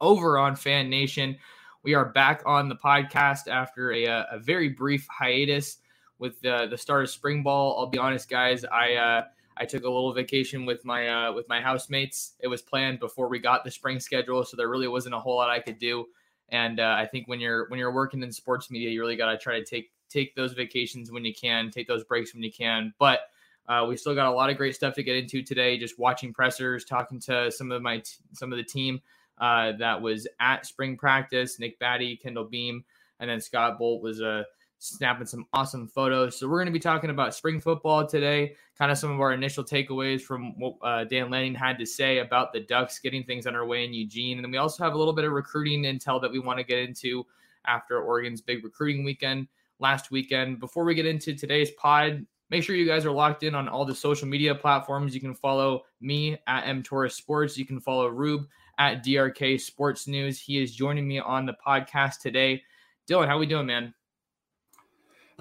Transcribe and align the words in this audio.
over 0.00 0.38
on 0.38 0.56
Fan 0.56 0.88
Nation. 0.88 1.36
We 1.82 1.94
are 1.94 2.06
back 2.06 2.42
on 2.46 2.68
the 2.68 2.76
podcast 2.76 3.48
after 3.48 3.92
a, 3.92 4.06
uh, 4.06 4.24
a 4.32 4.38
very 4.38 4.68
brief 4.68 5.06
hiatus 5.08 5.78
with 6.18 6.40
the, 6.40 6.66
the 6.68 6.76
start 6.76 7.04
of 7.04 7.10
spring 7.10 7.42
ball. 7.42 7.78
I'll 7.78 7.86
be 7.86 7.98
honest, 7.98 8.28
guys, 8.28 8.64
I 8.64 8.94
uh, 8.94 9.24
I 9.56 9.64
took 9.64 9.84
a 9.84 9.90
little 9.90 10.12
vacation 10.12 10.64
with 10.66 10.84
my 10.84 11.08
uh, 11.08 11.32
with 11.32 11.48
my 11.48 11.60
housemates. 11.60 12.34
It 12.40 12.48
was 12.48 12.62
planned 12.62 13.00
before 13.00 13.28
we 13.28 13.38
got 13.38 13.64
the 13.64 13.70
spring 13.70 14.00
schedule, 14.00 14.44
so 14.44 14.56
there 14.56 14.68
really 14.68 14.88
wasn't 14.88 15.14
a 15.14 15.18
whole 15.18 15.36
lot 15.36 15.50
I 15.50 15.60
could 15.60 15.78
do. 15.78 16.06
And 16.50 16.80
uh, 16.80 16.96
I 16.98 17.06
think 17.06 17.28
when 17.28 17.40
you're 17.40 17.68
when 17.68 17.78
you're 17.78 17.92
working 17.92 18.22
in 18.22 18.32
sports 18.32 18.70
media, 18.70 18.90
you 18.90 19.00
really 19.00 19.16
got 19.16 19.30
to 19.30 19.38
try 19.38 19.58
to 19.58 19.64
take 19.64 19.90
take 20.08 20.34
those 20.34 20.52
vacations 20.52 21.10
when 21.10 21.24
you 21.24 21.34
can, 21.34 21.70
take 21.70 21.88
those 21.88 22.04
breaks 22.04 22.32
when 22.32 22.42
you 22.42 22.52
can. 22.52 22.94
But 22.98 23.20
uh, 23.68 23.84
we 23.86 23.96
still 23.96 24.14
got 24.14 24.26
a 24.26 24.32
lot 24.32 24.48
of 24.48 24.56
great 24.56 24.74
stuff 24.74 24.94
to 24.94 25.02
get 25.02 25.16
into 25.16 25.42
today. 25.42 25.76
Just 25.76 25.98
watching 25.98 26.32
pressers, 26.32 26.84
talking 26.84 27.20
to 27.20 27.50
some 27.50 27.70
of 27.72 27.82
my 27.82 27.98
t- 27.98 28.16
some 28.32 28.52
of 28.52 28.58
the 28.58 28.64
team 28.64 29.00
uh, 29.40 29.72
that 29.78 30.00
was 30.00 30.26
at 30.40 30.66
spring 30.66 30.96
practice. 30.96 31.58
Nick 31.58 31.78
Batty, 31.78 32.16
Kendall 32.16 32.44
Beam, 32.44 32.84
and 33.20 33.28
then 33.30 33.40
Scott 33.40 33.78
Bolt 33.78 34.02
was 34.02 34.20
uh, 34.20 34.44
snapping 34.78 35.26
some 35.26 35.46
awesome 35.52 35.88
photos. 35.88 36.38
So 36.38 36.48
we're 36.48 36.58
going 36.58 36.66
to 36.66 36.72
be 36.72 36.78
talking 36.78 37.10
about 37.10 37.34
spring 37.34 37.60
football 37.60 38.06
today. 38.06 38.54
Kind 38.78 38.92
of 38.92 38.98
some 38.98 39.10
of 39.10 39.20
our 39.20 39.32
initial 39.32 39.64
takeaways 39.64 40.20
from 40.22 40.58
what 40.58 40.74
uh, 40.82 41.04
Dan 41.04 41.30
Lanning 41.30 41.54
had 41.54 41.78
to 41.78 41.86
say 41.86 42.18
about 42.18 42.52
the 42.52 42.60
Ducks 42.60 42.98
getting 42.98 43.24
things 43.24 43.46
underway 43.46 43.84
in 43.84 43.92
Eugene, 43.92 44.38
and 44.38 44.44
then 44.44 44.50
we 44.50 44.58
also 44.58 44.84
have 44.84 44.94
a 44.94 44.98
little 44.98 45.12
bit 45.12 45.24
of 45.24 45.32
recruiting 45.32 45.82
intel 45.82 46.20
that 46.22 46.30
we 46.30 46.38
want 46.38 46.58
to 46.58 46.64
get 46.64 46.78
into 46.78 47.24
after 47.66 48.00
Oregon's 48.00 48.40
big 48.40 48.64
recruiting 48.64 49.04
weekend 49.04 49.48
last 49.80 50.10
weekend. 50.10 50.60
Before 50.60 50.84
we 50.84 50.94
get 50.94 51.06
into 51.06 51.34
today's 51.34 51.70
pod, 51.72 52.24
make 52.50 52.62
sure 52.62 52.74
you 52.76 52.86
guys 52.86 53.04
are 53.04 53.10
locked 53.10 53.42
in 53.42 53.54
on 53.54 53.68
all 53.68 53.84
the 53.84 53.94
social 53.94 54.26
media 54.26 54.54
platforms. 54.54 55.14
You 55.14 55.20
can 55.20 55.34
follow 55.34 55.82
me 56.00 56.38
at 56.46 56.66
M 56.66 56.82
Torres 56.82 57.14
Sports. 57.14 57.58
You 57.58 57.66
can 57.66 57.80
follow 57.80 58.08
Rube 58.08 58.46
at 58.78 59.04
DRK 59.04 59.60
Sports 59.60 60.06
News. 60.06 60.40
He 60.40 60.62
is 60.62 60.74
joining 60.74 61.06
me 61.06 61.18
on 61.18 61.46
the 61.46 61.56
podcast 61.66 62.20
today. 62.20 62.62
Dylan, 63.08 63.26
how 63.26 63.36
are 63.36 63.40
we 63.40 63.46
doing, 63.46 63.66
man? 63.66 63.92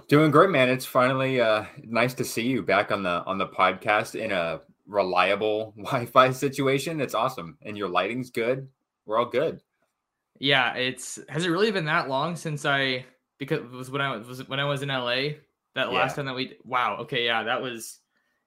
Doing 0.07 0.31
great, 0.31 0.49
man. 0.49 0.69
It's 0.69 0.85
finally 0.85 1.39
uh, 1.39 1.65
nice 1.83 2.13
to 2.15 2.23
see 2.23 2.47
you 2.47 2.63
back 2.63 2.91
on 2.91 3.03
the 3.03 3.23
on 3.25 3.37
the 3.37 3.47
podcast 3.47 4.15
in 4.15 4.31
a 4.31 4.61
reliable 4.85 5.73
Wi-Fi 5.77 6.31
situation. 6.31 7.01
It's 7.01 7.13
awesome, 7.13 7.57
and 7.61 7.77
your 7.77 7.89
lighting's 7.89 8.29
good. 8.29 8.67
We're 9.05 9.17
all 9.17 9.25
good. 9.25 9.61
Yeah, 10.39 10.73
it's 10.75 11.19
has 11.29 11.45
it 11.45 11.49
really 11.49 11.71
been 11.71 11.85
that 11.85 12.09
long 12.09 12.35
since 12.35 12.65
I 12.65 13.05
because 13.37 13.59
it 13.59 13.71
was 13.71 13.91
when 13.91 14.01
I 14.01 14.15
was 14.17 14.47
when 14.47 14.59
I 14.59 14.65
was 14.65 14.81
in 14.81 14.89
LA 14.89 15.39
that 15.75 15.91
last 15.91 16.11
yeah. 16.11 16.15
time 16.15 16.25
that 16.25 16.35
we 16.35 16.57
wow 16.63 16.97
okay 17.01 17.23
yeah 17.23 17.43
that 17.43 17.61
was 17.61 17.99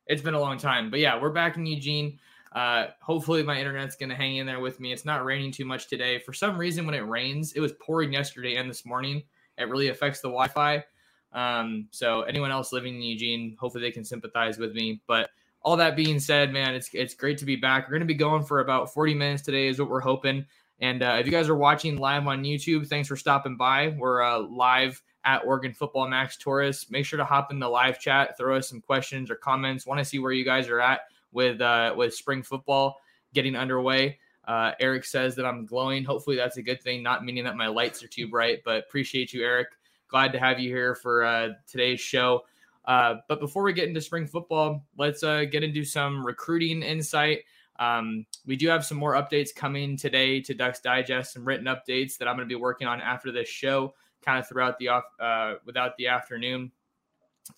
it's 0.08 0.20
been 0.20 0.34
a 0.34 0.40
long 0.40 0.58
time 0.58 0.90
but 0.90 0.98
yeah 0.98 1.20
we're 1.20 1.30
back 1.30 1.56
in 1.56 1.66
Eugene. 1.66 2.18
Uh, 2.52 2.86
hopefully 3.00 3.42
my 3.42 3.58
internet's 3.58 3.96
gonna 3.96 4.14
hang 4.14 4.36
in 4.36 4.46
there 4.46 4.60
with 4.60 4.80
me. 4.80 4.92
It's 4.92 5.04
not 5.04 5.24
raining 5.24 5.52
too 5.52 5.64
much 5.64 5.88
today. 5.88 6.18
For 6.18 6.32
some 6.32 6.58
reason, 6.58 6.84
when 6.84 6.94
it 6.94 7.06
rains, 7.06 7.52
it 7.52 7.60
was 7.60 7.72
pouring 7.72 8.12
yesterday 8.12 8.56
and 8.56 8.68
this 8.68 8.84
morning. 8.84 9.22
It 9.56 9.68
really 9.68 9.88
affects 9.88 10.20
the 10.20 10.28
Wi-Fi. 10.28 10.84
Um, 11.32 11.86
so 11.92 12.22
anyone 12.22 12.50
else 12.50 12.72
living 12.72 12.96
in 12.96 13.02
Eugene, 13.02 13.56
hopefully 13.60 13.82
they 13.82 13.92
can 13.92 14.04
sympathize 14.04 14.58
with 14.58 14.74
me. 14.74 15.00
But 15.06 15.30
all 15.62 15.76
that 15.76 15.94
being 15.94 16.18
said, 16.18 16.52
man, 16.52 16.74
it's 16.74 16.90
it's 16.92 17.14
great 17.14 17.38
to 17.38 17.44
be 17.44 17.56
back. 17.56 17.86
We're 17.86 17.94
gonna 17.94 18.04
be 18.04 18.14
going 18.14 18.44
for 18.44 18.60
about 18.60 18.92
40 18.92 19.14
minutes 19.14 19.42
today, 19.42 19.68
is 19.68 19.78
what 19.78 19.90
we're 19.90 20.00
hoping. 20.00 20.44
And 20.80 21.02
uh, 21.02 21.18
if 21.20 21.26
you 21.26 21.32
guys 21.32 21.48
are 21.48 21.56
watching 21.56 21.98
live 21.98 22.26
on 22.26 22.42
YouTube, 22.42 22.88
thanks 22.88 23.06
for 23.06 23.16
stopping 23.16 23.56
by. 23.56 23.88
We're 23.98 24.22
uh, 24.22 24.40
live 24.40 25.00
at 25.24 25.44
Oregon 25.44 25.74
Football 25.74 26.08
Max 26.08 26.38
Torres. 26.38 26.86
Make 26.90 27.04
sure 27.04 27.18
to 27.18 27.24
hop 27.24 27.52
in 27.52 27.58
the 27.58 27.68
live 27.68 28.00
chat, 28.00 28.38
throw 28.38 28.56
us 28.56 28.70
some 28.70 28.80
questions 28.80 29.30
or 29.30 29.34
comments. 29.34 29.86
Want 29.86 29.98
to 29.98 30.04
see 30.04 30.18
where 30.18 30.32
you 30.32 30.44
guys 30.44 30.68
are 30.68 30.80
at 30.80 31.00
with 31.32 31.60
uh, 31.60 31.94
with 31.96 32.14
spring 32.14 32.42
football 32.42 32.96
getting 33.34 33.56
underway. 33.56 34.18
Uh, 34.46 34.72
Eric 34.80 35.04
says 35.04 35.36
that 35.36 35.46
I'm 35.46 35.66
glowing. 35.66 36.04
Hopefully, 36.04 36.36
that's 36.36 36.56
a 36.56 36.62
good 36.62 36.82
thing, 36.82 37.02
not 37.02 37.24
meaning 37.24 37.44
that 37.44 37.56
my 37.56 37.68
lights 37.68 38.02
are 38.02 38.08
too 38.08 38.28
bright, 38.28 38.60
but 38.64 38.78
appreciate 38.78 39.32
you, 39.32 39.44
Eric. 39.44 39.68
Glad 40.08 40.32
to 40.32 40.40
have 40.40 40.58
you 40.58 40.70
here 40.70 40.94
for 40.94 41.22
uh, 41.22 41.50
today's 41.68 42.00
show. 42.00 42.42
Uh, 42.84 43.16
but 43.28 43.38
before 43.38 43.62
we 43.62 43.72
get 43.72 43.86
into 43.86 44.00
spring 44.00 44.26
football, 44.26 44.84
let's 44.98 45.22
uh, 45.22 45.44
get 45.44 45.62
into 45.62 45.84
some 45.84 46.26
recruiting 46.26 46.82
insight. 46.82 47.40
Um, 47.78 48.26
we 48.46 48.56
do 48.56 48.68
have 48.68 48.84
some 48.84 48.98
more 48.98 49.14
updates 49.14 49.54
coming 49.54 49.96
today 49.96 50.40
to 50.42 50.54
Ducks 50.54 50.80
Digest, 50.80 51.32
some 51.32 51.46
written 51.46 51.66
updates 51.66 52.18
that 52.18 52.26
I'm 52.26 52.36
going 52.36 52.48
to 52.48 52.52
be 52.52 52.60
working 52.60 52.88
on 52.88 53.00
after 53.00 53.30
this 53.30 53.48
show, 53.48 53.94
kind 54.22 54.38
of 54.38 54.48
throughout 54.48 54.78
the 54.78 54.88
off, 54.88 55.04
uh, 55.20 55.54
without 55.64 55.96
the 55.96 56.08
afternoon, 56.08 56.72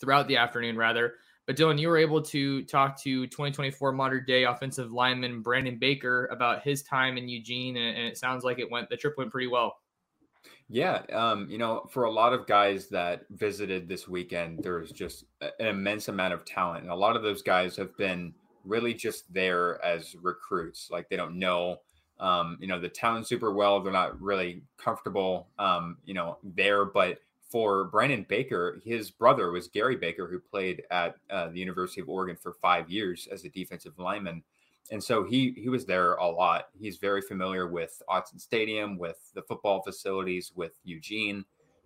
throughout 0.00 0.28
the 0.28 0.36
afternoon 0.36 0.76
rather. 0.76 1.14
But 1.47 1.56
Dylan, 1.56 1.78
you 1.80 1.88
were 1.88 1.98
able 1.98 2.22
to 2.22 2.62
talk 2.64 3.00
to 3.03 3.26
2024 3.26 3.92
Mater 3.92 4.20
Dei 4.20 4.44
offensive 4.44 4.92
lineman 4.92 5.42
Brandon 5.42 5.76
Baker 5.76 6.26
about 6.26 6.62
his 6.62 6.82
time 6.82 7.19
in 7.19 7.28
Eugene, 7.28 7.76
and, 7.76 7.98
it 8.06 8.16
sounds 8.16 8.44
like 8.44 8.58
it 8.58 8.70
went 8.70 8.88
the 8.88 8.97
trip 8.97 9.14
went 9.19 9.32
pretty 9.32 9.48
well. 9.48 9.76
Yeah, 10.69 11.02
um, 11.12 11.48
you 11.50 11.58
know, 11.58 11.86
for 11.91 12.04
a 12.04 12.10
lot 12.10 12.32
of 12.32 12.47
guys 12.47 12.88
that 12.88 13.25
visited 13.31 13.88
this 13.88 14.08
weekend, 14.08 14.60
there's 14.62 14.92
just 14.92 15.25
an 15.41 15.50
immense 15.58 16.08
amount 16.08 16.32
of 16.32 16.44
talent, 16.44 16.82
and 16.82 16.92
a 16.92 16.97
lot 16.97 17.16
of 17.16 17.22
those 17.22 17.42
guys 17.42 17.76
have 17.76 17.97
been 17.97 18.32
really 18.64 18.94
just 18.94 19.32
there 19.32 19.84
as 19.84 20.14
recruits. 20.22 20.88
Like 20.91 21.08
they 21.08 21.16
don't 21.16 21.38
know, 21.38 21.78
um, 22.20 22.56
you 22.60 22.69
know, 22.69 22.78
the 22.78 22.88
town 22.88 23.25
super 23.25 23.52
well. 23.52 23.81
They're 23.81 23.92
not 23.92 24.20
really 24.20 24.62
comfortable, 24.78 25.48
um, 25.58 25.98
you 26.04 26.14
know, 26.14 26.38
there, 26.42 26.84
but 26.84 27.19
for 27.52 27.84
Brandon 27.84 28.24
Baker, 28.26 28.80
his 28.82 29.10
brother 29.10 29.50
was 29.50 29.68
Gary 29.68 29.96
Baker, 29.96 30.26
who 30.26 30.40
played 30.40 30.82
at 30.90 31.16
uh, 31.30 31.48
the 31.50 31.58
University 31.58 32.00
of 32.00 32.08
Oregon 32.08 32.34
for 32.34 32.54
five 32.54 32.88
years 32.88 33.28
as 33.31 33.44
a 33.44 33.50
defensive 33.50 33.99
lineman, 33.99 34.43
and 34.90 35.04
so 35.04 35.22
he 35.22 35.52
he 35.56 35.69
was 35.69 35.84
there 35.84 36.14
a 36.14 36.26
lot. 36.26 36.69
He's 36.78 36.96
very 36.96 37.20
familiar 37.20 37.69
with 37.69 38.02
Autzen 38.08 38.40
Stadium, 38.40 38.96
with 38.96 39.31
the 39.34 39.43
football 39.43 39.82
facilities, 39.82 40.52
with 40.56 40.72
Eugene, 40.82 41.44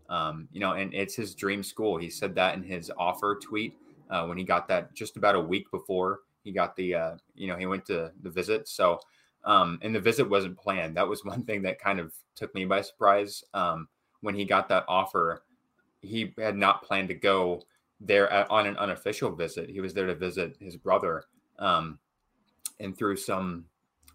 um, 0.08 0.48
you 0.52 0.60
know, 0.60 0.72
and 0.72 0.94
it's 0.94 1.16
his 1.16 1.34
dream 1.34 1.64
school. 1.64 1.98
He 1.98 2.10
said 2.10 2.36
that 2.36 2.54
in 2.54 2.62
his 2.62 2.92
offer 2.96 3.36
tweet 3.42 3.76
uh, 4.08 4.24
when 4.26 4.38
he 4.38 4.44
got 4.44 4.68
that 4.68 4.94
just 4.94 5.16
about 5.16 5.34
a 5.34 5.40
week 5.40 5.68
before 5.72 6.20
he 6.44 6.52
got 6.52 6.76
the 6.76 6.94
uh, 6.94 7.16
you 7.34 7.48
know 7.48 7.56
he 7.56 7.66
went 7.66 7.84
to 7.86 8.12
the 8.22 8.30
visit. 8.30 8.68
So 8.68 9.00
um, 9.44 9.78
and 9.82 9.94
the 9.94 10.00
visit 10.00 10.28
wasn't 10.28 10.56
planned. 10.56 10.96
That 10.96 11.08
was 11.08 11.24
one 11.24 11.42
thing 11.42 11.60
that 11.62 11.80
kind 11.80 11.98
of 12.00 12.14
took 12.34 12.54
me 12.54 12.64
by 12.64 12.80
surprise 12.80 13.44
um, 13.52 13.88
when 14.20 14.34
he 14.34 14.44
got 14.44 14.68
that 14.68 14.84
offer 14.88 15.42
he 16.00 16.32
had 16.38 16.56
not 16.56 16.82
planned 16.82 17.08
to 17.08 17.14
go 17.14 17.62
there 18.00 18.30
at, 18.30 18.50
on 18.50 18.66
an 18.66 18.76
unofficial 18.76 19.34
visit. 19.34 19.70
He 19.70 19.80
was 19.80 19.94
there 19.94 20.06
to 20.06 20.14
visit 20.14 20.56
his 20.60 20.76
brother. 20.76 21.24
Um, 21.58 21.98
and 22.80 22.96
through 22.96 23.16
some 23.16 23.64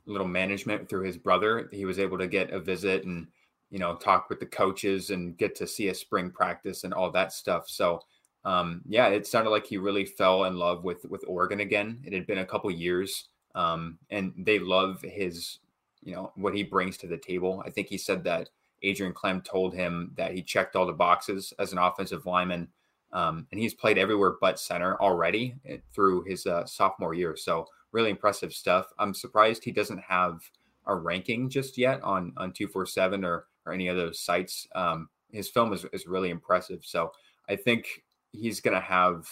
little 0.06 0.28
management 0.28 0.88
through 0.88 1.04
his 1.04 1.18
brother, 1.18 1.70
he 1.72 1.86
was 1.86 2.00
able 2.00 2.18
to 2.18 2.28
get 2.28 2.52
a 2.52 2.60
visit 2.60 3.06
and, 3.06 3.28
you 3.70 3.80
know, 3.80 3.96
talk 3.96 4.30
with 4.30 4.40
the 4.40 4.46
coaches 4.46 5.10
and 5.10 5.38
get 5.38 5.56
to 5.56 5.68
see 5.68 5.88
a 5.88 5.94
spring 5.96 6.30
practice 6.30 6.84
and 6.84 6.94
all 6.94 7.12
that 7.12 7.34
stuff. 7.34 7.68
So 7.68 8.02
um, 8.44 8.82
yeah, 8.88 9.08
it 9.08 9.28
sounded 9.28 9.52
like 9.52 9.66
he 9.66 9.78
really 9.78 10.06
fell 10.06 10.46
in 10.46 10.56
love 10.56 10.84
with 10.84 11.06
with 11.06 11.24
Oregon 11.28 11.60
again. 11.60 12.00
It 12.04 12.14
had 12.14 12.26
been 12.26 12.40
a 12.40 12.46
couple 12.46 12.72
years, 12.72 13.28
um, 13.56 13.98
and 14.10 14.34
they 14.38 14.58
love 14.58 15.02
his, 15.02 15.60
you 16.02 16.14
know, 16.14 16.32
what 16.36 16.56
he 16.56 16.64
brings 16.64 16.98
to 16.98 17.08
the 17.08 17.18
table. 17.18 17.62
I 17.66 17.70
think 17.70 17.88
he 17.88 17.98
said 17.98 18.24
that 18.24 18.50
Adrian 18.84 19.14
Klemm 19.14 19.44
told 19.44 19.74
him 19.74 20.12
that 20.18 20.34
he 20.34 20.42
checked 20.42 20.76
all 20.76 20.86
the 20.86 20.94
boxes 20.94 21.54
as 21.60 21.72
an 21.72 21.78
offensive 21.78 22.26
lineman, 22.26 22.68
um, 23.14 23.48
and 23.52 23.60
he's 23.60 23.74
played 23.74 23.98
everywhere 23.98 24.36
but 24.42 24.60
center 24.60 25.00
already 25.02 25.56
eh, 25.66 25.78
through 25.94 26.24
his 26.24 26.46
uh, 26.46 26.66
sophomore 26.66 27.14
year. 27.14 27.36
So 27.36 27.68
really 27.92 28.10
impressive 28.10 28.54
stuff. 28.54 28.88
I'm 28.98 29.14
surprised 29.14 29.64
he 29.64 29.72
doesn't 29.72 30.02
have 30.02 30.42
a 30.88 30.96
ranking 30.96 31.50
just 31.50 31.78
yet 31.78 32.02
on 32.04 32.34
on 32.38 32.52
two 32.52 32.68
four 32.68 32.86
seven 32.86 33.24
or 33.24 33.48
or 33.66 33.74
any 33.74 33.88
those 33.90 34.20
sites. 34.20 34.68
Um, 34.76 35.10
his 35.32 35.50
film 35.50 35.74
is 35.74 35.86
is 35.94 36.08
really 36.08 36.30
impressive. 36.30 36.84
So 36.84 37.12
I 37.50 37.56
think 37.56 38.04
he's 38.32 38.62
going 38.62 38.76
to 38.76 38.82
have 38.82 39.28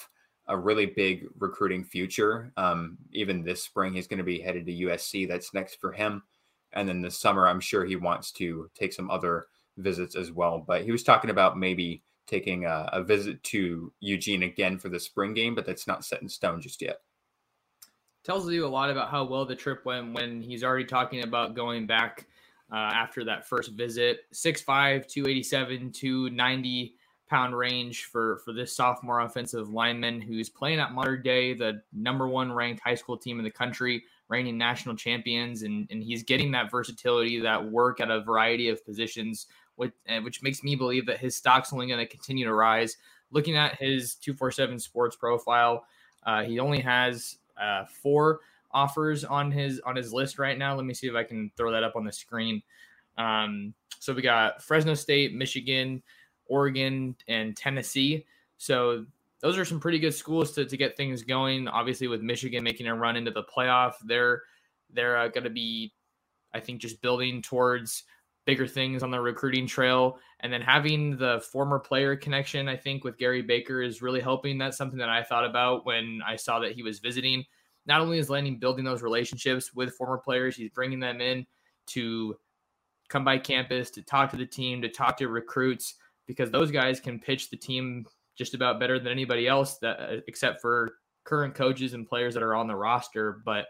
a 0.47 0.57
really 0.57 0.87
big 0.87 1.27
recruiting 1.37 1.83
future. 1.83 2.51
Um, 2.57 2.97
even 3.13 3.43
this 3.43 3.63
spring, 3.63 3.93
he's 3.93 4.07
going 4.07 4.17
to 4.17 4.23
be 4.23 4.39
headed 4.39 4.65
to 4.65 4.71
USC. 4.71 5.27
That's 5.27 5.53
next 5.53 5.79
for 5.79 5.91
him. 5.91 6.23
And 6.73 6.87
then 6.87 7.01
this 7.01 7.17
summer, 7.17 7.47
I'm 7.47 7.59
sure 7.59 7.85
he 7.85 7.95
wants 7.95 8.31
to 8.33 8.69
take 8.75 8.93
some 8.93 9.09
other 9.09 9.47
visits 9.77 10.15
as 10.15 10.31
well. 10.31 10.63
But 10.65 10.83
he 10.83 10.91
was 10.91 11.03
talking 11.03 11.29
about 11.29 11.57
maybe 11.57 12.03
taking 12.27 12.65
a, 12.65 12.89
a 12.93 13.03
visit 13.03 13.43
to 13.43 13.91
Eugene 13.99 14.43
again 14.43 14.77
for 14.77 14.89
the 14.89 14.99
spring 14.99 15.33
game, 15.33 15.55
but 15.55 15.65
that's 15.65 15.87
not 15.87 16.05
set 16.05 16.21
in 16.21 16.29
stone 16.29 16.61
just 16.61 16.81
yet. 16.81 17.01
Tells 18.23 18.49
you 18.51 18.65
a 18.65 18.67
lot 18.67 18.91
about 18.91 19.09
how 19.09 19.23
well 19.23 19.45
the 19.45 19.55
trip 19.55 19.85
went 19.85 20.13
when 20.13 20.41
he's 20.41 20.63
already 20.63 20.85
talking 20.85 21.23
about 21.23 21.55
going 21.55 21.87
back 21.87 22.27
uh, 22.71 22.75
after 22.75 23.23
that 23.25 23.47
first 23.47 23.71
visit. 23.71 24.19
6'5, 24.33 25.07
287, 25.07 25.91
290 25.91 26.95
pound 27.29 27.55
range 27.55 28.05
for 28.05 28.37
for 28.43 28.53
this 28.53 28.75
sophomore 28.75 29.21
offensive 29.21 29.69
lineman 29.69 30.19
who's 30.19 30.49
playing 30.49 30.79
at 30.79 30.93
Mater 30.93 31.15
Dei, 31.15 31.53
the 31.53 31.81
number 31.93 32.27
one 32.27 32.51
ranked 32.51 32.81
high 32.83 32.95
school 32.95 33.17
team 33.17 33.37
in 33.37 33.43
the 33.43 33.51
country, 33.51 34.03
reigning 34.29 34.57
national 34.57 34.95
champions, 34.95 35.63
and 35.63 35.87
and 35.91 36.01
he's 36.01 36.23
getting 36.23 36.51
that 36.51 36.71
versatility, 36.71 37.39
that 37.41 37.71
work 37.71 37.99
at 37.99 38.09
a 38.09 38.21
variety 38.21 38.69
of 38.69 38.85
positions, 38.85 39.47
which 39.75 39.93
which 40.23 40.41
makes 40.41 40.63
me 40.63 40.75
believe 40.75 41.05
that 41.07 41.17
his 41.17 41.35
stock's 41.35 41.73
only 41.73 41.87
going 41.87 41.99
to 41.99 42.07
continue 42.07 42.45
to 42.45 42.53
rise. 42.53 42.95
Looking 43.31 43.57
at 43.57 43.75
his 43.75 44.15
two 44.15 44.33
four 44.33 44.51
seven 44.51 44.79
sports 44.79 45.15
profile, 45.15 45.85
uh, 46.25 46.43
he 46.43 46.59
only 46.59 46.79
has 46.79 47.37
uh, 47.59 47.85
four 47.85 48.39
offers 48.71 49.23
on 49.23 49.51
his 49.51 49.79
on 49.81 49.95
his 49.95 50.13
list 50.13 50.39
right 50.39 50.57
now. 50.57 50.75
Let 50.75 50.85
me 50.85 50.93
see 50.93 51.07
if 51.07 51.15
I 51.15 51.23
can 51.23 51.51
throw 51.57 51.71
that 51.71 51.83
up 51.83 51.95
on 51.95 52.05
the 52.05 52.11
screen. 52.11 52.61
Um, 53.17 53.73
so 53.99 54.13
we 54.13 54.21
got 54.21 54.63
Fresno 54.63 54.93
State, 54.93 55.33
Michigan, 55.33 56.01
Oregon, 56.45 57.15
and 57.27 57.55
Tennessee. 57.55 58.25
So 58.57 59.05
those 59.41 59.57
are 59.57 59.65
some 59.65 59.79
pretty 59.79 59.99
good 59.99 60.13
schools 60.13 60.51
to, 60.53 60.65
to 60.65 60.77
get 60.77 60.97
things 60.97 61.23
going. 61.23 61.67
Obviously, 61.67 62.07
with 62.07 62.21
Michigan 62.21 62.63
making 62.63 62.87
a 62.87 62.95
run 62.95 63.15
into 63.15 63.31
the 63.31 63.43
playoff, 63.43 63.93
they're 64.05 64.43
they're 64.91 65.17
uh, 65.17 65.27
going 65.27 65.43
to 65.43 65.49
be, 65.49 65.93
I 66.53 66.59
think, 66.59 66.81
just 66.81 67.01
building 67.01 67.41
towards 67.41 68.03
bigger 68.45 68.65
things 68.65 69.03
on 69.03 69.11
the 69.11 69.19
recruiting 69.19 69.67
trail. 69.67 70.17
And 70.39 70.51
then 70.51 70.61
having 70.61 71.17
the 71.17 71.43
former 71.51 71.77
player 71.77 72.15
connection, 72.15 72.67
I 72.67 72.75
think, 72.75 73.03
with 73.03 73.17
Gary 73.17 73.43
Baker 73.43 73.81
is 73.81 74.01
really 74.01 74.21
helping. 74.21 74.57
That's 74.57 74.77
something 74.77 74.97
that 74.97 75.09
I 75.09 75.21
thought 75.21 75.45
about 75.45 75.85
when 75.85 76.21
I 76.25 76.35
saw 76.35 76.59
that 76.59 76.71
he 76.71 76.81
was 76.81 76.99
visiting. 76.99 77.43
Not 77.85 78.01
only 78.01 78.17
is 78.17 78.29
Lanning 78.29 78.57
building 78.57 78.83
those 78.83 79.03
relationships 79.03 79.73
with 79.73 79.93
former 79.93 80.17
players, 80.17 80.55
he's 80.55 80.71
bringing 80.71 80.99
them 80.99 81.21
in 81.21 81.45
to 81.87 82.37
come 83.09 83.23
by 83.23 83.37
campus, 83.37 83.89
to 83.91 84.01
talk 84.01 84.31
to 84.31 84.37
the 84.37 84.45
team, 84.45 84.81
to 84.81 84.89
talk 84.89 85.17
to 85.17 85.27
recruits 85.27 85.95
because 86.27 86.51
those 86.51 86.71
guys 86.71 86.99
can 86.99 87.19
pitch 87.19 87.49
the 87.49 87.57
team 87.57 88.05
just 88.39 88.53
about 88.53 88.79
better 88.79 88.97
than 88.97 89.11
anybody 89.11 89.47
else 89.47 89.77
that 89.79 89.99
uh, 89.99 90.21
except 90.27 90.61
for 90.61 90.93
current 91.25 91.53
coaches 91.53 91.93
and 91.93 92.07
players 92.07 92.33
that 92.33 92.41
are 92.41 92.55
on 92.55 92.67
the 92.67 92.75
roster. 92.75 93.41
But 93.45 93.65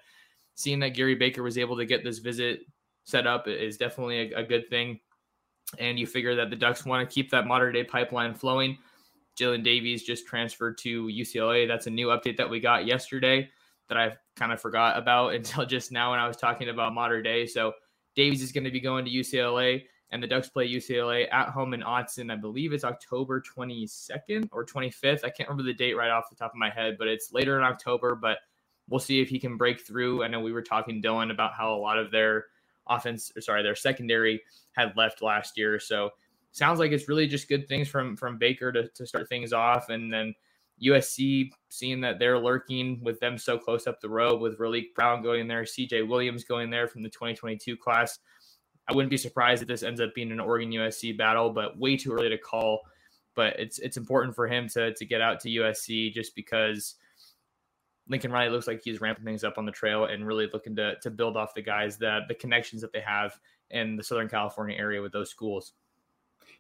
seeing 0.54 0.80
that 0.80 0.90
Gary 0.90 1.16
Baker 1.16 1.42
was 1.42 1.58
able 1.58 1.76
to 1.76 1.86
get 1.86 2.04
this 2.04 2.20
visit 2.20 2.62
set 3.04 3.26
up 3.26 3.48
is 3.48 3.78
definitely 3.78 4.32
a, 4.32 4.42
a 4.42 4.44
good 4.44 4.70
thing. 4.70 5.00
And 5.80 5.98
you 5.98 6.06
figure 6.06 6.36
that 6.36 6.52
the 6.52 6.56
Ducks 6.56 6.86
want 6.86 7.08
to 7.08 7.14
keep 7.14 7.32
that 7.32 7.48
Mater 7.48 7.72
Dei 7.72 7.84
pipeline 7.84 8.36
flowing. 8.36 8.78
Jaylin 9.40 9.64
Davies 9.64 10.04
just 10.04 10.28
transferred 10.28 10.78
to 10.80 11.08
UCLA. 11.08 11.68
That's 11.68 11.88
a 11.88 11.92
new 11.92 12.08
update 12.08 12.38
that 12.38 12.50
we 12.50 12.60
got 12.60 12.86
yesterday 12.86 13.50
that 13.88 13.98
I 13.98 14.14
kind 14.36 14.52
of 14.52 14.62
forgot 14.62 14.98
about 14.98 15.34
until 15.34 15.66
just 15.66 15.92
now 15.92 16.12
when 16.12 16.20
I 16.20 16.28
was 16.28 16.38
talking 16.38 16.70
about 16.70 16.94
Mater 16.94 17.24
Dei. 17.24 17.48
So 17.48 17.74
Davies 18.16 18.44
is 18.44 18.52
going 18.52 18.66
to 18.66 18.72
be 18.72 18.80
going 18.80 19.06
to 19.06 19.12
UCLA 19.12 19.84
and 20.12 20.24
the 20.24 20.28
Ducks 20.28 20.50
play 20.50 20.68
UCLA 20.68 21.32
at 21.32 21.50
home 21.50 21.74
in 21.74 21.82
Autzen. 21.82 22.32
I 22.32 22.36
believe 22.36 22.74
it's 22.74 22.84
October 22.84 23.42
22nd 23.42 24.50
or 24.52 24.66
25th. 24.66 25.24
I 25.24 25.30
can't 25.30 25.48
remember 25.48 25.64
the 25.64 25.74
date 25.74 25.96
right 25.96 26.10
off 26.10 26.30
the 26.30 26.36
top 26.36 26.52
of 26.52 26.58
my 26.58 26.70
head, 26.70 26.96
but 26.98 27.08
it's 27.08 27.32
later 27.32 27.58
in 27.58 27.64
October. 27.64 28.16
But 28.16 28.40
we'll 28.90 29.00
see 29.00 29.22
if 29.22 29.30
he 29.30 29.40
can 29.40 29.56
break 29.56 29.82
through. 29.82 30.24
I 30.24 30.28
know 30.28 30.40
we 30.40 30.52
were 30.52 30.64
talking 30.64 31.02
Dylan 31.02 31.32
about 31.32 31.54
how 31.54 31.74
a 31.74 31.78
lot 31.78 32.00
of 32.00 32.12
their 32.12 32.46
offense, 32.88 33.32
sorry, 33.40 33.62
their 33.62 33.76
secondary 33.76 34.42
had 34.72 34.98
left 34.98 35.22
last 35.22 35.58
year. 35.58 35.80
So 35.80 36.10
sounds 36.54 36.80
like 36.80 36.92
it's 36.92 37.08
really 37.08 37.28
just 37.28 37.48
good 37.48 37.68
things 37.68 37.88
from 37.88 38.18
from 38.18 38.40
Baker 38.40 38.72
to, 38.72 38.88
to 38.88 39.06
start 39.06 39.30
things 39.30 39.54
off, 39.54 39.90
and 39.90 40.12
then. 40.12 40.34
USC 40.82 41.52
seeing 41.68 42.00
that 42.00 42.20
they're 42.20 42.40
lurking 42.40 43.04
with 43.04 43.20
them 43.20 43.38
so 43.38 43.58
close 43.58 43.86
up 43.86 44.00
the 44.00 44.08
road 44.08 44.40
with 44.40 44.58
Raleek 44.60 44.94
Brown 44.96 45.22
going 45.22 45.46
there, 45.46 45.64
CJ 45.64 46.08
Williams 46.08 46.46
going 46.46 46.70
there 46.70 46.88
from 46.88 47.04
the 47.04 47.10
2022 47.10 47.76
class 47.76 48.20
I 48.90 48.94
wouldn't 48.94 49.12
be 49.12 49.18
surprised 49.18 49.62
if 49.62 49.68
this 49.68 49.84
ends 49.84 50.02
up 50.02 50.16
being 50.16 50.32
an 50.32 50.40
Oregon 50.40 50.72
USC 50.72 51.16
battle, 51.16 51.52
but 51.52 51.78
way 51.78 51.96
too 51.96 52.12
early 52.12 52.30
to 52.30 52.38
call. 52.38 52.82
But 53.36 53.60
it's 53.60 53.78
it's 53.80 53.98
important 53.98 54.36
for 54.36 54.48
him 54.48 54.68
to 54.70 54.94
to 54.94 55.06
get 55.06 55.22
out 55.22 55.40
to 55.42 55.50
USC 55.50 56.12
just 56.12 56.36
because 56.36 56.96
Lincoln 58.08 58.32
Riley 58.32 58.52
looks 58.52 58.68
like 58.68 58.82
he's 58.84 59.00
ramping 59.00 59.24
things 59.24 59.44
up 59.44 59.58
on 59.58 59.66
the 59.66 59.72
trail 59.72 60.06
and 60.06 60.26
really 60.26 60.50
looking 60.52 60.76
to 60.78 60.96
to 61.02 61.12
build 61.12 61.38
off 61.38 61.54
the 61.54 61.62
guys 61.62 61.98
that 62.00 62.28
the 62.28 62.34
connections 62.34 62.82
that 62.82 62.92
they 62.92 63.02
have 63.02 63.40
in 63.70 63.96
the 63.96 64.04
Southern 64.04 64.28
California 64.28 64.76
area 64.76 65.02
with 65.02 65.12
those 65.12 65.30
schools. 65.30 65.74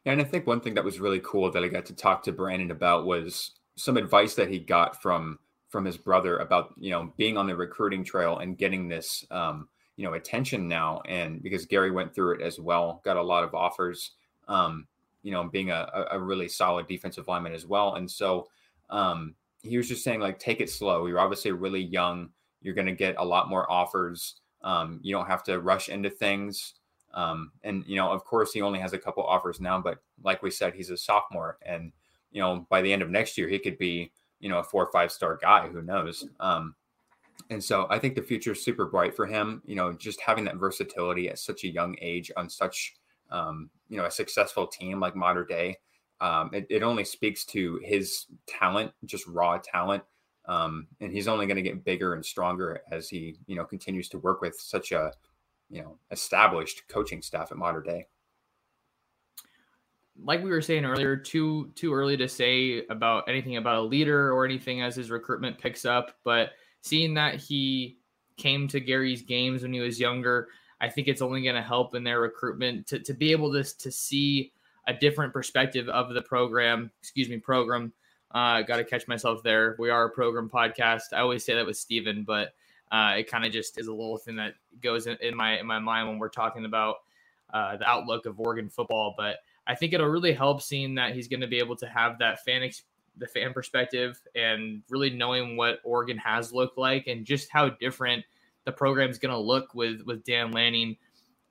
Yeah, 0.05 0.13
and 0.13 0.21
I 0.21 0.23
think 0.23 0.45
one 0.45 0.61
thing 0.61 0.75
that 0.75 0.83
was 0.83 0.99
really 0.99 1.19
cool 1.23 1.51
that 1.51 1.63
I 1.63 1.67
got 1.67 1.87
to 1.87 1.95
talk 1.95 2.23
to 2.23 2.31
Brandon 2.31 2.71
about 2.71 3.05
was 3.05 3.51
some 3.75 3.97
advice 3.97 4.35
that 4.35 4.49
he 4.49 4.59
got 4.59 5.01
from 5.01 5.39
from 5.69 5.85
his 5.85 5.97
brother 5.97 6.37
about 6.37 6.73
you 6.77 6.91
know 6.91 7.11
being 7.17 7.37
on 7.37 7.47
the 7.47 7.55
recruiting 7.55 8.03
trail 8.03 8.37
and 8.37 8.57
getting 8.57 8.87
this 8.87 9.25
um, 9.31 9.67
you 9.99 10.05
know 10.05 10.13
attention 10.13 10.67
now 10.67 11.01
and 11.05 11.43
because 11.43 11.65
gary 11.65 11.91
went 11.91 12.15
through 12.15 12.35
it 12.35 12.41
as 12.41 12.59
well 12.59 13.01
got 13.03 13.17
a 13.17 13.21
lot 13.21 13.43
of 13.43 13.53
offers 13.53 14.11
um 14.47 14.87
you 15.23 15.31
know 15.31 15.47
being 15.47 15.71
a, 15.71 16.07
a 16.11 16.19
really 16.19 16.47
solid 16.47 16.87
defensive 16.87 17.27
lineman 17.27 17.53
as 17.53 17.65
well. 17.65 17.95
And 17.95 18.09
so 18.09 18.47
um 18.89 19.35
he 19.61 19.77
was 19.77 19.87
just 19.87 20.03
saying 20.03 20.21
like 20.21 20.39
take 20.39 20.61
it 20.61 20.69
slow. 20.69 21.05
You're 21.05 21.19
obviously 21.19 21.51
really 21.51 21.81
young. 21.81 22.29
You're 22.61 22.73
going 22.73 22.87
to 22.87 22.93
get 22.93 23.15
a 23.17 23.25
lot 23.25 23.49
more 23.49 23.69
offers. 23.71 24.41
Um 24.63 24.99
you 25.03 25.13
don't 25.13 25.27
have 25.27 25.43
to 25.43 25.59
rush 25.59 25.89
into 25.89 26.09
things. 26.09 26.75
Um 27.13 27.51
and 27.63 27.83
you 27.87 27.95
know 27.95 28.11
of 28.11 28.23
course 28.23 28.53
he 28.53 28.61
only 28.61 28.79
has 28.79 28.93
a 28.93 28.99
couple 28.99 29.23
offers 29.23 29.59
now 29.59 29.79
but 29.81 29.97
like 30.23 30.41
we 30.43 30.51
said 30.51 30.73
he's 30.73 30.89
a 30.89 30.97
sophomore 30.97 31.57
and 31.65 31.91
you 32.31 32.41
know 32.41 32.65
by 32.69 32.81
the 32.81 32.93
end 32.93 33.01
of 33.01 33.09
next 33.09 33.37
year 33.37 33.49
he 33.49 33.59
could 33.59 33.77
be 33.77 34.11
you 34.39 34.47
know 34.47 34.59
a 34.59 34.63
four 34.63 34.85
or 34.85 34.91
five 34.91 35.11
star 35.11 35.37
guy 35.41 35.67
who 35.67 35.81
knows? 35.81 36.27
Um 36.39 36.75
and 37.49 37.63
so 37.63 37.87
I 37.89 37.99
think 37.99 38.15
the 38.15 38.21
future 38.21 38.51
is 38.51 38.63
super 38.63 38.85
bright 38.85 39.15
for 39.15 39.25
him. 39.25 39.61
You 39.65 39.75
know, 39.75 39.93
just 39.93 40.21
having 40.21 40.45
that 40.45 40.57
versatility 40.57 41.29
at 41.29 41.39
such 41.39 41.63
a 41.63 41.69
young 41.69 41.95
age 42.01 42.31
on 42.37 42.49
such, 42.49 42.95
um, 43.31 43.69
you 43.89 43.97
know, 43.97 44.05
a 44.05 44.11
successful 44.11 44.67
team 44.67 44.99
like 44.99 45.15
Mater 45.15 45.45
Dei, 45.45 45.77
Um, 46.21 46.49
it, 46.53 46.67
it, 46.69 46.83
only 46.83 47.05
speaks 47.05 47.45
to 47.45 47.79
his 47.83 48.25
talent, 48.47 48.91
just 49.05 49.25
raw 49.27 49.57
talent. 49.57 50.03
Um, 50.45 50.87
and 50.99 51.11
he's 51.11 51.27
only 51.27 51.45
going 51.45 51.57
to 51.57 51.61
get 51.61 51.85
bigger 51.85 52.15
and 52.15 52.25
stronger 52.25 52.81
as 52.91 53.07
he, 53.07 53.37
you 53.45 53.55
know, 53.55 53.65
continues 53.65 54.09
to 54.09 54.19
work 54.19 54.41
with 54.41 54.59
such 54.59 54.91
a, 54.91 55.13
you 55.69 55.81
know, 55.81 55.97
established 56.11 56.83
coaching 56.87 57.21
staff 57.21 57.51
at 57.51 57.57
Mater 57.57 57.81
Dei. 57.81 58.07
Like 60.21 60.43
we 60.43 60.49
were 60.49 60.61
saying 60.61 60.85
earlier, 60.85 61.15
too 61.15 61.71
too 61.75 61.93
early 61.93 62.17
to 62.17 62.27
say 62.27 62.85
about 62.89 63.29
anything 63.29 63.55
about 63.55 63.77
a 63.77 63.81
leader 63.81 64.33
or 64.33 64.43
anything 64.43 64.81
as 64.81 64.95
his 64.95 65.09
recruitment 65.09 65.57
picks 65.57 65.85
up, 65.85 66.17
but 66.25 66.49
seeing 66.81 67.13
that 67.15 67.35
he 67.35 67.97
came 68.37 68.67
to 68.69 68.79
Gary's 68.79 69.21
games 69.21 69.63
when 69.63 69.73
he 69.73 69.79
was 69.79 69.99
younger, 69.99 70.47
I 70.81 70.89
think 70.89 71.07
it's 71.07 71.21
only 71.21 71.43
going 71.43 71.55
to 71.55 71.61
help 71.61 71.93
in 71.95 72.03
their 72.03 72.21
recruitment 72.21 72.87
to, 72.87 72.99
to 72.99 73.13
be 73.13 73.31
able 73.31 73.51
to, 73.53 73.63
to 73.63 73.91
see 73.91 74.53
a 74.87 74.93
different 74.93 75.33
perspective 75.33 75.89
of 75.89 76.13
the 76.13 76.21
program. 76.21 76.89
Excuse 77.01 77.29
me, 77.29 77.37
program. 77.37 77.93
Uh, 78.31 78.61
Got 78.61 78.77
to 78.77 78.83
catch 78.83 79.07
myself 79.07 79.43
there. 79.43 79.75
We 79.79 79.89
are 79.89 80.05
a 80.05 80.09
program 80.09 80.49
podcast. 80.49 81.13
I 81.13 81.19
always 81.19 81.43
say 81.43 81.55
that 81.55 81.65
with 81.65 81.77
Steven, 81.77 82.23
but 82.23 82.53
uh, 82.91 83.15
it 83.17 83.29
kind 83.29 83.45
of 83.45 83.51
just 83.51 83.79
is 83.79 83.87
a 83.87 83.91
little 83.91 84.17
thing 84.17 84.35
that 84.37 84.53
goes 84.81 85.07
in, 85.07 85.17
in, 85.21 85.35
my 85.35 85.59
in 85.59 85.65
my 85.65 85.79
mind 85.79 86.07
when 86.07 86.17
we're 86.17 86.29
talking 86.29 86.65
about 86.65 86.97
uh, 87.53 87.77
the 87.77 87.87
outlook 87.87 88.25
of 88.25 88.39
Oregon 88.39 88.69
football. 88.69 89.13
But 89.17 89.37
I 89.67 89.75
think 89.75 89.93
it'll 89.93 90.07
really 90.07 90.33
help 90.33 90.61
seeing 90.61 90.95
that 90.95 91.13
he's 91.13 91.27
going 91.27 91.41
to 91.41 91.47
be 91.47 91.59
able 91.59 91.75
to 91.77 91.87
have 91.87 92.17
that 92.19 92.43
fan 92.43 92.63
ex- 92.63 92.83
the 93.19 93.27
fan 93.27 93.53
perspective 93.53 94.19
and 94.35 94.81
really 94.89 95.09
knowing 95.09 95.57
what 95.57 95.79
Oregon 95.83 96.17
has 96.17 96.53
looked 96.53 96.77
like 96.77 97.07
and 97.07 97.25
just 97.25 97.49
how 97.51 97.69
different 97.69 98.23
the 98.65 98.71
program 98.71 99.09
is 99.09 99.19
going 99.19 99.33
to 99.33 99.39
look 99.39 99.73
with 99.73 100.01
with 100.05 100.23
Dan 100.23 100.51
Lanning 100.51 100.97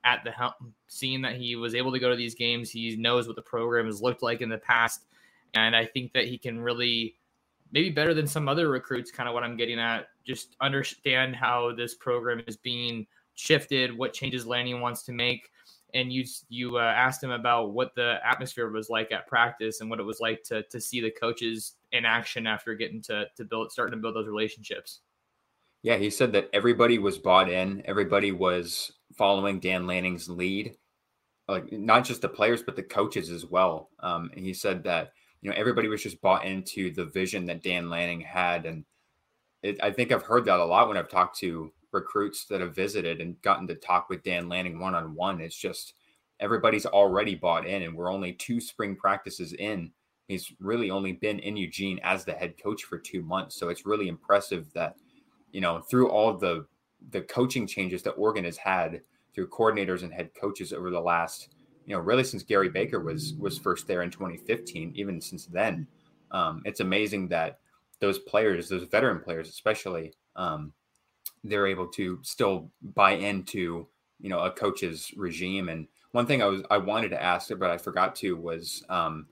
at 0.03 0.23
the 0.23 0.31
helm. 0.31 0.73
Seeing 0.87 1.21
that 1.21 1.35
he 1.35 1.55
was 1.55 1.75
able 1.75 1.91
to 1.91 1.99
go 1.99 2.09
to 2.09 2.15
these 2.15 2.35
games, 2.35 2.69
he 2.69 2.95
knows 2.95 3.27
what 3.27 3.35
the 3.35 3.41
program 3.41 3.85
has 3.85 4.01
looked 4.01 4.23
like 4.23 4.41
in 4.41 4.49
the 4.49 4.57
past, 4.57 5.05
And 5.53 5.75
I 5.75 5.85
think 5.85 6.13
that 6.13 6.25
he 6.25 6.37
can 6.37 6.59
really, 6.59 7.15
maybe 7.71 7.89
better 7.89 8.13
than 8.13 8.27
some 8.27 8.47
other 8.47 8.69
recruits, 8.69 9.11
kind 9.11 9.27
of 9.27 9.33
what 9.33 9.43
I'm 9.43 9.57
getting 9.57 9.79
at, 9.79 10.07
just 10.25 10.55
understand 10.61 11.35
how 11.35 11.73
this 11.75 11.95
program 11.95 12.41
is 12.47 12.57
being 12.57 13.05
shifted, 13.35 13.97
what 13.97 14.13
changes 14.13 14.45
Lanning 14.45 14.81
wants 14.81 15.03
to 15.03 15.11
make. 15.11 15.49
And 15.93 16.11
you 16.11 16.25
you 16.49 16.77
uh, 16.77 16.81
asked 16.81 17.23
him 17.23 17.31
about 17.31 17.73
what 17.73 17.95
the 17.95 18.17
atmosphere 18.23 18.69
was 18.69 18.89
like 18.89 19.11
at 19.11 19.27
practice 19.27 19.81
and 19.81 19.89
what 19.89 19.99
it 19.99 20.03
was 20.03 20.19
like 20.19 20.43
to 20.43 20.63
to 20.63 20.79
see 20.79 21.01
the 21.01 21.11
coaches 21.11 21.75
in 21.91 22.05
action 22.05 22.47
after 22.47 22.75
getting 22.75 23.01
to 23.03 23.25
to 23.35 23.45
build 23.45 23.71
starting 23.71 23.97
to 23.97 24.01
build 24.01 24.15
those 24.15 24.27
relationships. 24.27 25.01
Yeah, 25.81 25.95
he 25.97 26.09
said 26.09 26.33
that 26.33 26.49
everybody 26.53 26.97
was 26.97 27.17
bought 27.17 27.49
in. 27.49 27.81
Everybody 27.85 28.31
was 28.31 28.91
following 29.17 29.59
Dan 29.59 29.87
Lanning's 29.87 30.29
lead, 30.29 30.75
like 31.47 31.71
not 31.71 32.05
just 32.05 32.21
the 32.21 32.29
players 32.29 32.61
but 32.61 32.75
the 32.75 32.83
coaches 32.83 33.29
as 33.29 33.45
well. 33.45 33.89
Um, 33.99 34.29
and 34.35 34.45
he 34.45 34.53
said 34.53 34.83
that 34.83 35.13
you 35.41 35.49
know 35.49 35.55
everybody 35.55 35.87
was 35.87 36.03
just 36.03 36.21
bought 36.21 36.45
into 36.45 36.93
the 36.93 37.05
vision 37.05 37.45
that 37.45 37.63
Dan 37.63 37.89
Lanning 37.89 38.21
had, 38.21 38.65
and 38.65 38.85
it, 39.63 39.81
I 39.81 39.91
think 39.91 40.11
I've 40.11 40.23
heard 40.23 40.45
that 40.45 40.59
a 40.59 40.65
lot 40.65 40.87
when 40.87 40.97
I've 40.97 41.09
talked 41.09 41.39
to 41.39 41.71
recruits 41.91 42.45
that 42.45 42.61
have 42.61 42.75
visited 42.75 43.21
and 43.21 43.41
gotten 43.41 43.67
to 43.67 43.75
talk 43.75 44.09
with 44.09 44.23
Dan 44.23 44.49
Lanning 44.49 44.79
one 44.79 44.95
on 44.95 45.15
one. 45.15 45.41
It's 45.41 45.55
just 45.57 45.93
everybody's 46.39 46.85
already 46.85 47.35
bought 47.35 47.67
in, 47.67 47.83
and 47.83 47.95
we're 47.95 48.11
only 48.11 48.33
two 48.33 48.59
spring 48.59 48.95
practices 48.95 49.53
in. 49.53 49.91
He's 50.27 50.51
really 50.59 50.91
only 50.91 51.13
been 51.13 51.39
in 51.39 51.57
Eugene 51.57 51.99
as 52.03 52.23
the 52.23 52.33
head 52.33 52.55
coach 52.61 52.83
for 52.83 52.97
two 52.97 53.21
months, 53.23 53.55
so 53.55 53.69
it's 53.69 53.85
really 53.85 54.07
impressive 54.07 54.71
that 54.73 54.95
you 55.51 55.61
know 55.61 55.79
through 55.81 56.09
all 56.09 56.37
the 56.37 56.65
the 57.11 57.21
coaching 57.21 57.65
changes 57.65 58.03
that 58.03 58.11
Oregon 58.11 58.43
has 58.43 58.57
had 58.57 59.01
through 59.33 59.49
coordinators 59.49 60.03
and 60.03 60.13
head 60.13 60.31
coaches 60.39 60.73
over 60.73 60.89
the 60.89 60.99
last 60.99 61.49
you 61.85 61.95
know 61.95 62.01
really 62.01 62.23
since 62.23 62.43
Gary 62.43 62.69
Baker 62.69 62.99
was 62.99 63.33
was 63.39 63.57
first 63.57 63.87
there 63.87 64.03
in 64.03 64.11
2015, 64.11 64.93
even 64.95 65.19
since 65.19 65.45
then. 65.45 65.87
Um, 66.31 66.61
it's 66.65 66.79
amazing 66.79 67.27
that 67.29 67.59
those 67.99 68.19
players, 68.19 68.69
those 68.69 68.83
veteran 68.83 69.19
players 69.19 69.49
especially, 69.49 70.13
um, 70.35 70.71
they're 71.43 71.67
able 71.67 71.87
to 71.87 72.19
still 72.21 72.71
buy 72.95 73.11
into 73.11 73.87
you 74.19 74.29
know 74.29 74.39
a 74.39 74.51
coach's 74.51 75.11
regime. 75.15 75.69
And 75.69 75.87
one 76.11 76.25
thing 76.25 76.41
I 76.41 76.45
was 76.45 76.61
I 76.69 76.77
wanted 76.77 77.09
to 77.09 77.21
ask, 77.21 77.49
but 77.57 77.71
I 77.71 77.77
forgot 77.77 78.15
to, 78.17 78.35
was 78.35 78.83
um, 78.89 79.27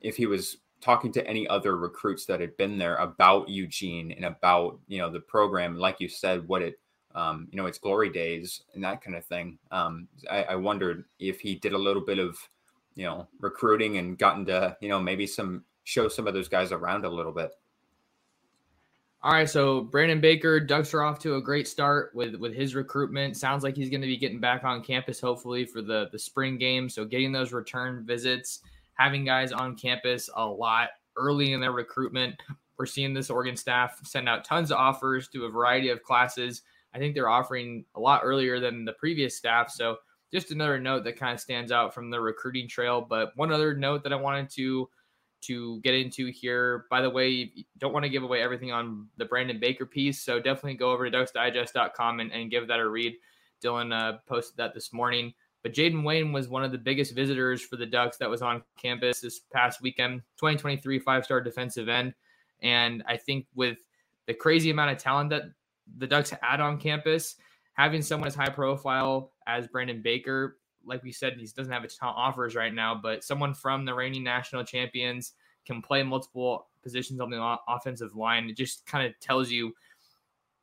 if 0.00 0.16
he 0.16 0.26
was 0.26 0.58
talking 0.80 1.12
to 1.12 1.26
any 1.26 1.46
other 1.46 1.76
recruits 1.76 2.26
that 2.26 2.40
had 2.40 2.56
been 2.56 2.76
there 2.76 2.96
about 2.96 3.48
Eugene 3.48 4.12
and 4.12 4.24
about 4.24 4.78
you 4.88 4.98
know 4.98 5.10
the 5.10 5.20
program, 5.20 5.76
like 5.76 6.00
you 6.00 6.08
said, 6.08 6.46
what 6.48 6.62
it 6.62 6.78
um, 7.14 7.48
you 7.50 7.56
know 7.56 7.66
its 7.66 7.78
glory 7.78 8.10
days 8.10 8.62
and 8.74 8.82
that 8.84 9.02
kind 9.02 9.16
of 9.16 9.24
thing. 9.24 9.58
Um, 9.70 10.08
I, 10.30 10.42
I 10.44 10.54
wondered 10.56 11.04
if 11.18 11.40
he 11.40 11.54
did 11.54 11.72
a 11.72 11.78
little 11.78 12.04
bit 12.04 12.18
of 12.18 12.36
you 12.94 13.04
know 13.04 13.28
recruiting 13.40 13.98
and 13.98 14.18
gotten 14.18 14.44
to 14.46 14.76
you 14.80 14.88
know 14.88 15.00
maybe 15.00 15.26
some 15.26 15.64
show 15.84 16.08
some 16.08 16.26
of 16.26 16.34
those 16.34 16.48
guys 16.48 16.72
around 16.72 17.04
a 17.04 17.10
little 17.10 17.32
bit. 17.32 17.52
All 19.24 19.30
right, 19.30 19.48
so 19.48 19.82
Brandon 19.82 20.20
Baker, 20.20 20.58
Ducks 20.58 20.92
are 20.92 21.02
off 21.02 21.20
to 21.20 21.36
a 21.36 21.40
great 21.40 21.68
start 21.68 22.10
with 22.12 22.34
with 22.34 22.52
his 22.52 22.74
recruitment. 22.74 23.36
Sounds 23.36 23.62
like 23.62 23.76
he's 23.76 23.88
going 23.88 24.00
to 24.00 24.06
be 24.08 24.16
getting 24.16 24.40
back 24.40 24.64
on 24.64 24.82
campus 24.82 25.20
hopefully 25.20 25.64
for 25.64 25.80
the 25.80 26.08
the 26.10 26.18
spring 26.18 26.58
game. 26.58 26.88
So 26.88 27.04
getting 27.04 27.30
those 27.30 27.52
return 27.52 28.04
visits, 28.04 28.60
having 28.94 29.24
guys 29.24 29.52
on 29.52 29.76
campus 29.76 30.28
a 30.34 30.44
lot 30.44 30.88
early 31.16 31.52
in 31.52 31.60
their 31.60 31.70
recruitment. 31.70 32.34
We're 32.76 32.86
seeing 32.86 33.14
this 33.14 33.30
Oregon 33.30 33.56
staff 33.56 34.00
send 34.02 34.28
out 34.28 34.44
tons 34.44 34.72
of 34.72 34.78
offers 34.78 35.28
to 35.28 35.44
a 35.44 35.50
variety 35.50 35.90
of 35.90 36.02
classes. 36.02 36.62
I 36.92 36.98
think 36.98 37.14
they're 37.14 37.28
offering 37.28 37.84
a 37.94 38.00
lot 38.00 38.22
earlier 38.24 38.58
than 38.58 38.84
the 38.84 38.94
previous 38.94 39.36
staff. 39.36 39.70
So 39.70 39.98
just 40.32 40.50
another 40.50 40.80
note 40.80 41.04
that 41.04 41.16
kind 41.16 41.32
of 41.32 41.38
stands 41.38 41.70
out 41.70 41.94
from 41.94 42.10
the 42.10 42.20
recruiting 42.20 42.66
trail. 42.66 43.00
But 43.00 43.36
one 43.36 43.52
other 43.52 43.72
note 43.72 44.02
that 44.02 44.12
I 44.12 44.16
wanted 44.16 44.50
to 44.54 44.88
to 45.42 45.80
get 45.80 45.94
into 45.94 46.26
here. 46.26 46.86
By 46.90 47.00
the 47.02 47.10
way, 47.10 47.52
don't 47.78 47.92
want 47.92 48.04
to 48.04 48.08
give 48.08 48.22
away 48.22 48.42
everything 48.42 48.72
on 48.72 49.08
the 49.16 49.24
Brandon 49.24 49.58
Baker 49.60 49.86
piece, 49.86 50.20
so 50.20 50.38
definitely 50.38 50.74
go 50.74 50.90
over 50.92 51.08
to 51.08 51.16
ducksdigest.com 51.16 52.20
and, 52.20 52.32
and 52.32 52.50
give 52.50 52.68
that 52.68 52.80
a 52.80 52.88
read. 52.88 53.14
Dylan 53.62 53.92
uh, 53.92 54.18
posted 54.26 54.56
that 54.56 54.74
this 54.74 54.92
morning. 54.92 55.32
But 55.62 55.72
Jayden 55.72 56.02
Wayne 56.02 56.32
was 56.32 56.48
one 56.48 56.64
of 56.64 56.72
the 56.72 56.78
biggest 56.78 57.14
visitors 57.14 57.62
for 57.62 57.76
the 57.76 57.86
Ducks 57.86 58.16
that 58.16 58.28
was 58.28 58.42
on 58.42 58.62
campus 58.76 59.20
this 59.20 59.40
past 59.52 59.80
weekend, 59.80 60.22
2023 60.38 60.98
five 60.98 61.24
star 61.24 61.40
defensive 61.40 61.88
end. 61.88 62.14
And 62.62 63.02
I 63.06 63.16
think 63.16 63.46
with 63.54 63.78
the 64.26 64.34
crazy 64.34 64.70
amount 64.70 64.90
of 64.90 64.98
talent 64.98 65.30
that 65.30 65.44
the 65.98 66.06
Ducks 66.06 66.32
had 66.42 66.60
on 66.60 66.78
campus, 66.78 67.36
having 67.74 68.02
someone 68.02 68.26
as 68.26 68.34
high 68.34 68.48
profile 68.48 69.32
as 69.46 69.68
Brandon 69.68 70.02
Baker 70.02 70.58
like 70.86 71.02
we 71.02 71.12
said, 71.12 71.34
he 71.38 71.46
doesn't 71.46 71.72
have 71.72 71.84
a 71.84 71.88
ton 71.88 72.10
of 72.10 72.16
offers 72.16 72.54
right 72.54 72.74
now, 72.74 72.94
but 72.94 73.24
someone 73.24 73.54
from 73.54 73.84
the 73.84 73.94
reigning 73.94 74.24
national 74.24 74.64
champions 74.64 75.32
can 75.64 75.80
play 75.82 76.02
multiple 76.02 76.66
positions 76.82 77.20
on 77.20 77.30
the 77.30 77.56
offensive 77.68 78.16
line. 78.16 78.48
It 78.48 78.56
just 78.56 78.84
kind 78.86 79.06
of 79.06 79.18
tells 79.20 79.50
you 79.50 79.72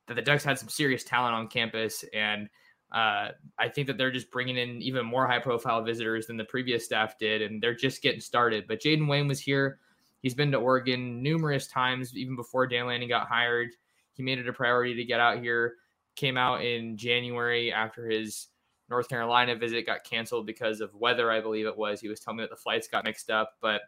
that 0.08 0.16
the 0.16 0.22
Ducks 0.22 0.44
had 0.44 0.60
some 0.60 0.70
serious 0.70 1.04
talent 1.04 1.36
on 1.36 1.48
campus, 1.48 2.04
and 2.14 2.50
uh, 2.92 3.30
I 3.58 3.70
think 3.70 3.88
that 3.88 3.98
they're 3.98 4.12
just 4.12 4.32
bringing 4.32 4.58
in 4.58 4.82
even 4.82 5.06
more 5.06 5.28
high-profile 5.28 5.84
visitors 5.84 6.28
than 6.28 6.38
the 6.38 6.44
previous 6.46 6.84
staff 6.84 7.18
did, 7.20 7.42
and 7.42 7.62
they're 7.62 7.76
just 7.76 8.02
getting 8.02 8.20
started. 8.20 8.66
But 8.68 8.82
Jayden 8.82 9.08
Wayne 9.08 9.28
was 9.28 9.40
here. 9.40 9.80
He's 10.22 10.34
been 10.34 10.52
to 10.52 10.58
Oregon 10.58 11.22
numerous 11.22 11.68
times, 11.68 12.18
even 12.18 12.36
before 12.36 12.68
Dan 12.68 12.88
Lanning 12.88 13.08
got 13.08 13.28
hired. 13.28 13.70
He 14.14 14.24
made 14.24 14.40
it 14.40 14.50
a 14.50 14.54
priority 14.54 14.96
to 14.96 15.06
get 15.06 15.20
out 15.20 15.40
here. 15.40 15.76
Came 16.16 16.36
out 16.36 16.66
in 16.66 16.98
January 16.98 17.72
after 17.72 18.10
his 18.10 18.48
North 18.89 19.08
Carolina 19.10 19.55
visit 19.55 19.86
got 19.86 20.03
canceled 20.03 20.46
because 20.46 20.81
of 20.81 20.93
weather, 20.96 21.31
I 21.31 21.41
believe 21.41 21.65
it 21.65 21.77
was. 21.77 22.01
He 22.01 22.08
was 22.08 22.19
telling 22.19 22.38
me 22.38 22.43
that 22.43 22.50
the 22.50 22.55
flights 22.55 22.88
got 22.88 23.03
mixed 23.03 23.29
up. 23.29 23.55
But 23.62 23.81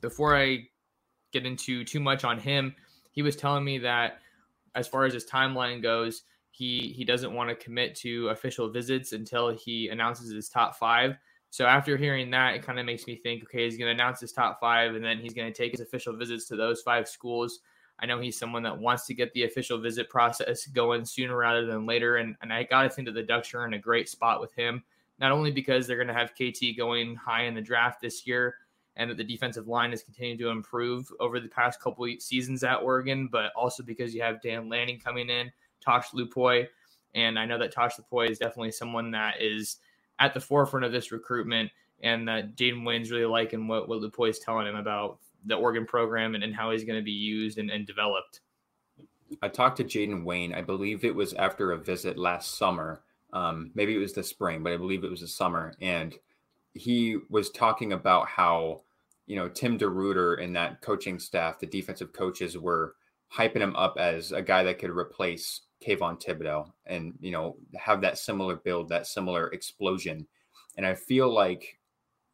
before 0.00 0.36
I 0.36 0.68
get 1.32 1.46
into 1.46 1.84
too 1.84 2.00
much 2.00 2.24
on 2.24 2.38
him, 2.38 2.74
he 3.12 3.22
was 3.22 3.36
telling 3.36 3.64
me 3.64 3.78
that 3.78 4.18
as 4.74 4.86
far 4.86 5.04
as 5.04 5.14
his 5.14 5.24
timeline 5.24 5.82
goes, 5.82 6.22
he 6.50 6.92
he 6.96 7.04
doesn't 7.04 7.32
want 7.32 7.48
to 7.48 7.54
commit 7.54 7.94
to 7.96 8.28
official 8.28 8.70
visits 8.70 9.12
until 9.12 9.50
he 9.50 9.88
announces 9.88 10.32
his 10.32 10.48
top 10.48 10.76
five. 10.76 11.16
So 11.50 11.66
after 11.66 11.96
hearing 11.96 12.30
that, 12.30 12.54
it 12.54 12.62
kind 12.62 12.78
of 12.78 12.86
makes 12.86 13.06
me 13.06 13.16
think, 13.16 13.42
okay, 13.44 13.64
he's 13.64 13.76
going 13.76 13.88
to 13.88 14.02
announce 14.02 14.20
his 14.20 14.32
top 14.32 14.60
five, 14.60 14.94
and 14.94 15.04
then 15.04 15.18
he's 15.18 15.34
going 15.34 15.52
to 15.52 15.56
take 15.56 15.72
his 15.72 15.80
official 15.80 16.16
visits 16.16 16.46
to 16.48 16.56
those 16.56 16.82
five 16.82 17.08
schools. 17.08 17.60
I 18.00 18.06
know 18.06 18.18
he's 18.18 18.38
someone 18.38 18.62
that 18.62 18.78
wants 18.78 19.06
to 19.06 19.14
get 19.14 19.32
the 19.34 19.44
official 19.44 19.78
visit 19.78 20.08
process 20.08 20.66
going 20.66 21.04
sooner 21.04 21.36
rather 21.36 21.66
than 21.66 21.86
later. 21.86 22.16
And, 22.16 22.34
and 22.40 22.52
I 22.52 22.62
got 22.64 22.82
to 22.82 22.90
think 22.90 23.06
that 23.06 23.12
the 23.12 23.22
Ducks 23.22 23.52
are 23.54 23.66
in 23.66 23.74
a 23.74 23.78
great 23.78 24.08
spot 24.08 24.40
with 24.40 24.54
him, 24.54 24.82
not 25.18 25.32
only 25.32 25.50
because 25.50 25.86
they're 25.86 26.02
going 26.02 26.08
to 26.08 26.14
have 26.14 26.32
KT 26.32 26.78
going 26.78 27.14
high 27.14 27.44
in 27.44 27.54
the 27.54 27.60
draft 27.60 28.00
this 28.00 28.26
year 28.26 28.54
and 28.96 29.10
that 29.10 29.16
the 29.16 29.24
defensive 29.24 29.68
line 29.68 29.92
is 29.92 30.02
continuing 30.02 30.38
to 30.38 30.48
improve 30.48 31.10
over 31.20 31.40
the 31.40 31.48
past 31.48 31.80
couple 31.80 32.06
seasons 32.18 32.64
at 32.64 32.76
Oregon, 32.76 33.28
but 33.30 33.52
also 33.54 33.82
because 33.82 34.14
you 34.14 34.22
have 34.22 34.42
Dan 34.42 34.68
Lanning 34.68 34.98
coming 34.98 35.28
in, 35.28 35.52
Tosh 35.84 36.10
Lupoi. 36.10 36.66
And 37.14 37.38
I 37.38 37.44
know 37.44 37.58
that 37.58 37.72
Tosh 37.72 37.92
Lupoi 37.96 38.30
is 38.30 38.38
definitely 38.38 38.72
someone 38.72 39.10
that 39.12 39.40
is 39.40 39.76
at 40.18 40.34
the 40.34 40.40
forefront 40.40 40.84
of 40.84 40.92
this 40.92 41.12
recruitment 41.12 41.70
and 42.02 42.26
that 42.28 42.56
Jayden 42.56 42.84
Wayne's 42.84 43.10
really 43.10 43.26
liking 43.26 43.68
what, 43.68 43.88
what 43.88 44.00
Lupoi 44.00 44.30
is 44.30 44.38
telling 44.38 44.66
him 44.66 44.76
about 44.76 45.18
the 45.46 45.54
Oregon 45.54 45.86
program 45.86 46.34
and, 46.34 46.44
and 46.44 46.54
how 46.54 46.70
he's 46.70 46.84
going 46.84 46.98
to 46.98 47.04
be 47.04 47.10
used 47.10 47.58
and, 47.58 47.70
and 47.70 47.86
developed. 47.86 48.40
I 49.42 49.48
talked 49.48 49.76
to 49.78 49.84
Jayden 49.84 50.24
Wayne. 50.24 50.52
I 50.52 50.60
believe 50.60 51.04
it 51.04 51.14
was 51.14 51.34
after 51.34 51.72
a 51.72 51.78
visit 51.78 52.18
last 52.18 52.58
summer. 52.58 53.02
Um, 53.32 53.70
maybe 53.74 53.94
it 53.94 54.00
was 54.00 54.12
the 54.12 54.24
spring, 54.24 54.62
but 54.62 54.72
I 54.72 54.76
believe 54.76 55.04
it 55.04 55.10
was 55.10 55.20
the 55.20 55.28
summer. 55.28 55.72
And 55.80 56.14
he 56.74 57.18
was 57.28 57.50
talking 57.50 57.92
about 57.92 58.28
how, 58.28 58.82
you 59.26 59.36
know, 59.36 59.48
Tim 59.48 59.78
DeRuyter 59.78 60.42
and 60.42 60.54
that 60.56 60.80
coaching 60.80 61.18
staff, 61.18 61.58
the 61.58 61.66
defensive 61.66 62.12
coaches 62.12 62.58
were 62.58 62.96
hyping 63.32 63.60
him 63.60 63.76
up 63.76 63.96
as 63.98 64.32
a 64.32 64.42
guy 64.42 64.64
that 64.64 64.78
could 64.78 64.90
replace 64.90 65.62
Kayvon 65.84 66.20
Thibodeaux 66.20 66.70
and, 66.86 67.14
you 67.20 67.30
know, 67.30 67.56
have 67.78 68.00
that 68.00 68.18
similar 68.18 68.56
build, 68.56 68.88
that 68.88 69.06
similar 69.06 69.48
explosion. 69.48 70.26
And 70.76 70.84
I 70.84 70.94
feel 70.94 71.32
like 71.32 71.78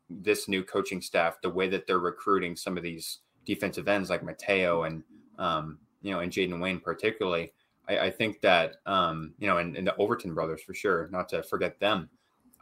this 0.09 0.49
new 0.49 0.63
coaching 0.63 1.01
staff, 1.01 1.41
the 1.43 1.51
way 1.51 1.69
that 1.69 1.87
they're 1.87 1.99
recruiting 1.99 2.57
some 2.57 2.77
of 2.77 2.83
these 2.83 3.19
defensive 3.45 3.89
ends 3.89 4.11
like 4.11 4.23
Matayo 4.23 4.87
and 4.87 5.03
um, 5.39 5.79
you 6.03 6.13
know 6.13 6.21
and 6.21 6.33
Jayden 6.33 6.61
Wayne 6.61 6.81
particularly, 6.81 7.53
I, 7.89 7.99
I 7.99 8.11
think 8.11 8.41
that 8.41 8.77
um, 8.87 9.35
you 9.39 9.47
know 9.47 9.59
and, 9.59 9.77
and, 9.77 9.87
the 9.87 9.97
Overton 9.97 10.35
brothers 10.35 10.63
for 10.63 10.75
sure, 10.75 11.09
not 11.11 11.29
to 11.31 11.43
forget 11.43 11.81
them. 11.81 12.09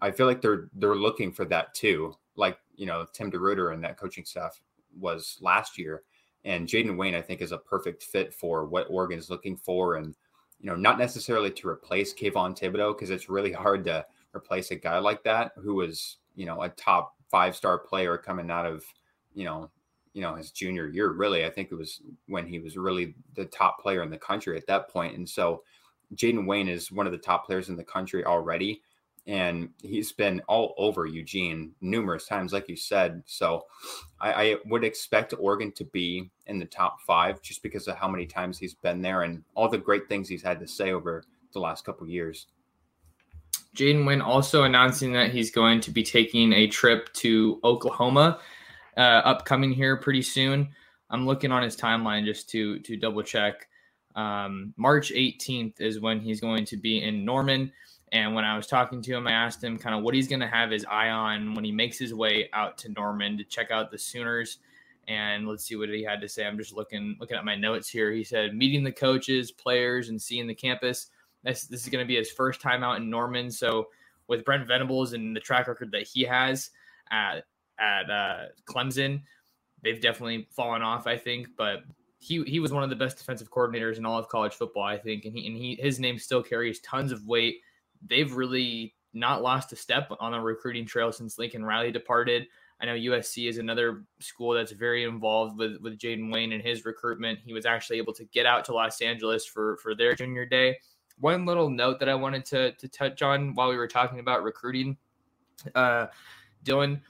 I 0.01 0.11
feel 0.11 0.27
like 0.27 0.41
they're 0.41 0.69
they're 0.75 0.95
looking 0.95 1.33
for 1.33 1.45
that 1.47 1.75
too, 1.75 2.15
like 2.37 2.59
you 2.77 2.87
know 2.87 3.07
Tim 3.13 3.31
DeRuyter 3.31 3.73
and 3.73 3.83
that 3.85 3.99
coaching 3.99 4.25
staff 4.25 4.61
was 4.99 5.39
last 5.41 5.79
year, 5.79 6.03
and 6.45 6.69
Jayden 6.69 6.97
Wayne 6.97 7.15
I 7.15 7.23
think 7.23 7.41
is 7.41 7.53
a 7.53 7.59
perfect 7.59 8.05
fit 8.05 8.33
for 8.33 8.65
what 8.65 8.87
Oregon 8.91 9.19
is 9.19 9.31
looking 9.31 9.57
for, 9.57 9.97
and 9.97 10.15
you 10.61 10.71
know 10.71 10.77
not 10.77 10.99
necessarily 10.99 11.51
to 11.51 11.69
replace 11.69 12.15
Kayvon 12.15 12.59
Thibodeaux 12.59 12.95
because 12.95 13.11
it's 13.11 13.29
really 13.29 13.53
hard 13.53 13.85
to 13.85 14.05
replace 14.35 14.71
a 14.71 14.77
guy 14.77 14.99
like 14.99 15.23
that 15.25 15.53
who 15.57 15.75
was 15.75 16.19
you 16.35 16.47
know 16.47 16.63
a 16.63 16.69
top 16.71 17.15
five 17.35 17.57
star 17.57 17.77
player 17.77 18.17
coming 18.17 18.49
out 18.49 18.65
of 18.65 18.85
you 19.35 19.45
know 19.45 19.69
you 20.13 20.23
know 20.23 20.37
his 20.37 20.53
junior 20.53 20.87
year 20.87 21.11
really 21.11 21.45
i 21.45 21.51
think 21.51 21.73
it 21.73 21.75
was 21.75 22.01
when 22.29 22.47
he 22.47 22.61
was 22.61 22.77
really 22.77 23.13
the 23.35 23.45
top 23.47 23.81
player 23.81 24.05
in 24.05 24.11
the 24.11 24.17
country 24.17 24.57
at 24.57 24.69
that 24.69 24.89
point 24.89 25.17
and 25.17 25.29
so 25.29 25.65
jaden 26.15 26.47
wayne 26.47 26.69
is 26.69 26.93
one 26.93 27.07
of 27.07 27.13
the 27.13 27.19
top 27.19 27.45
players 27.45 27.69
in 27.69 27.75
the 27.75 27.83
country 27.83 28.25
already 28.25 28.81
and 29.27 29.71
he's 29.83 30.13
been 30.13 30.43
all 30.49 30.75
over 30.77 31.07
Eugene 31.07 31.73
numerous 31.81 32.27
times, 32.27 32.53
like 32.53 32.69
you 32.69 32.77
said. 32.77 33.23
So 33.25 33.65
I, 34.21 34.33
I, 34.33 34.57
would 34.67 34.85
expect 34.85 35.33
Oregon 35.39 35.73
to 35.77 35.85
be 35.87 36.31
in 36.47 36.59
the 36.59 36.67
top 36.67 37.01
five 37.01 37.41
just 37.41 37.63
because 37.63 37.89
of 37.89 37.97
how 37.97 38.07
many 38.07 38.27
times 38.27 38.59
he's 38.59 38.75
been 38.75 39.01
there 39.01 39.23
and 39.23 39.43
all 39.55 39.71
the 39.71 39.79
great 39.79 40.11
things 40.11 40.29
he's 40.29 40.43
had 40.43 40.61
to 40.61 40.69
say 40.69 40.93
over 40.93 41.25
the 41.55 41.59
last 41.59 41.87
couple 41.87 42.07
years. 42.07 42.49
Jayden 43.75 44.07
Wayne 44.07 44.21
also 44.21 44.63
announcing 44.63 45.13
that 45.15 45.31
he's 45.31 45.51
going 45.51 45.81
to 45.81 45.91
be 45.91 46.03
taking 46.03 46.53
a 46.53 46.67
trip 46.67 47.13
to 47.15 47.61
Oklahoma, 47.65 48.39
uh, 48.97 49.01
upcoming 49.01 49.73
here 49.73 49.97
pretty 49.97 50.23
soon. 50.23 50.69
I'm 51.11 51.27
looking 51.27 51.53
on 51.53 51.63
his 51.63 51.77
timeline 51.77 52.25
just 52.25 52.49
to 52.51 52.79
to 52.81 52.97
double 52.97 53.23
check. 53.23 53.69
Um, 54.15 54.75
March 54.77 55.11
18th 55.13 55.81
is 55.81 56.01
when 56.01 56.21
he's 56.21 56.41
going 56.41 56.65
to 56.67 56.77
be 56.77 57.03
in 57.03 57.25
Norman. 57.25 57.73
And 58.13 58.35
when 58.35 58.45
I 58.45 58.57
was 58.57 58.69
talking 58.69 59.03
to 59.03 59.13
him, 59.13 59.27
I 59.27 59.33
asked 59.33 59.63
him 59.63 59.77
kind 59.77 59.97
of 59.97 60.05
what 60.05 60.15
he's 60.15 60.29
going 60.29 60.41
to 60.41 60.47
have 60.47 60.71
his 60.71 60.85
eye 60.85 61.11
on 61.11 61.55
when 61.55 61.65
he 61.65 61.73
makes 61.73 61.99
his 61.99 62.15
way 62.15 62.49
out 62.53 62.79
to 62.79 62.93
Norman 62.93 63.37
to 63.39 63.45
check 63.45 63.73
out 63.73 63.91
the 63.91 63.99
Sooners. 63.99 64.59
And 65.09 65.49
let's 65.49 65.65
see 65.65 65.75
what 65.75 65.89
he 65.89 66.05
had 66.05 66.21
to 66.21 66.29
say. 66.29 66.47
I'm 66.47 66.57
just 66.57 66.73
looking 66.73 67.17
looking 67.19 67.37
at 67.37 67.45
my 67.45 67.57
notes 67.57 67.89
here. 67.89 68.13
He 68.13 68.23
said 68.23 68.55
meeting 68.55 68.85
the 68.85 68.93
coaches, 68.93 69.51
players, 69.51 70.09
and 70.09 70.23
seeing 70.23 70.47
the 70.47 70.55
campus. 70.55 71.11
This 71.45 71.65
this 71.65 71.83
is 71.83 71.89
going 71.89 72.05
to 72.05 72.09
be 72.09 72.17
his 72.17 72.31
first 72.31 72.61
time 72.61 72.83
out 72.83 72.97
in 72.97 73.11
Norman. 73.11 73.51
So 73.51 73.89
with 74.29 74.45
Brent 74.45 74.67
Venables 74.67 75.13
and 75.13 75.37
the 75.37 75.41
track 75.41 75.69
record 75.69 75.93
that 75.93 76.07
he 76.07 76.23
has 76.23 76.71
at 77.11 77.45
at 77.79 78.11
uh, 78.11 78.45
Clemson, 78.67 79.23
they've 79.83 80.01
definitely 80.01 80.49
fallen 80.51 80.83
off. 80.83 81.07
I 81.07 81.17
think, 81.17 81.49
but 81.57 81.85
he 82.19 82.43
he 82.45 82.61
was 82.61 82.73
one 82.73 82.83
of 82.83 82.91
the 82.91 82.97
best 82.97 83.19
defensive 83.19 83.51
coordinators 83.51 83.99
in 83.99 84.07
all 84.07 84.19
of 84.19 84.29
college 84.29 84.55
football. 84.55 84.85
I 84.85 84.99
think, 84.99 85.25
and 85.25 85.37
he 85.37 85.47
and 85.47 85.57
he 85.57 85.77
his 85.81 86.01
name 86.01 86.19
still 86.19 86.43
carries 86.43 86.81
tons 86.81 87.13
of 87.13 87.27
weight 87.27 87.57
they've 88.09 88.35
really 88.35 88.95
not 89.13 89.43
lost 89.43 89.73
a 89.73 89.77
step 89.77 90.11
on 90.21 90.33
the 90.33 90.41
recruiting 90.41 90.87
trail 90.87 91.13
since 91.13 91.39
Lincoln 91.39 91.65
Riley 91.65 91.93
departed. 91.93 92.47
I 92.81 92.87
know 92.87 92.95
USC 92.95 93.49
is 93.49 93.59
another 93.59 94.05
school 94.19 94.53
that's 94.53 94.73
very 94.73 95.05
involved 95.05 95.57
with 95.57 95.81
with 95.81 95.99
Jayden 95.99 96.33
Wayne 96.33 96.53
and 96.53 96.63
his 96.63 96.85
recruitment. 96.85 97.39
He 97.45 97.53
was 97.53 97.67
actually 97.67 97.99
able 97.99 98.13
to 98.15 98.25
get 98.25 98.47
out 98.47 98.65
to 98.67 98.75
Los 98.75 99.01
Angeles 99.01 99.47
for 99.47 99.77
for 99.79 99.95
their 99.95 100.15
junior 100.15 100.45
day. 100.45 100.79
One 101.21 101.47
little 101.47 101.71
note 101.71 102.01
that 102.01 102.09
I 102.09 102.15
wanted 102.15 102.45
to 102.47 102.73
to 102.73 102.89
touch 102.89 103.23
on 103.23 103.55
while 103.55 103.69
we 103.69 103.77
were 103.77 103.89
talking 103.89 104.19
about 104.19 104.43
recruiting, 104.43 104.97
uh, 105.75 106.07
Dylan, 106.65 107.01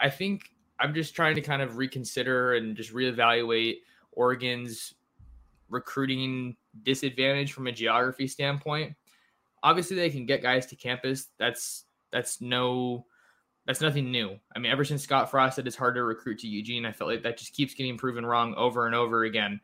I 0.00 0.10
think 0.10 0.52
I'm 0.78 0.94
just 0.94 1.14
trying 1.14 1.34
to 1.36 1.40
kind 1.40 1.62
of 1.62 1.76
reconsider 1.76 2.54
and 2.54 2.76
just 2.76 2.92
reevaluate 2.92 3.76
Oregon's 4.12 4.94
recruiting 5.68 6.56
disadvantage 6.82 7.52
from 7.52 7.66
a 7.66 7.72
geography 7.72 8.26
standpoint 8.26 8.94
obviously 9.66 9.96
they 9.96 10.10
can 10.10 10.24
get 10.24 10.42
guys 10.42 10.64
to 10.66 10.76
campus. 10.76 11.28
That's 11.38 11.84
that's 12.12 12.40
no 12.40 13.04
that's 13.66 13.80
nothing 13.80 14.12
new. 14.12 14.38
I 14.54 14.60
mean, 14.60 14.70
ever 14.70 14.84
since 14.84 15.02
Scott 15.02 15.28
Frost 15.28 15.56
said 15.56 15.66
it's 15.66 15.76
hard 15.76 15.96
to 15.96 16.04
recruit 16.04 16.38
to 16.40 16.46
Eugene, 16.46 16.86
I 16.86 16.92
felt 16.92 17.10
like 17.10 17.24
that 17.24 17.36
just 17.36 17.52
keeps 17.52 17.74
getting 17.74 17.98
proven 17.98 18.24
wrong 18.24 18.54
over 18.54 18.86
and 18.86 18.94
over 18.94 19.24
again. 19.24 19.60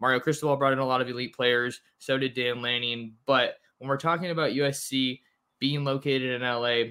Mario 0.00 0.20
Cristobal 0.20 0.56
brought 0.56 0.72
in 0.72 0.78
a 0.78 0.86
lot 0.86 1.00
of 1.00 1.08
elite 1.08 1.34
players, 1.34 1.80
so 1.98 2.18
did 2.18 2.34
Dan 2.34 2.62
Lanning. 2.62 3.14
But 3.26 3.56
when 3.78 3.88
we're 3.88 3.96
talking 3.96 4.30
about 4.30 4.52
USC 4.52 5.20
being 5.58 5.84
located 5.84 6.40
in 6.40 6.42
LA, 6.42 6.90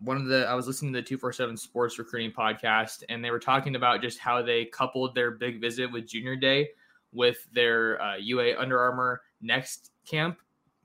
one 0.00 0.16
of 0.16 0.26
the 0.26 0.46
I 0.46 0.54
was 0.54 0.66
listening 0.66 0.92
to 0.92 1.00
the 1.00 1.06
247 1.06 1.56
Sports 1.56 1.98
Recruiting 1.98 2.32
podcast, 2.32 3.02
and 3.08 3.24
they 3.24 3.30
were 3.30 3.38
talking 3.38 3.76
about 3.76 4.02
just 4.02 4.18
how 4.18 4.42
they 4.42 4.64
coupled 4.66 5.14
their 5.14 5.32
big 5.32 5.60
visit 5.60 5.90
with 5.92 6.08
Junior 6.08 6.36
Day 6.36 6.70
with 7.12 7.46
their 7.52 8.00
uh, 8.02 8.16
UA 8.16 8.58
Under 8.58 8.78
Armour 8.78 9.22
next 9.40 9.90
camp 10.04 10.38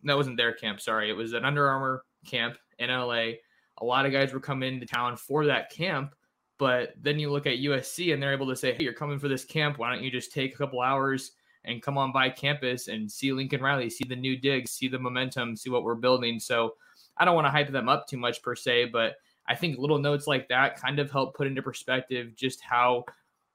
that 0.03 0.17
wasn't 0.17 0.37
their 0.37 0.53
camp. 0.53 0.81
Sorry, 0.81 1.09
it 1.09 1.13
was 1.13 1.33
an 1.33 1.45
Under 1.45 1.67
Armour 1.67 2.03
camp 2.25 2.57
in 2.79 2.89
LA. 2.89 3.33
A 3.77 3.85
lot 3.85 4.05
of 4.05 4.11
guys 4.11 4.33
were 4.33 4.39
coming 4.39 4.79
to 4.79 4.85
town 4.85 5.15
for 5.15 5.45
that 5.45 5.71
camp, 5.71 6.15
but 6.61 6.93
then 7.01 7.17
you 7.17 7.31
look 7.31 7.47
at 7.47 7.57
USC 7.57 8.13
and 8.13 8.21
they're 8.21 8.33
able 8.33 8.47
to 8.47 8.55
say, 8.55 8.73
"Hey, 8.73 8.83
you're 8.83 8.93
coming 8.93 9.17
for 9.17 9.27
this 9.27 9.43
camp. 9.43 9.79
Why 9.79 9.91
don't 9.91 10.03
you 10.03 10.11
just 10.11 10.31
take 10.31 10.53
a 10.53 10.57
couple 10.59 10.79
hours 10.79 11.31
and 11.65 11.81
come 11.81 11.97
on 11.97 12.11
by 12.11 12.29
campus 12.29 12.87
and 12.87 13.11
see 13.11 13.31
Lincoln 13.31 13.63
Riley, 13.63 13.89
see 13.89 14.03
the 14.07 14.15
new 14.15 14.37
digs, 14.37 14.69
see 14.69 14.87
the 14.87 14.99
momentum, 14.99 15.55
see 15.55 15.71
what 15.71 15.83
we're 15.83 15.95
building?" 15.95 16.39
So 16.39 16.75
I 17.17 17.25
don't 17.25 17.33
want 17.33 17.47
to 17.47 17.49
hype 17.51 17.71
them 17.71 17.89
up 17.89 18.05
too 18.07 18.17
much 18.17 18.43
per 18.43 18.55
se, 18.55 18.85
but 18.93 19.15
I 19.47 19.55
think 19.55 19.79
little 19.79 19.97
notes 19.97 20.27
like 20.27 20.49
that 20.49 20.79
kind 20.79 20.99
of 20.99 21.09
help 21.09 21.35
put 21.35 21.47
into 21.47 21.63
perspective 21.63 22.35
just 22.35 22.61
how 22.61 23.05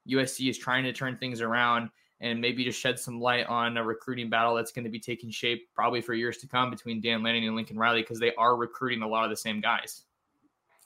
USC 0.05 0.49
is 0.49 0.57
trying 0.57 0.83
to 0.83 0.91
turn 0.91 1.15
things 1.17 1.39
around 1.39 1.89
and 2.19 2.41
maybe 2.41 2.65
just 2.65 2.77
shed 2.81 2.99
some 2.99 3.21
light 3.21 3.45
on 3.45 3.77
a 3.77 3.83
recruiting 3.85 4.29
battle 4.29 4.53
that's 4.53 4.73
going 4.73 4.83
to 4.83 4.91
be 4.91 4.99
taking 4.99 5.31
shape 5.31 5.69
probably 5.73 6.01
for 6.01 6.13
years 6.13 6.39
to 6.39 6.47
come 6.47 6.69
between 6.69 6.99
Dan 6.99 7.23
Lanning 7.23 7.47
and 7.47 7.55
Lincoln 7.55 7.77
Riley 7.77 8.01
because 8.01 8.19
they 8.19 8.35
are 8.35 8.57
recruiting 8.57 9.01
a 9.01 9.07
lot 9.07 9.23
of 9.23 9.29
the 9.29 9.37
same 9.37 9.61
guys. 9.61 10.03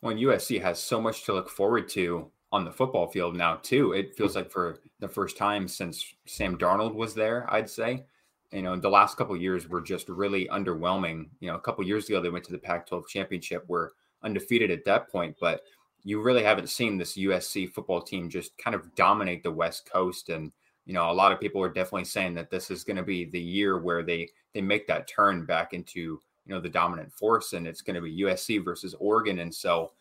When 0.01 0.17
USC 0.17 0.61
has 0.61 0.81
so 0.81 0.99
much 0.99 1.23
to 1.25 1.33
look 1.33 1.49
forward 1.49 1.87
to 1.89 2.31
on 2.51 2.65
the 2.65 2.71
football 2.71 3.07
field 3.07 3.35
now 3.35 3.55
too. 3.55 3.93
It 3.93 4.15
feels 4.15 4.35
like 4.35 4.51
for 4.51 4.79
the 4.99 5.07
first 5.07 5.37
time 5.37 5.67
since 5.67 6.13
Sam 6.25 6.57
Darnold 6.57 6.93
was 6.93 7.13
there, 7.13 7.45
I'd 7.49 7.69
say. 7.69 8.05
You 8.51 8.61
know, 8.61 8.75
the 8.75 8.89
last 8.89 9.15
couple 9.15 9.37
years 9.37 9.69
were 9.69 9.81
just 9.81 10.09
really 10.09 10.47
underwhelming. 10.49 11.29
You 11.39 11.49
know, 11.49 11.55
a 11.55 11.61
couple 11.61 11.85
years 11.85 12.09
ago 12.09 12.19
they 12.21 12.29
went 12.29 12.43
to 12.45 12.51
the 12.51 12.57
Pac-12 12.57 13.07
championship, 13.07 13.63
were 13.69 13.93
undefeated 14.23 14.69
at 14.69 14.83
that 14.85 15.09
point, 15.09 15.37
but 15.39 15.61
you 16.03 16.21
really 16.21 16.43
haven't 16.43 16.67
seen 16.67 16.97
this 16.97 17.17
USC 17.17 17.71
football 17.71 18.01
team 18.01 18.29
just 18.29 18.57
kind 18.57 18.75
of 18.75 18.93
dominate 18.95 19.43
the 19.43 19.51
West 19.51 19.89
Coast 19.89 20.29
and 20.29 20.51
you 20.85 20.95
know, 20.95 21.11
a 21.11 21.13
lot 21.13 21.31
of 21.31 21.39
people 21.39 21.61
are 21.61 21.69
definitely 21.69 22.05
saying 22.05 22.33
that 22.33 22.49
this 22.49 22.71
is 22.71 22.83
going 22.83 22.97
to 22.97 23.03
be 23.03 23.25
the 23.25 23.39
year 23.39 23.77
where 23.77 24.01
they 24.01 24.27
they 24.53 24.61
make 24.61 24.87
that 24.87 25.07
turn 25.07 25.45
back 25.45 25.73
into 25.73 26.19
know 26.51 26.61
the 26.61 26.69
dominant 26.69 27.11
force, 27.13 27.53
and 27.53 27.67
it's 27.67 27.81
going 27.81 27.95
to 27.95 28.01
be 28.01 28.21
USC 28.21 28.63
versus 28.63 28.95
Oregon, 28.99 29.39
and 29.39 29.53
so 29.53 29.91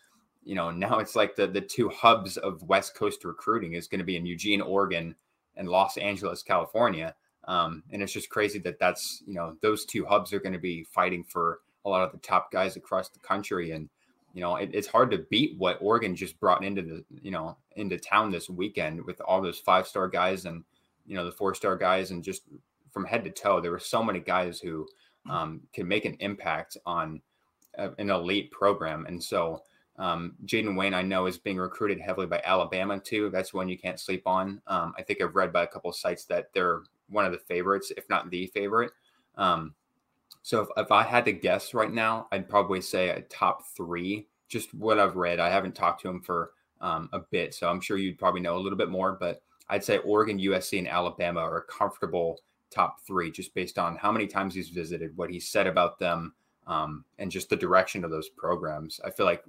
you 0.44 0.54
know 0.54 0.70
now 0.70 0.98
it's 0.98 1.16
like 1.16 1.36
the 1.36 1.46
the 1.46 1.60
two 1.60 1.88
hubs 1.88 2.36
of 2.36 2.62
West 2.64 2.94
Coast 2.94 3.24
recruiting 3.24 3.74
is 3.74 3.88
going 3.88 3.98
to 3.98 4.04
be 4.04 4.16
in 4.16 4.26
Eugene, 4.26 4.60
Oregon, 4.60 5.14
and 5.56 5.68
Los 5.68 5.96
Angeles, 5.96 6.42
California, 6.42 7.14
um, 7.44 7.82
and 7.90 8.02
it's 8.02 8.12
just 8.12 8.30
crazy 8.30 8.58
that 8.60 8.78
that's 8.78 9.22
you 9.26 9.34
know 9.34 9.56
those 9.62 9.84
two 9.84 10.04
hubs 10.04 10.32
are 10.32 10.40
going 10.40 10.52
to 10.52 10.58
be 10.58 10.84
fighting 10.84 11.24
for 11.24 11.60
a 11.84 11.88
lot 11.88 12.02
of 12.02 12.12
the 12.12 12.18
top 12.18 12.52
guys 12.52 12.76
across 12.76 13.08
the 13.08 13.18
country, 13.20 13.72
and 13.72 13.88
you 14.34 14.40
know 14.40 14.56
it, 14.56 14.70
it's 14.72 14.88
hard 14.88 15.10
to 15.10 15.26
beat 15.30 15.58
what 15.58 15.78
Oregon 15.80 16.14
just 16.14 16.38
brought 16.40 16.64
into 16.64 16.82
the 16.82 17.04
you 17.22 17.30
know 17.30 17.56
into 17.76 17.98
town 17.98 18.30
this 18.30 18.50
weekend 18.50 19.04
with 19.04 19.20
all 19.20 19.40
those 19.40 19.58
five 19.58 19.86
star 19.86 20.08
guys 20.08 20.44
and 20.44 20.64
you 21.06 21.16
know 21.16 21.24
the 21.24 21.32
four 21.32 21.54
star 21.54 21.76
guys 21.76 22.10
and 22.10 22.22
just 22.22 22.42
from 22.92 23.04
head 23.04 23.24
to 23.24 23.30
toe 23.30 23.60
there 23.60 23.70
were 23.70 23.78
so 23.78 24.02
many 24.02 24.20
guys 24.20 24.60
who 24.60 24.86
um, 25.28 25.60
can 25.72 25.86
make 25.86 26.04
an 26.04 26.16
impact 26.20 26.76
on 26.86 27.20
a, 27.76 27.90
an 27.98 28.10
elite 28.10 28.50
program 28.50 29.06
and 29.06 29.22
so 29.22 29.62
um, 30.00 30.32
Jayden 30.46 30.76
Wayne, 30.76 30.94
I 30.94 31.02
know, 31.02 31.26
is 31.26 31.36
being 31.36 31.58
recruited 31.58 32.00
heavily 32.00 32.26
by 32.26 32.40
Alabama 32.42 32.98
too. 32.98 33.28
That's 33.28 33.52
one 33.52 33.68
you 33.68 33.78
can't 33.78 34.00
sleep 34.00 34.22
on. 34.26 34.62
Um, 34.66 34.94
I 34.96 35.02
think 35.02 35.20
I've 35.20 35.36
read 35.36 35.52
by 35.52 35.64
a 35.64 35.66
couple 35.66 35.92
sites 35.92 36.24
that 36.24 36.48
they're 36.54 36.82
one 37.10 37.26
of 37.26 37.32
the 37.32 37.38
favorites, 37.38 37.92
if 37.94 38.08
not 38.08 38.30
the 38.30 38.46
favorite. 38.46 38.92
Um, 39.36 39.74
so 40.42 40.62
if, 40.62 40.68
if 40.78 40.90
I 40.90 41.02
had 41.02 41.26
to 41.26 41.32
guess 41.32 41.74
right 41.74 41.92
now, 41.92 42.28
I'd 42.32 42.48
probably 42.48 42.80
say 42.80 43.10
a 43.10 43.20
top 43.20 43.66
three. 43.76 44.26
Just 44.48 44.72
what 44.72 44.98
I've 44.98 45.16
read. 45.16 45.38
I 45.38 45.50
haven't 45.50 45.74
talked 45.74 46.00
to 46.02 46.08
him 46.08 46.22
for 46.22 46.52
um, 46.80 47.10
a 47.12 47.18
bit, 47.18 47.52
so 47.54 47.68
I'm 47.68 47.80
sure 47.80 47.98
you'd 47.98 48.18
probably 48.18 48.40
know 48.40 48.56
a 48.56 48.58
little 48.58 48.78
bit 48.78 48.88
more. 48.88 49.18
But 49.20 49.42
I'd 49.68 49.84
say 49.84 49.98
Oregon, 49.98 50.38
USC, 50.38 50.78
and 50.78 50.88
Alabama 50.88 51.40
are 51.40 51.66
comfortable 51.68 52.40
top 52.70 53.00
three 53.06 53.30
just 53.30 53.54
based 53.54 53.78
on 53.78 53.96
how 53.96 54.12
many 54.12 54.26
times 54.26 54.54
he's 54.54 54.68
visited, 54.68 55.16
what 55.16 55.30
he 55.30 55.40
said 55.40 55.66
about 55.66 55.98
them, 55.98 56.34
um, 56.66 57.04
and 57.18 57.30
just 57.30 57.50
the 57.50 57.56
direction 57.56 58.04
of 58.04 58.10
those 58.10 58.28
programs. 58.28 59.00
I 59.04 59.10
feel 59.10 59.26
like, 59.26 59.44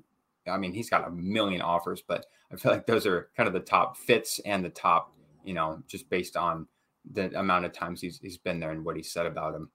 I 0.47 0.57
mean, 0.57 0.73
he's 0.73 0.89
got 0.89 1.07
a 1.07 1.11
million 1.11 1.61
offers, 1.61 2.01
but 2.05 2.25
I 2.51 2.55
feel 2.55 2.71
like 2.71 2.87
those 2.87 3.05
are 3.05 3.29
kind 3.37 3.47
of 3.47 3.53
the 3.53 3.59
top 3.59 3.97
fits 3.97 4.39
and 4.45 4.65
the 4.65 4.69
top, 4.69 5.13
you 5.43 5.53
know, 5.53 5.81
just 5.87 6.09
based 6.09 6.35
on 6.35 6.67
the 7.13 7.37
amount 7.39 7.65
of 7.65 7.73
times 7.73 8.01
he's, 8.01 8.19
he's 8.19 8.37
been 8.37 8.59
there 8.59 8.71
and 8.71 8.83
what 8.83 8.95
he 8.95 9.03
said 9.03 9.25
about 9.25 9.55
him. 9.55 9.69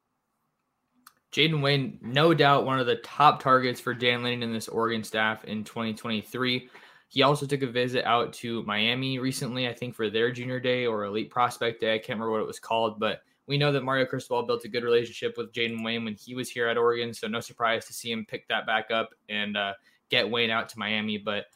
Jayden 1.32 1.60
Wayne, 1.60 1.98
no 2.00 2.32
doubt 2.32 2.64
one 2.64 2.78
of 2.78 2.86
the 2.86 2.96
top 2.96 3.42
targets 3.42 3.80
for 3.80 3.92
Dan 3.92 4.22
Lanning 4.22 4.44
and 4.44 4.54
this 4.54 4.68
Oregon 4.68 5.04
staff 5.04 5.44
in 5.44 5.64
2023. 5.64 6.68
He 7.08 7.22
also 7.22 7.46
took 7.46 7.62
a 7.62 7.66
visit 7.66 8.04
out 8.04 8.32
to 8.34 8.62
Miami 8.64 9.18
recently, 9.18 9.68
I 9.68 9.74
think 9.74 9.94
for 9.94 10.10
their 10.10 10.32
junior 10.32 10.58
day 10.58 10.86
or 10.86 11.04
elite 11.04 11.30
prospect 11.30 11.80
day. 11.80 11.94
I 11.94 11.98
can't 11.98 12.18
remember 12.18 12.32
what 12.32 12.40
it 12.40 12.46
was 12.46 12.58
called, 12.58 12.98
but 12.98 13.20
we 13.46 13.58
know 13.58 13.72
that 13.72 13.84
Mario 13.84 14.06
Cristobal 14.06 14.46
built 14.46 14.64
a 14.64 14.68
good 14.68 14.84
relationship 14.84 15.36
with 15.36 15.52
Jayden 15.52 15.84
Wayne 15.84 16.04
when 16.04 16.14
he 16.14 16.34
was 16.34 16.50
here 16.50 16.68
at 16.68 16.76
Oregon. 16.76 17.14
So 17.14 17.28
no 17.28 17.40
surprise 17.40 17.86
to 17.86 17.92
see 17.92 18.10
him 18.10 18.26
pick 18.28 18.48
that 18.48 18.66
back 18.66 18.90
up 18.90 19.10
and 19.28 19.56
uh, 19.56 19.74
get 20.10 20.30
Wayne 20.30 20.50
out 20.50 20.68
to 20.70 20.78
Miami. 20.78 21.18
But 21.18 21.46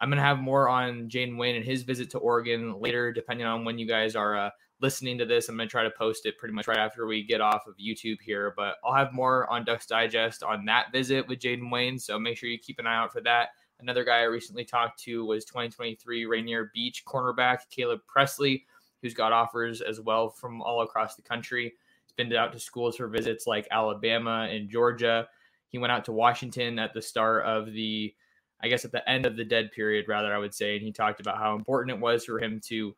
I'm 0.00 0.08
going 0.08 0.18
to 0.18 0.24
have 0.24 0.38
more 0.38 0.68
on 0.68 1.08
Jayden 1.08 1.36
Wayne 1.36 1.56
and 1.56 1.64
his 1.64 1.82
visit 1.82 2.10
to 2.10 2.18
Oregon 2.18 2.80
later, 2.80 3.12
depending 3.12 3.46
on 3.46 3.64
when 3.64 3.78
you 3.78 3.86
guys 3.86 4.16
are 4.16 4.36
uh, 4.36 4.50
listening 4.80 5.18
to 5.18 5.26
this. 5.26 5.48
I'm 5.48 5.56
going 5.56 5.68
to 5.68 5.70
try 5.70 5.84
to 5.84 5.90
post 5.90 6.26
it 6.26 6.38
pretty 6.38 6.54
much 6.54 6.68
right 6.68 6.78
after 6.78 7.06
we 7.06 7.22
get 7.22 7.40
off 7.40 7.66
of 7.66 7.76
YouTube 7.76 8.20
here. 8.22 8.54
But 8.56 8.76
I'll 8.84 8.94
have 8.94 9.12
more 9.12 9.50
on 9.50 9.64
Ducks 9.64 9.86
Digest 9.86 10.42
on 10.42 10.64
that 10.66 10.92
visit 10.92 11.28
with 11.28 11.40
Jayden 11.40 11.70
Wayne. 11.70 11.98
So 11.98 12.18
make 12.18 12.38
sure 12.38 12.48
you 12.48 12.58
keep 12.58 12.78
an 12.78 12.86
eye 12.86 12.96
out 12.96 13.12
for 13.12 13.20
that. 13.22 13.50
Another 13.80 14.04
guy 14.04 14.20
I 14.20 14.24
recently 14.24 14.64
talked 14.64 15.02
to 15.02 15.26
was 15.26 15.44
2023 15.44 16.24
Rainier 16.24 16.70
Beach 16.72 17.04
cornerback 17.04 17.58
Caleb 17.70 18.00
Presley, 18.06 18.64
who's 19.02 19.14
got 19.14 19.32
offers 19.32 19.80
as 19.80 20.00
well 20.00 20.28
from 20.28 20.62
all 20.62 20.82
across 20.82 21.14
the 21.14 21.22
country. 21.22 21.74
He's 22.04 22.12
been 22.12 22.34
out 22.34 22.52
to 22.52 22.60
schools 22.60 22.96
for 22.96 23.08
visits 23.08 23.46
like 23.46 23.68
Alabama 23.70 24.48
and 24.50 24.68
Georgia. 24.68 25.28
He 25.68 25.78
went 25.78 25.92
out 25.92 26.04
to 26.06 26.12
Washington 26.12 26.78
at 26.78 26.94
the 26.94 27.02
start 27.02 27.44
of 27.44 27.72
the, 27.72 28.14
I 28.62 28.68
guess, 28.68 28.84
at 28.84 28.92
the 28.92 29.08
end 29.08 29.26
of 29.26 29.36
the 29.36 29.44
dead 29.44 29.72
period, 29.72 30.06
rather, 30.08 30.34
I 30.34 30.38
would 30.38 30.54
say. 30.54 30.76
And 30.76 30.84
he 30.84 30.92
talked 30.92 31.20
about 31.20 31.38
how 31.38 31.54
important 31.54 31.96
it 31.96 32.00
was 32.00 32.24
for 32.24 32.38
him 32.38 32.60
to 32.66 32.94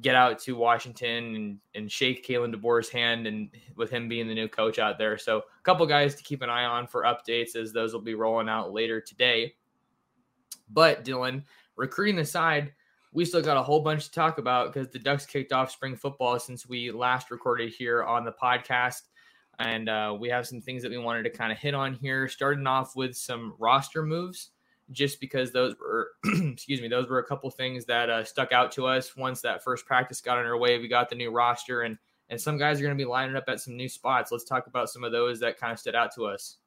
get 0.00 0.14
out 0.14 0.38
to 0.38 0.54
Washington 0.54 1.34
and, 1.34 1.58
and 1.74 1.90
shake 1.90 2.26
Kalen 2.26 2.54
DeBoer's 2.54 2.88
hand 2.88 3.26
and 3.26 3.50
with 3.74 3.90
him 3.90 4.08
being 4.08 4.28
the 4.28 4.34
new 4.34 4.48
coach 4.48 4.78
out 4.78 4.98
there. 4.98 5.18
So 5.18 5.38
a 5.38 5.62
couple 5.64 5.86
guys 5.86 6.14
to 6.16 6.22
keep 6.22 6.42
an 6.42 6.50
eye 6.50 6.64
on 6.64 6.86
for 6.86 7.02
updates 7.02 7.56
as 7.56 7.72
those 7.72 7.92
will 7.92 8.00
be 8.00 8.14
rolling 8.14 8.48
out 8.48 8.72
later 8.72 9.00
today. 9.00 9.54
But 10.70 11.04
Dylan, 11.04 11.44
recruiting 11.76 12.18
aside, 12.18 12.72
we 13.18 13.24
still 13.24 13.42
got 13.42 13.56
a 13.56 13.62
whole 13.62 13.80
bunch 13.80 14.04
to 14.04 14.12
talk 14.12 14.38
about 14.38 14.72
because 14.72 14.88
the 14.90 14.98
Ducks 14.98 15.26
kicked 15.26 15.52
off 15.52 15.72
spring 15.72 15.96
football 15.96 16.38
since 16.38 16.68
we 16.68 16.92
last 16.92 17.32
recorded 17.32 17.72
here 17.72 18.04
on 18.04 18.24
the 18.24 18.30
podcast. 18.30 19.02
And 19.58 19.88
uh, 19.88 20.16
we 20.16 20.28
have 20.28 20.46
some 20.46 20.60
things 20.60 20.84
that 20.84 20.92
we 20.92 20.98
wanted 20.98 21.24
to 21.24 21.30
kind 21.30 21.50
of 21.50 21.58
hit 21.58 21.74
on 21.74 21.94
here, 21.94 22.28
starting 22.28 22.68
off 22.68 22.94
with 22.94 23.16
some 23.16 23.54
roster 23.58 24.04
moves, 24.04 24.50
just 24.92 25.18
because 25.18 25.50
those 25.50 25.74
were, 25.80 26.12
excuse 26.52 26.80
me, 26.80 26.86
those 26.86 27.08
were 27.08 27.18
a 27.18 27.24
couple 27.24 27.50
things 27.50 27.84
that 27.86 28.08
uh, 28.08 28.22
stuck 28.22 28.52
out 28.52 28.70
to 28.70 28.86
us 28.86 29.16
once 29.16 29.40
that 29.40 29.64
first 29.64 29.84
practice 29.84 30.20
got 30.20 30.38
underway. 30.38 30.78
We 30.78 30.86
got 30.86 31.10
the 31.10 31.16
new 31.16 31.32
roster, 31.32 31.82
and 31.82 31.98
and 32.28 32.40
some 32.40 32.56
guys 32.56 32.78
are 32.78 32.84
going 32.84 32.96
to 32.96 33.04
be 33.04 33.08
lining 33.08 33.34
up 33.34 33.48
at 33.48 33.58
some 33.58 33.76
new 33.76 33.88
spots. 33.88 34.30
Let's 34.30 34.44
talk 34.44 34.68
about 34.68 34.90
some 34.90 35.02
of 35.02 35.10
those 35.10 35.40
that 35.40 35.58
kind 35.58 35.72
of 35.72 35.80
stood 35.80 35.96
out 35.96 36.14
to 36.14 36.26
us. 36.26 36.58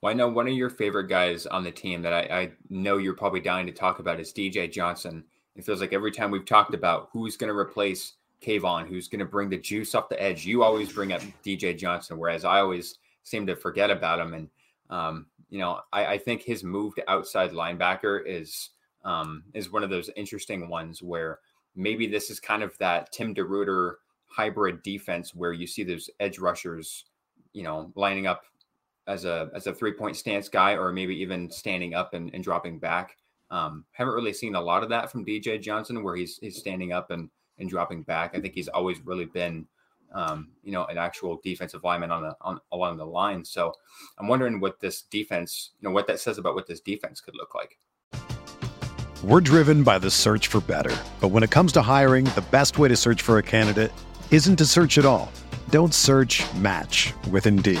Well, 0.00 0.10
I 0.10 0.14
know 0.14 0.30
one 0.30 0.48
of 0.48 0.54
your 0.54 0.70
favorite 0.70 1.08
guys 1.08 1.44
on 1.44 1.62
the 1.62 1.70
team 1.70 2.00
that 2.02 2.14
I, 2.14 2.20
I 2.20 2.52
know 2.70 2.96
you're 2.96 3.12
probably 3.12 3.40
dying 3.40 3.66
to 3.66 3.72
talk 3.72 3.98
about 3.98 4.18
is 4.18 4.32
DJ 4.32 4.72
Johnson. 4.72 5.24
It 5.56 5.64
feels 5.64 5.80
like 5.80 5.92
every 5.92 6.10
time 6.10 6.30
we've 6.30 6.44
talked 6.44 6.74
about 6.74 7.08
who's 7.12 7.36
going 7.36 7.52
to 7.52 7.56
replace 7.56 8.14
Kayvon, 8.42 8.88
who's 8.88 9.08
going 9.08 9.20
to 9.20 9.24
bring 9.24 9.48
the 9.48 9.58
juice 9.58 9.94
off 9.94 10.08
the 10.08 10.20
edge, 10.20 10.44
you 10.44 10.62
always 10.62 10.92
bring 10.92 11.12
up 11.12 11.22
DJ 11.44 11.76
Johnson, 11.76 12.18
whereas 12.18 12.44
I 12.44 12.60
always 12.60 12.98
seem 13.22 13.46
to 13.46 13.56
forget 13.56 13.90
about 13.90 14.20
him. 14.20 14.34
And 14.34 14.48
um, 14.90 15.26
you 15.50 15.58
know, 15.58 15.80
I, 15.92 16.06
I, 16.06 16.18
think 16.18 16.42
his 16.42 16.62
move 16.62 16.94
to 16.96 17.10
outside 17.10 17.52
linebacker 17.52 18.20
is 18.26 18.70
um, 19.04 19.44
is 19.54 19.72
one 19.72 19.82
of 19.82 19.90
those 19.90 20.10
interesting 20.16 20.68
ones 20.68 21.02
where 21.02 21.38
maybe 21.74 22.06
this 22.06 22.28
is 22.28 22.38
kind 22.38 22.62
of 22.62 22.76
that 22.78 23.12
Tim 23.12 23.34
DeRuyter 23.34 23.94
hybrid 24.26 24.82
defense 24.82 25.34
where 25.34 25.52
you 25.52 25.66
see 25.66 25.84
those 25.84 26.10
edge 26.20 26.38
rushers, 26.38 27.04
you 27.52 27.62
know, 27.62 27.92
lining 27.94 28.26
up 28.26 28.42
as 29.06 29.24
a 29.24 29.50
as 29.54 29.66
a 29.66 29.74
three 29.74 29.92
point 29.92 30.16
stance 30.16 30.48
guy, 30.48 30.76
or 30.76 30.92
maybe 30.92 31.14
even 31.16 31.50
standing 31.50 31.94
up 31.94 32.14
and, 32.14 32.30
and 32.34 32.44
dropping 32.44 32.78
back. 32.78 33.16
Um, 33.54 33.84
haven't 33.92 34.14
really 34.14 34.32
seen 34.32 34.56
a 34.56 34.60
lot 34.60 34.82
of 34.82 34.88
that 34.88 35.12
from 35.12 35.24
DJ 35.24 35.62
Johnson, 35.62 36.02
where 36.02 36.16
he's 36.16 36.38
he's 36.38 36.58
standing 36.58 36.92
up 36.92 37.12
and 37.12 37.30
and 37.58 37.70
dropping 37.70 38.02
back. 38.02 38.32
I 38.34 38.40
think 38.40 38.52
he's 38.52 38.66
always 38.66 38.98
really 39.06 39.26
been, 39.26 39.68
um, 40.12 40.48
you 40.64 40.72
know, 40.72 40.86
an 40.86 40.98
actual 40.98 41.40
defensive 41.44 41.84
lineman 41.84 42.10
on 42.10 42.22
the 42.24 42.36
on 42.40 42.58
along 42.72 42.96
the 42.96 43.06
line. 43.06 43.44
So 43.44 43.72
I'm 44.18 44.26
wondering 44.26 44.58
what 44.58 44.80
this 44.80 45.02
defense, 45.02 45.70
you 45.78 45.88
know, 45.88 45.94
what 45.94 46.08
that 46.08 46.18
says 46.18 46.38
about 46.38 46.56
what 46.56 46.66
this 46.66 46.80
defense 46.80 47.20
could 47.20 47.36
look 47.36 47.54
like. 47.54 47.78
We're 49.22 49.40
driven 49.40 49.84
by 49.84 50.00
the 50.00 50.10
search 50.10 50.48
for 50.48 50.60
better, 50.60 50.96
but 51.20 51.28
when 51.28 51.44
it 51.44 51.52
comes 51.52 51.70
to 51.74 51.82
hiring, 51.82 52.24
the 52.24 52.44
best 52.50 52.76
way 52.76 52.88
to 52.88 52.96
search 52.96 53.22
for 53.22 53.38
a 53.38 53.42
candidate 53.42 53.92
isn't 54.32 54.56
to 54.56 54.66
search 54.66 54.98
at 54.98 55.04
all. 55.04 55.30
Don't 55.70 55.94
search. 55.94 56.42
Match 56.56 57.14
with 57.30 57.46
Indeed. 57.46 57.80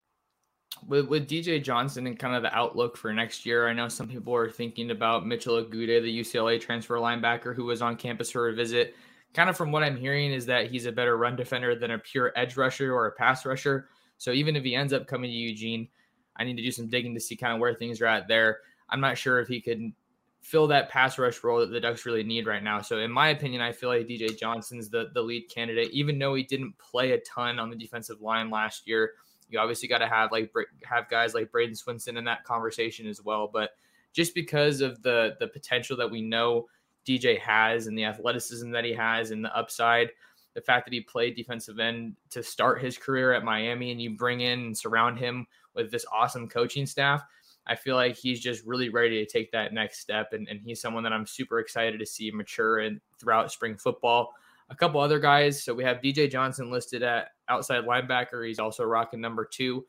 with, 0.87 1.07
with 1.07 1.29
DJ 1.29 1.63
Johnson 1.63 2.07
and 2.07 2.17
kind 2.17 2.35
of 2.35 2.41
the 2.41 2.55
outlook 2.55 2.97
for 2.97 3.13
next 3.13 3.45
year, 3.45 3.67
I 3.67 3.73
know 3.73 3.87
some 3.87 4.07
people 4.07 4.35
are 4.35 4.49
thinking 4.49 4.91
about 4.91 5.25
Mitchell 5.25 5.63
Agude, 5.63 6.01
the 6.01 6.19
UCLA 6.19 6.59
transfer 6.59 6.95
linebacker 6.95 7.55
who 7.55 7.65
was 7.65 7.81
on 7.81 7.95
campus 7.95 8.31
for 8.31 8.49
a 8.49 8.53
visit. 8.53 8.95
Kind 9.33 9.49
of 9.49 9.55
from 9.55 9.71
what 9.71 9.83
I'm 9.83 9.97
hearing 9.97 10.31
is 10.31 10.45
that 10.47 10.69
he's 10.69 10.85
a 10.85 10.91
better 10.91 11.17
run 11.17 11.35
defender 11.35 11.75
than 11.75 11.91
a 11.91 11.99
pure 11.99 12.33
edge 12.35 12.57
rusher 12.57 12.93
or 12.93 13.07
a 13.07 13.11
pass 13.11 13.45
rusher. 13.45 13.87
So 14.17 14.31
even 14.31 14.55
if 14.55 14.63
he 14.63 14.75
ends 14.75 14.93
up 14.93 15.07
coming 15.07 15.29
to 15.29 15.35
Eugene, 15.35 15.87
I 16.35 16.43
need 16.43 16.57
to 16.57 16.63
do 16.63 16.71
some 16.71 16.87
digging 16.87 17.13
to 17.13 17.19
see 17.19 17.35
kind 17.35 17.53
of 17.53 17.59
where 17.59 17.73
things 17.73 18.01
are 18.01 18.07
at 18.07 18.27
there. 18.27 18.59
I'm 18.89 19.01
not 19.01 19.17
sure 19.17 19.39
if 19.39 19.47
he 19.47 19.61
could 19.61 19.93
fill 20.41 20.67
that 20.67 20.89
pass 20.89 21.17
rush 21.17 21.43
role 21.43 21.59
that 21.59 21.71
the 21.71 21.79
Ducks 21.79 22.05
really 22.05 22.23
need 22.23 22.47
right 22.47 22.63
now. 22.63 22.81
So 22.81 22.99
in 22.99 23.11
my 23.11 23.29
opinion, 23.29 23.61
I 23.61 23.71
feel 23.71 23.89
like 23.89 24.07
DJ 24.07 24.37
Johnson's 24.37 24.89
the 24.89 25.11
the 25.13 25.21
lead 25.21 25.49
candidate, 25.49 25.91
even 25.91 26.19
though 26.19 26.33
he 26.33 26.43
didn't 26.43 26.77
play 26.77 27.11
a 27.11 27.19
ton 27.19 27.59
on 27.59 27.69
the 27.69 27.75
defensive 27.75 28.21
line 28.21 28.49
last 28.49 28.87
year. 28.87 29.13
You 29.51 29.59
obviously 29.59 29.87
got 29.87 29.99
to 29.99 30.07
have 30.07 30.31
like 30.31 30.51
have 30.83 31.09
guys 31.09 31.33
like 31.33 31.51
Bradyn 31.51 31.79
Swinson 31.81 32.17
in 32.17 32.23
that 32.25 32.43
conversation 32.43 33.07
as 33.07 33.21
well. 33.21 33.49
But 33.51 33.71
just 34.13 34.33
because 34.35 34.81
of 34.81 35.01
the 35.01 35.35
the 35.39 35.47
potential 35.47 35.97
that 35.97 36.09
we 36.09 36.21
know 36.21 36.67
DJ 37.05 37.39
has 37.39 37.87
and 37.87 37.97
the 37.97 38.05
athleticism 38.05 38.71
that 38.71 38.85
he 38.85 38.93
has 38.93 39.31
and 39.31 39.43
the 39.43 39.55
upside, 39.55 40.09
the 40.53 40.61
fact 40.61 40.85
that 40.85 40.93
he 40.93 41.01
played 41.01 41.35
defensive 41.35 41.79
end 41.79 42.15
to 42.29 42.43
start 42.43 42.81
his 42.81 42.97
career 42.97 43.33
at 43.33 43.43
Miami 43.43 43.91
and 43.91 44.01
you 44.01 44.15
bring 44.15 44.41
in 44.41 44.59
and 44.59 44.77
surround 44.77 45.17
him 45.17 45.47
with 45.73 45.91
this 45.91 46.05
awesome 46.13 46.47
coaching 46.47 46.85
staff, 46.85 47.23
I 47.65 47.75
feel 47.75 47.95
like 47.95 48.17
he's 48.17 48.39
just 48.39 48.65
really 48.65 48.89
ready 48.89 49.23
to 49.23 49.31
take 49.31 49.51
that 49.51 49.73
next 49.73 49.99
step. 49.99 50.33
And, 50.33 50.47
and 50.47 50.59
he's 50.61 50.81
someone 50.81 51.03
that 51.03 51.13
I'm 51.13 51.25
super 51.25 51.59
excited 51.59 51.99
to 51.99 52.05
see 52.05 52.31
mature 52.31 52.79
and 52.79 52.99
throughout 53.19 53.51
spring 53.51 53.77
football 53.77 54.33
a 54.71 54.75
couple 54.75 55.01
other 55.01 55.19
guys. 55.19 55.61
So 55.61 55.73
we 55.73 55.83
have 55.83 55.97
DJ 55.97 56.31
Johnson 56.31 56.71
listed 56.71 57.03
at 57.03 57.31
outside 57.49 57.83
linebacker. 57.83 58.47
He's 58.47 58.57
also 58.57 58.85
rocking 58.85 59.21
number 59.21 59.45
two. 59.45 59.85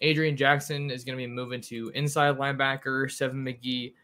Adrian 0.00 0.36
Jackson 0.36 0.90
is 0.90 1.04
going 1.04 1.16
to 1.16 1.24
be 1.24 1.30
moving 1.30 1.60
to 1.62 1.90
inside 1.94 2.36
linebacker. 2.36 3.10
Seven 3.10 3.44
McGee 3.44 3.94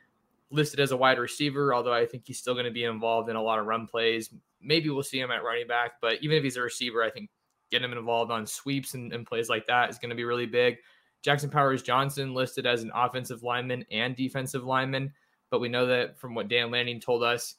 listed 0.53 0.79
as 0.79 0.93
a 0.93 0.97
wide 0.97 1.19
receiver, 1.19 1.75
although 1.75 1.93
I 1.93 2.07
think 2.07 2.23
he's 2.27 2.39
still 2.39 2.55
going 2.55 2.65
to 2.65 2.71
be 2.71 2.85
involved 2.85 3.29
in 3.29 3.37
a 3.37 3.43
lot 3.43 3.59
of 3.59 3.67
run 3.67 3.87
plays. 3.87 4.31
Maybe 4.63 4.89
we'll 4.89 5.03
see 5.03 5.19
him 5.19 5.33
at 5.33 5.43
running 5.43 5.67
back, 5.67 5.93
but 6.01 6.23
even 6.23 6.37
if 6.37 6.45
he's 6.45 6.57
a 6.57 6.63
receiver, 6.63 7.03
I 7.03 7.11
think 7.11 7.29
getting 7.71 7.91
him 7.91 7.99
involved 7.99 8.31
on 8.31 8.47
sweeps 8.47 8.95
and, 8.95 9.13
and 9.13 9.27
plays 9.27 9.49
like 9.49 9.67
that 9.67 9.91
is 9.91 9.99
going 9.99 10.11
to 10.11 10.17
be 10.17 10.25
really 10.25 10.47
big. 10.47 10.77
Jackson 11.23 11.51
Powers 11.51 11.83
Johnson 11.83 12.35
listed 12.35 12.67
as 12.67 12.83
an 12.83 12.91
offensive 12.95 13.43
lineman 13.43 13.85
and 13.91 14.17
defensive 14.17 14.65
lineman, 14.65 15.13
but 15.51 15.61
we 15.61 15.69
know 15.69 15.87
that 15.87 16.19
from 16.19 16.35
what 16.35 16.49
Dan 16.49 16.71
Lanning 16.71 17.01
told 17.01 17.23
us, 17.23 17.57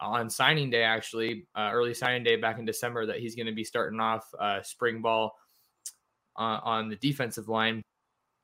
on 0.00 0.30
signing 0.30 0.70
day, 0.70 0.82
actually, 0.82 1.46
uh, 1.56 1.70
early 1.72 1.94
signing 1.94 2.22
day 2.22 2.36
back 2.36 2.58
in 2.58 2.64
December, 2.64 3.06
that 3.06 3.18
he's 3.18 3.34
going 3.34 3.46
to 3.46 3.52
be 3.52 3.64
starting 3.64 4.00
off 4.00 4.26
uh, 4.38 4.62
spring 4.62 5.02
ball 5.02 5.36
uh, 6.38 6.60
on 6.62 6.88
the 6.88 6.96
defensive 6.96 7.48
line. 7.48 7.82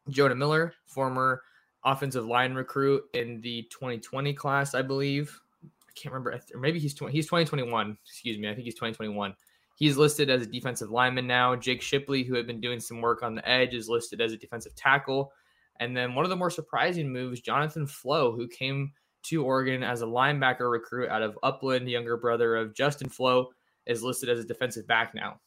Jonah 0.09 0.35
Miller, 0.35 0.75
former 0.87 1.43
offensive 1.85 2.27
line 2.27 2.55
recruit 2.55 3.03
in 3.15 3.41
the 3.41 3.63
2020 3.71 4.35
class, 4.35 4.75
I 4.75 4.83
believe. 4.83 5.39
I 5.65 5.93
can't 5.95 6.13
remember, 6.13 6.41
or 6.53 6.61
maybe 6.61 6.79
he's 6.79 6.95
20, 6.95 7.13
he's 7.13 7.27
2021. 7.27 7.97
Excuse 8.05 8.39
me, 8.39 8.49
I 8.49 8.55
think 8.55 8.65
he's 8.65 8.75
2021. 8.75 9.35
He's 9.77 9.97
listed 9.97 10.31
as 10.31 10.43
a 10.43 10.47
defensive 10.47 10.91
lineman 10.91 11.27
now. 11.27 11.57
Jake 11.57 11.83
Shipley, 11.83 12.23
who 12.23 12.35
had 12.35 12.47
been 12.47 12.61
doing 12.61 12.81
some 12.81 13.01
work 13.01 13.23
on 13.23 13.35
the 13.35 13.49
edge, 13.49 13.75
is 13.75 13.89
listed 13.89 14.21
as 14.21 14.33
a 14.33 14.37
defensive 14.37 14.75
tackle. 14.77 15.33
And 15.81 15.97
then 15.97 16.15
one 16.15 16.25
of 16.25 16.31
the 16.31 16.37
more 16.37 16.51
surprising 16.51 17.13
moves, 17.13 17.41
Jonathan 17.41 17.87
Flowe, 17.87 18.33
who 18.33 18.47
came 18.47 18.93
to 19.25 19.45
Oregon 19.45 19.83
as 19.83 20.03
a 20.03 20.07
linebacker 20.07 20.71
recruit 20.71 21.09
out 21.09 21.23
of 21.23 21.39
Upland, 21.43 21.89
younger 21.89 22.17
brother 22.17 22.57
of 22.57 22.75
Justin 22.75 23.09
Flowe, 23.09 23.49
is 23.87 24.03
listed 24.03 24.29
as 24.29 24.39
a 24.39 24.45
defensive 24.45 24.87
back 24.87 25.15
now. 25.15 25.41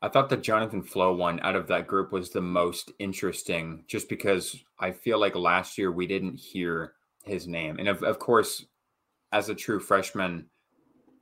I 0.00 0.08
thought 0.08 0.28
the 0.28 0.36
Jonathan 0.36 0.82
Flowe 0.82 1.14
one 1.14 1.40
out 1.40 1.56
of 1.56 1.66
that 1.68 1.88
group 1.88 2.12
was 2.12 2.30
the 2.30 2.40
most 2.40 2.92
interesting 2.98 3.84
just 3.88 4.08
because 4.08 4.56
I 4.78 4.92
feel 4.92 5.18
like 5.18 5.34
last 5.34 5.76
year 5.76 5.90
we 5.90 6.06
didn't 6.06 6.36
hear 6.38 6.92
his 7.24 7.48
name. 7.48 7.78
And 7.78 7.88
of, 7.88 8.02
of 8.04 8.18
course, 8.18 8.64
as 9.32 9.48
a 9.48 9.54
true 9.54 9.80
freshman 9.80 10.46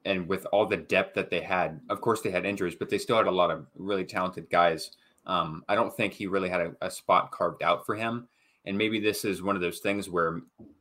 and 0.04 0.28
with 0.28 0.46
all 0.52 0.66
the 0.66 0.76
depth 0.76 1.14
that 1.14 1.30
they 1.30 1.40
had, 1.40 1.80
of 1.88 2.00
course 2.02 2.20
they 2.20 2.30
had 2.30 2.44
injuries, 2.44 2.76
but 2.78 2.90
they 2.90 2.98
still 2.98 3.16
had 3.16 3.26
a 3.26 3.30
lot 3.30 3.50
of 3.50 3.66
really 3.74 4.04
talented 4.04 4.50
guys. 4.50 4.90
Um, 5.24 5.64
I 5.68 5.74
don't 5.74 5.96
think 5.96 6.12
he 6.12 6.26
really 6.26 6.50
had 6.50 6.60
a, 6.60 6.72
a 6.82 6.90
spot 6.90 7.32
carved 7.32 7.62
out 7.62 7.86
for 7.86 7.94
him. 7.94 8.28
And 8.66 8.76
maybe 8.76 9.00
this 9.00 9.24
is 9.24 9.42
one 9.42 9.56
of 9.56 9.62
those 9.62 9.78
things 9.78 10.10
where 10.10 10.40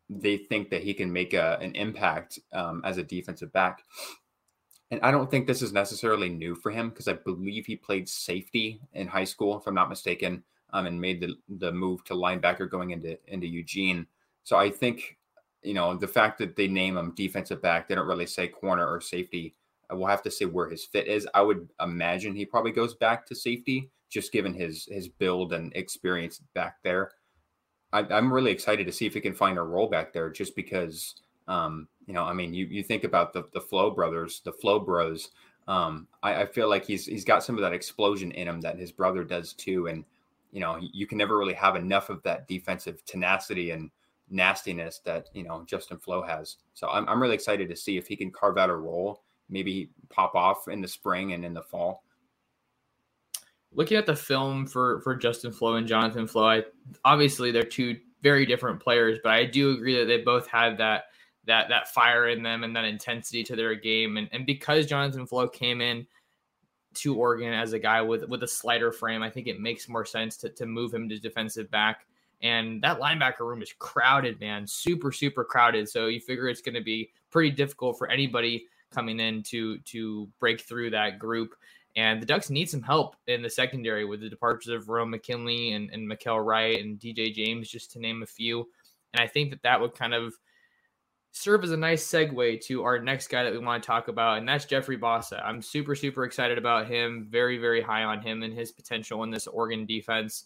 they 0.10 0.38
think 0.38 0.70
that 0.70 0.84
he 0.84 0.94
can 0.94 1.12
make 1.12 1.34
a, 1.34 1.58
an 1.62 1.74
impact 1.76 2.40
um, 2.54 2.82
as 2.86 2.98
a 2.98 3.04
defensive 3.04 3.52
back 3.54 3.84
and 4.92 5.02
I 5.02 5.12
don't 5.12 5.30
think 5.30 5.48
this 5.48 5.62
is 5.62 5.74
necessarily 5.74 6.30
new 6.30 6.56
for 6.56 6.72
him 6.72 6.90
because 6.90 7.08
I 7.08 7.14
believe 7.14 7.66
he 7.66 7.76
played 7.76 8.08
safety 8.08 8.80
in 8.94 9.08
high 9.08 9.24
school, 9.24 9.58
if 9.58 9.66
I'm 9.68 9.74
not 9.74 9.90
mistaken, 9.90 10.44
um, 10.74 10.86
and 10.86 11.00
made 11.00 11.22
the 11.22 11.36
the 11.58 11.72
move 11.72 12.04
to 12.06 12.14
linebacker 12.14 12.70
going 12.70 12.92
into 12.92 13.18
into 13.28 13.48
Eugene. 13.48 14.06
So 14.44 14.58
I 14.58 14.70
think 14.70 15.18
you 15.64 15.74
know 15.74 15.96
the 15.96 16.08
fact 16.08 16.38
that 16.40 16.56
they 16.56 16.68
name 16.68 16.98
him 16.98 17.14
defensive 17.16 17.62
back, 17.62 17.88
they 17.88 17.96
don't 17.96 18.08
really 18.08 18.28
say 18.28 18.48
corner 18.48 18.88
or 18.88 19.02
safety. 19.02 19.56
We'll 19.92 20.08
have 20.08 20.24
to 20.24 20.32
see 20.32 20.46
where 20.46 20.70
his 20.70 20.84
fit 20.86 21.08
is. 21.08 21.28
I 21.34 21.42
would 21.42 21.70
imagine 21.80 22.36
he 22.36 22.46
probably 22.46 22.72
goes 22.72 22.96
back 22.96 23.26
to 23.28 23.36
safety, 23.36 23.90
just 24.10 24.32
given 24.32 24.54
his 24.54 24.86
his 24.86 25.08
build 25.08 25.54
and 25.54 25.74
experience 25.76 26.42
back 26.54 26.78
there. 26.84 27.12
I, 27.94 28.00
I'm 28.10 28.32
really 28.32 28.52
excited 28.52 28.88
to 28.88 28.94
see 28.94 29.06
if 29.06 29.14
he 29.14 29.22
can 29.22 29.34
find 29.34 29.58
a 29.58 29.64
role 29.64 29.88
back 29.88 30.14
there, 30.14 30.30
just 30.30 30.56
because 30.56 31.16
um, 31.48 31.88
you 32.08 32.14
know, 32.14 32.24
I 32.24 32.34
mean, 32.34 32.54
you 32.54 32.66
you 32.66 32.84
think 32.84 33.04
about 33.04 33.34
the 33.34 33.44
the 33.54 33.62
Flowe 33.62 33.92
brothers, 33.92 34.42
the 34.44 34.52
Flowe 34.52 34.80
Bros. 34.80 35.30
Um, 35.68 36.08
I, 36.22 36.42
I 36.42 36.46
feel 36.46 36.70
like 36.70 36.86
he's 36.86 37.06
he's 37.06 37.26
got 37.26 37.44
some 37.44 37.56
of 37.56 37.62
that 37.62 37.74
explosion 37.74 38.32
in 38.32 38.48
him 38.48 38.62
that 38.62 38.78
his 38.80 38.92
brother 38.92 39.24
does 39.24 39.54
too, 39.54 39.88
and 39.88 40.06
you 40.52 40.60
know, 40.60 40.78
you 40.80 41.06
can 41.08 41.18
never 41.18 41.38
really 41.38 41.54
have 41.54 41.76
enough 41.76 42.10
of 42.10 42.24
that 42.24 42.48
defensive 42.48 43.04
tenacity 43.06 43.72
and 43.72 43.90
nastiness 44.30 45.00
that 45.06 45.30
you 45.34 45.44
know 45.44 45.64
Justin 45.68 45.98
Flowe 45.98 46.22
has. 46.22 46.58
So 46.74 46.90
I'm 46.90 47.08
I'm 47.10 47.22
really 47.22 47.36
excited 47.36 47.70
to 47.70 47.76
see 47.76 47.98
if 47.98 48.08
he 48.08 48.16
can 48.16 48.32
carve 48.32 48.58
out 48.58 48.70
a 48.70 48.76
role, 48.76 49.24
maybe 49.50 49.90
pop 50.10 50.36
off 50.36 50.68
in 50.68 50.82
the 50.82 50.88
spring 50.88 51.34
and 51.34 51.46
in 51.46 51.54
the 51.54 51.64
fall. 51.64 52.04
Looking 53.76 53.98
at 53.98 54.06
the 54.06 54.16
film 54.16 54.66
for 54.66 55.02
for 55.02 55.16
Justin 55.16 55.52
Flowe 55.52 55.76
and 55.76 55.88
Jonathan 55.88 56.28
Flowe, 56.28 56.48
I, 56.48 56.64
obviously 57.04 57.52
they're 57.52 57.64
two 57.64 57.98
very 58.22 58.46
different 58.46 58.80
players, 58.80 59.20
but 59.22 59.34
I 59.34 59.46
do 59.46 59.72
agree 59.72 59.98
that 60.00 60.06
they 60.06 60.22
both 60.22 60.48
have 60.48 60.78
that 60.78 61.06
that 61.46 61.70
that 61.70 61.90
fire 61.90 62.30
in 62.30 62.42
them 62.42 62.64
and 62.64 62.76
that 62.76 62.86
intensity 62.86 63.44
to 63.44 63.56
their 63.56 63.76
game. 63.76 64.18
And, 64.18 64.28
and 64.32 64.46
because 64.46 64.86
Jonathan 64.86 65.28
Flowe 65.28 65.48
came 65.48 65.82
in 65.82 66.08
to 66.96 67.16
Oregon 67.16 67.54
as 67.54 67.74
a 67.74 67.80
guy 67.80 68.02
with 68.02 68.28
with 68.28 68.44
a 68.44 68.48
slighter 68.48 68.92
frame, 68.92 69.22
I 69.22 69.30
think 69.30 69.48
it 69.48 69.60
makes 69.60 69.88
more 69.90 70.06
sense 70.06 70.38
to, 70.38 70.50
to 70.50 70.66
move 70.66 70.94
him 70.94 71.10
to 71.10 71.20
defensive 71.20 71.70
back. 71.70 72.08
And 72.42 72.82
that 72.82 73.00
linebacker 73.00 73.42
room 73.42 73.62
is 73.62 73.74
crowded, 73.78 74.40
man, 74.40 74.66
super 74.66 75.12
super 75.12 75.44
crowded. 75.44 75.90
So 75.90 76.08
you 76.08 76.20
figure 76.20 76.48
it's 76.48 76.62
going 76.62 76.76
to 76.76 76.84
be 76.84 77.12
pretty 77.30 77.52
difficult 77.52 77.98
for 77.98 78.10
anybody 78.10 78.66
coming 78.92 79.20
in 79.20 79.44
to 79.44 79.78
to 79.80 80.28
break 80.40 80.62
through 80.62 80.92
that 80.92 81.20
group. 81.20 81.56
And 81.96 82.22
the 82.22 82.26
Ducks 82.26 82.50
need 82.50 82.70
some 82.70 82.82
help 82.82 83.16
in 83.28 83.42
the 83.42 83.50
secondary 83.50 84.04
with 84.04 84.20
the 84.20 84.30
departures 84.30 84.74
of 84.74 84.90
Rome 84.90 85.12
McKinley 85.12 85.72
and, 85.72 85.90
and 85.92 86.10
Mykael 86.10 86.44
Wright 86.44 86.80
and 86.80 87.00
DJ 87.00 87.34
James, 87.34 87.70
just 87.70 87.92
to 87.92 88.00
name 88.00 88.22
a 88.22 88.26
few. 88.26 88.68
And 89.14 89.24
I 89.24 89.28
think 89.28 89.52
that 89.52 89.64
that 89.64 89.80
would 89.80 89.96
kind 89.96 90.14
of 90.14 90.34
serve 91.32 91.66
as 91.66 91.72
a 91.72 91.78
nice 91.78 92.06
segue 92.06 92.62
to 92.62 92.84
our 92.84 92.98
next 92.98 93.28
guy 93.28 93.44
that 93.44 93.52
we 93.52 93.60
want 93.60 93.84
to 93.84 93.88
talk 93.88 94.08
about, 94.08 94.38
and 94.38 94.48
that's 94.48 94.64
Jeffrey 94.64 94.98
Bassa. 94.98 95.46
I'm 95.46 95.62
super, 95.62 95.94
super 95.94 96.24
excited 96.24 96.58
about 96.58 96.88
him. 96.88 97.28
Very, 97.30 97.58
very 97.58 97.82
high 97.82 98.04
on 98.04 98.22
him 98.22 98.42
and 98.42 98.54
his 98.54 98.72
potential 98.72 99.22
in 99.24 99.32
this 99.32 99.46
Oregon 99.46 99.86
defense, 99.86 100.46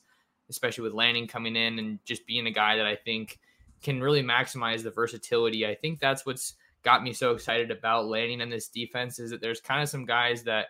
especially 0.49 0.83
with 0.83 0.93
Lanning 0.93 1.27
coming 1.27 1.55
in 1.55 1.77
and 1.77 1.99
just 2.05 2.25
being 2.25 2.47
a 2.47 2.51
guy 2.51 2.75
that 2.75 2.87
I 2.87 2.95
think 2.95 3.39
can 3.83 4.01
really 4.01 4.23
maximize 4.23 4.81
the 4.81 4.89
versatility. 4.89 5.65
I 5.65 5.75
think 5.75 5.99
that's 5.99 6.25
what's 6.25 6.55
got 6.81 7.03
me 7.03 7.13
so 7.13 7.33
excited 7.33 7.69
about 7.69 8.07
Lanning 8.07 8.41
in 8.41 8.49
this 8.49 8.67
defense 8.67 9.19
is 9.19 9.29
that 9.29 9.41
there's 9.41 9.61
kind 9.61 9.83
of 9.83 9.89
some 9.89 10.05
guys 10.05 10.43
that 10.43 10.69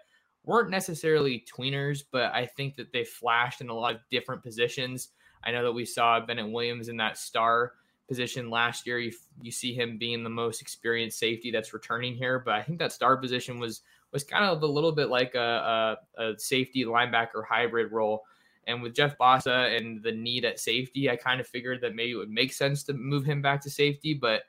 weren't 0.49 0.71
necessarily 0.71 1.45
tweeners, 1.47 2.03
but 2.11 2.33
I 2.33 2.47
think 2.47 2.75
that 2.77 2.91
they 2.91 3.03
flashed 3.03 3.61
in 3.61 3.69
a 3.69 3.73
lot 3.73 3.93
of 3.93 4.01
different 4.09 4.41
positions. 4.41 5.09
I 5.43 5.51
know 5.51 5.63
that 5.63 5.71
we 5.71 5.85
saw 5.85 6.19
Bennett 6.19 6.51
Williams 6.51 6.89
in 6.89 6.97
that 6.97 7.19
star 7.19 7.73
position 8.07 8.49
last 8.49 8.87
year. 8.87 8.97
You 8.97 9.11
you 9.43 9.51
see 9.51 9.75
him 9.75 9.99
being 9.99 10.23
the 10.23 10.29
most 10.31 10.59
experienced 10.59 11.19
safety 11.19 11.51
that's 11.51 11.71
returning 11.71 12.15
here, 12.15 12.39
but 12.39 12.55
I 12.55 12.63
think 12.63 12.79
that 12.79 12.91
star 12.91 13.15
position 13.15 13.59
was 13.59 13.81
was 14.11 14.23
kind 14.23 14.43
of 14.43 14.63
a 14.63 14.65
little 14.65 14.91
bit 14.91 15.09
like 15.09 15.35
a, 15.35 15.97
a, 16.17 16.23
a 16.23 16.39
safety 16.39 16.83
linebacker 16.83 17.45
hybrid 17.47 17.91
role. 17.91 18.23
And 18.65 18.81
with 18.81 18.95
Jeff 18.95 19.15
Bassa 19.19 19.77
and 19.77 20.01
the 20.01 20.11
need 20.11 20.45
at 20.45 20.59
safety, 20.59 21.11
I 21.11 21.15
kind 21.15 21.39
of 21.39 21.47
figured 21.47 21.79
that 21.81 21.93
maybe 21.93 22.13
it 22.13 22.15
would 22.15 22.31
make 22.31 22.53
sense 22.53 22.83
to 22.85 22.93
move 22.93 23.23
him 23.23 23.39
back 23.43 23.61
to 23.61 23.69
safety. 23.69 24.15
But 24.15 24.41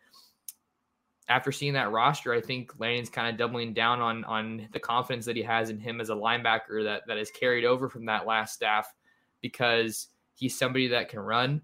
after 1.31 1.51
seeing 1.53 1.73
that 1.75 1.91
roster, 1.91 2.35
I 2.35 2.41
think 2.43 2.79
Lanning's 2.79 3.09
kind 3.09 3.29
of 3.29 3.39
doubling 3.39 3.73
down 3.73 4.01
on 4.01 4.25
on 4.25 4.69
the 4.73 4.81
confidence 4.81 5.25
that 5.27 5.37
he 5.37 5.43
has 5.43 5.71
in 5.71 5.79
him 5.79 6.01
as 6.01 6.11
a 6.11 6.15
linebacker 6.15 6.85
that 6.85 7.03
that 7.07 7.17
is 7.17 7.31
carried 7.31 7.65
over 7.65 7.89
from 7.89 8.05
that 8.07 8.27
last 8.27 8.55
staff 8.55 8.93
because 9.41 10.09
he's 10.35 10.59
somebody 10.59 10.89
that 10.89 11.09
can 11.09 11.21
run 11.21 11.63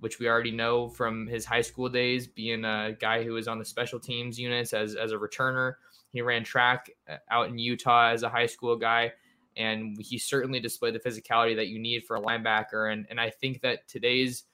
which 0.00 0.18
we 0.18 0.28
already 0.28 0.50
know 0.50 0.88
from 0.88 1.26
his 1.26 1.44
high 1.44 1.60
school 1.60 1.88
days, 1.88 2.26
being 2.26 2.64
a 2.64 2.96
guy 3.00 3.24
who 3.24 3.32
was 3.32 3.48
on 3.48 3.58
the 3.58 3.64
special 3.64 3.98
teams 3.98 4.38
units 4.38 4.72
as, 4.72 4.94
as 4.94 5.12
a 5.12 5.16
returner. 5.16 5.74
He 6.10 6.22
ran 6.22 6.44
track 6.44 6.90
uh, 7.08 7.16
out 7.30 7.48
in 7.48 7.58
Utah 7.58 8.10
as 8.10 8.22
a 8.22 8.28
high 8.28 8.46
school 8.46 8.76
guy, 8.76 9.12
and 9.56 9.96
he 10.00 10.18
certainly 10.18 10.60
displayed 10.60 10.94
the 10.94 11.00
physicality 11.00 11.56
that 11.56 11.66
you 11.66 11.78
need 11.78 12.04
for 12.04 12.16
a 12.16 12.20
linebacker. 12.20 12.92
And, 12.92 13.06
and 13.10 13.20
I 13.20 13.30
think 13.30 13.60
that 13.62 13.88
today's 13.88 14.44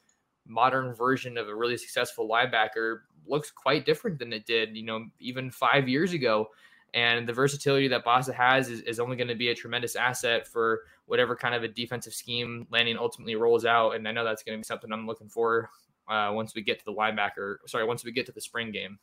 modern 0.46 0.94
version 0.94 1.36
of 1.36 1.48
a 1.48 1.54
really 1.54 1.76
successful 1.76 2.28
linebacker 2.28 3.00
looks 3.26 3.50
quite 3.50 3.86
different 3.86 4.18
than 4.18 4.32
it 4.32 4.46
did, 4.46 4.76
you 4.76 4.84
know, 4.84 5.06
even 5.20 5.50
five 5.50 5.88
years 5.88 6.12
ago. 6.12 6.48
And 6.94 7.28
the 7.28 7.32
versatility 7.32 7.88
that 7.88 8.04
Bassa 8.04 8.32
has 8.32 8.68
is, 8.68 8.80
is 8.82 9.00
only 9.00 9.16
going 9.16 9.28
to 9.28 9.34
be 9.34 9.48
a 9.48 9.54
tremendous 9.54 9.96
asset 9.96 10.46
for 10.46 10.82
whatever 11.06 11.34
kind 11.34 11.54
of 11.54 11.64
a 11.64 11.68
defensive 11.68 12.14
scheme 12.14 12.66
Lanning 12.70 12.96
ultimately 12.96 13.34
rolls 13.34 13.64
out. 13.64 13.96
And 13.96 14.06
I 14.06 14.12
know 14.12 14.24
that's 14.24 14.44
going 14.44 14.56
to 14.56 14.60
be 14.60 14.64
something 14.64 14.92
I'm 14.92 15.06
looking 15.06 15.28
for 15.28 15.70
uh, 16.08 16.30
once 16.32 16.54
we 16.54 16.62
get 16.62 16.78
to 16.78 16.84
the 16.84 16.92
linebacker. 16.92 17.56
Sorry, 17.66 17.84
once 17.84 18.04
we 18.04 18.12
get 18.12 18.26
to 18.26 18.32
the 18.32 18.40
spring 18.40 18.70
game. 18.70 18.98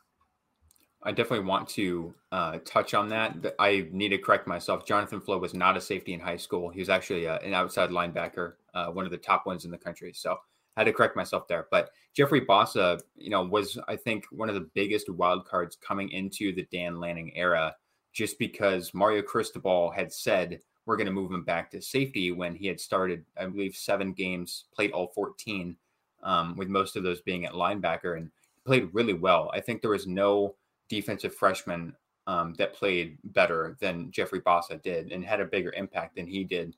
I 1.03 1.11
definitely 1.11 1.47
want 1.47 1.67
to 1.69 2.13
uh, 2.31 2.59
touch 2.63 2.93
on 2.93 3.09
that. 3.09 3.55
I 3.57 3.87
need 3.91 4.09
to 4.09 4.19
correct 4.19 4.47
myself. 4.47 4.85
Jonathan 4.85 5.19
Flowe 5.19 5.39
was 5.39 5.53
not 5.53 5.75
a 5.75 5.81
safety 5.81 6.13
in 6.13 6.19
high 6.19 6.37
school. 6.37 6.69
He 6.69 6.79
was 6.79 6.89
actually 6.89 7.27
uh, 7.27 7.39
an 7.39 7.55
outside 7.55 7.89
linebacker, 7.89 8.53
uh, 8.75 8.87
one 8.87 9.05
of 9.05 9.11
the 9.11 9.17
top 9.17 9.47
ones 9.47 9.65
in 9.65 9.71
the 9.71 9.79
country. 9.79 10.13
So 10.13 10.37
had 10.77 10.85
to 10.85 10.93
correct 10.93 11.15
myself 11.15 11.47
there. 11.47 11.67
But 11.71 11.91
Jeffrey 12.15 12.41
Bassa, 12.41 12.99
you 13.15 13.29
know, 13.29 13.43
was 13.43 13.77
I 13.87 13.95
think 13.95 14.25
one 14.31 14.49
of 14.49 14.55
the 14.55 14.69
biggest 14.73 15.09
wild 15.09 15.45
cards 15.45 15.77
coming 15.85 16.09
into 16.09 16.53
the 16.53 16.67
Dan 16.71 16.99
Lanning 16.99 17.35
era 17.35 17.75
just 18.13 18.39
because 18.39 18.93
Mario 18.93 19.21
Cristobal 19.21 19.91
had 19.91 20.11
said 20.11 20.59
we're 20.85 20.97
going 20.97 21.07
to 21.07 21.13
move 21.13 21.31
him 21.31 21.43
back 21.43 21.69
to 21.71 21.81
safety 21.81 22.31
when 22.31 22.55
he 22.55 22.67
had 22.67 22.79
started, 22.79 23.23
I 23.37 23.45
believe, 23.45 23.75
seven 23.75 24.13
games, 24.13 24.65
played 24.73 24.91
all 24.91 25.07
14, 25.07 25.75
um, 26.23 26.55
with 26.55 26.67
most 26.67 26.95
of 26.95 27.03
those 27.03 27.21
being 27.21 27.45
at 27.45 27.53
linebacker, 27.53 28.17
and 28.17 28.31
played 28.65 28.89
really 28.93 29.13
well. 29.13 29.51
I 29.53 29.59
think 29.59 29.81
there 29.81 29.91
was 29.91 30.07
no 30.07 30.55
defensive 30.89 31.35
freshman 31.35 31.95
um, 32.27 32.53
that 32.57 32.73
played 32.73 33.17
better 33.23 33.77
than 33.79 34.11
Jeffrey 34.11 34.41
Bassa 34.41 34.81
did 34.81 35.11
and 35.11 35.23
had 35.23 35.39
a 35.39 35.45
bigger 35.45 35.73
impact 35.73 36.15
than 36.15 36.27
he 36.27 36.43
did. 36.43 36.75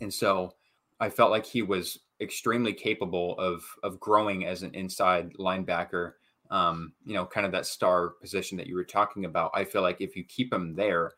And 0.00 0.12
so 0.12 0.54
I 1.00 1.10
felt 1.10 1.30
like 1.30 1.46
he 1.46 1.62
was 1.62 1.98
extremely 2.20 2.72
capable 2.72 3.38
of 3.38 3.62
of 3.82 4.00
growing 4.00 4.46
as 4.46 4.62
an 4.62 4.74
inside 4.74 5.34
linebacker 5.34 6.12
um, 6.50 6.92
you 7.04 7.14
know, 7.14 7.26
kind 7.26 7.46
of 7.46 7.52
that 7.52 7.66
star 7.66 8.10
position 8.10 8.56
that 8.58 8.66
you 8.66 8.74
were 8.74 8.84
talking 8.84 9.24
about. 9.24 9.50
I 9.54 9.64
feel 9.64 9.82
like 9.82 10.00
if 10.00 10.16
you 10.16 10.24
keep 10.24 10.52
him 10.52 10.74
there, 10.74 11.12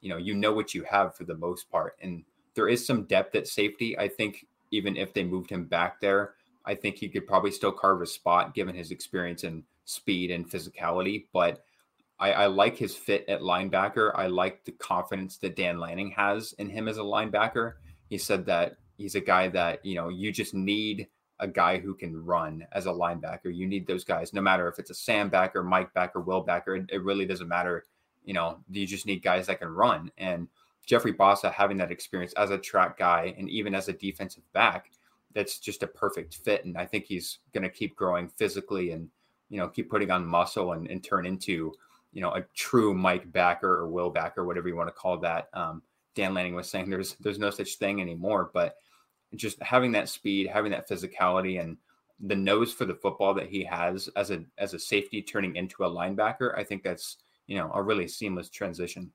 you 0.00 0.10
know, 0.10 0.16
you 0.16 0.34
know 0.34 0.52
what 0.52 0.74
you 0.74 0.84
have 0.84 1.16
for 1.16 1.24
the 1.24 1.36
most 1.36 1.70
part. 1.70 1.96
And 2.02 2.24
there 2.54 2.68
is 2.68 2.86
some 2.86 3.04
depth 3.04 3.34
at 3.34 3.48
safety. 3.48 3.98
I 3.98 4.08
think 4.08 4.46
even 4.70 4.96
if 4.96 5.14
they 5.14 5.24
moved 5.24 5.50
him 5.50 5.64
back 5.64 6.00
there, 6.00 6.34
I 6.66 6.74
think 6.74 6.96
he 6.96 7.08
could 7.08 7.26
probably 7.26 7.50
still 7.50 7.72
carve 7.72 8.02
a 8.02 8.06
spot 8.06 8.54
given 8.54 8.74
his 8.74 8.90
experience 8.90 9.44
and 9.44 9.62
speed 9.84 10.30
and 10.30 10.48
physicality. 10.48 11.26
But 11.32 11.64
I, 12.18 12.32
I 12.32 12.46
like 12.46 12.76
his 12.76 12.94
fit 12.94 13.24
at 13.28 13.40
linebacker. 13.40 14.12
I 14.14 14.28
like 14.28 14.64
the 14.64 14.72
confidence 14.72 15.36
that 15.38 15.56
Dan 15.56 15.78
Lanning 15.78 16.10
has 16.12 16.52
in 16.54 16.68
him 16.68 16.88
as 16.88 16.98
a 16.98 17.02
linebacker. 17.02 17.74
He 18.08 18.18
said 18.18 18.46
that 18.46 18.76
he's 18.96 19.14
a 19.14 19.20
guy 19.20 19.48
that, 19.48 19.84
you 19.84 19.94
know, 19.94 20.08
you 20.08 20.32
just 20.32 20.54
need 20.54 21.08
a 21.40 21.48
guy 21.48 21.78
who 21.78 21.94
can 21.94 22.24
run 22.24 22.66
as 22.72 22.86
a 22.86 22.90
linebacker. 22.90 23.54
You 23.54 23.66
need 23.66 23.86
those 23.86 24.04
guys, 24.04 24.32
no 24.32 24.40
matter 24.40 24.68
if 24.68 24.78
it's 24.78 24.90
a 24.90 24.94
Sam 24.94 25.28
backer, 25.28 25.62
Mike 25.62 25.92
backer, 25.92 26.20
Will 26.20 26.40
backer. 26.40 26.76
It, 26.76 26.86
it 26.90 27.02
really 27.02 27.26
doesn't 27.26 27.48
matter. 27.48 27.84
You 28.24 28.34
know, 28.34 28.58
you 28.70 28.86
just 28.86 29.06
need 29.06 29.22
guys 29.22 29.46
that 29.48 29.58
can 29.58 29.68
run. 29.68 30.10
And 30.16 30.48
Jeffrey 30.86 31.12
Bassa 31.12 31.52
having 31.52 31.76
that 31.78 31.90
experience 31.90 32.32
as 32.34 32.50
a 32.50 32.58
track 32.58 32.98
guy 32.98 33.34
and 33.36 33.50
even 33.50 33.74
as 33.74 33.88
a 33.88 33.92
defensive 33.92 34.44
back, 34.52 34.90
that's 35.34 35.58
just 35.58 35.82
a 35.82 35.86
perfect 35.88 36.36
fit. 36.36 36.64
And 36.64 36.78
I 36.78 36.86
think 36.86 37.06
he's 37.06 37.38
going 37.52 37.64
to 37.64 37.70
keep 37.70 37.96
growing 37.96 38.28
physically 38.28 38.92
and, 38.92 39.08
you 39.50 39.58
know, 39.58 39.68
keep 39.68 39.90
putting 39.90 40.10
on 40.10 40.24
muscle 40.24 40.72
and, 40.72 40.86
and 40.88 41.02
turn 41.02 41.26
into, 41.26 41.72
you 42.12 42.20
know, 42.20 42.30
a 42.30 42.42
true 42.54 42.94
Mike 42.94 43.30
backer 43.32 43.74
or 43.74 43.88
Will 43.88 44.10
backer, 44.10 44.44
whatever 44.44 44.68
you 44.68 44.76
want 44.76 44.88
to 44.88 44.94
call 44.94 45.18
that. 45.18 45.48
Um, 45.52 45.82
Dan 46.14 46.34
Lanning 46.34 46.54
was 46.54 46.68
saying 46.68 46.90
there's 46.90 47.14
there's 47.20 47.38
no 47.38 47.50
such 47.50 47.76
thing 47.76 48.00
anymore, 48.00 48.50
but 48.52 48.76
just 49.34 49.60
having 49.62 49.92
that 49.92 50.08
speed, 50.08 50.48
having 50.48 50.70
that 50.72 50.88
physicality, 50.88 51.60
and 51.60 51.76
the 52.20 52.36
nose 52.36 52.72
for 52.72 52.84
the 52.84 52.94
football 52.94 53.34
that 53.34 53.48
he 53.48 53.64
has 53.64 54.08
as 54.16 54.30
a 54.30 54.44
as 54.58 54.74
a 54.74 54.78
safety 54.78 55.22
turning 55.22 55.56
into 55.56 55.84
a 55.84 55.90
linebacker, 55.90 56.56
I 56.56 56.64
think 56.64 56.82
that's 56.82 57.18
you 57.46 57.58
know 57.58 57.70
a 57.74 57.82
really 57.82 58.08
seamless 58.08 58.48
transition. 58.48 59.12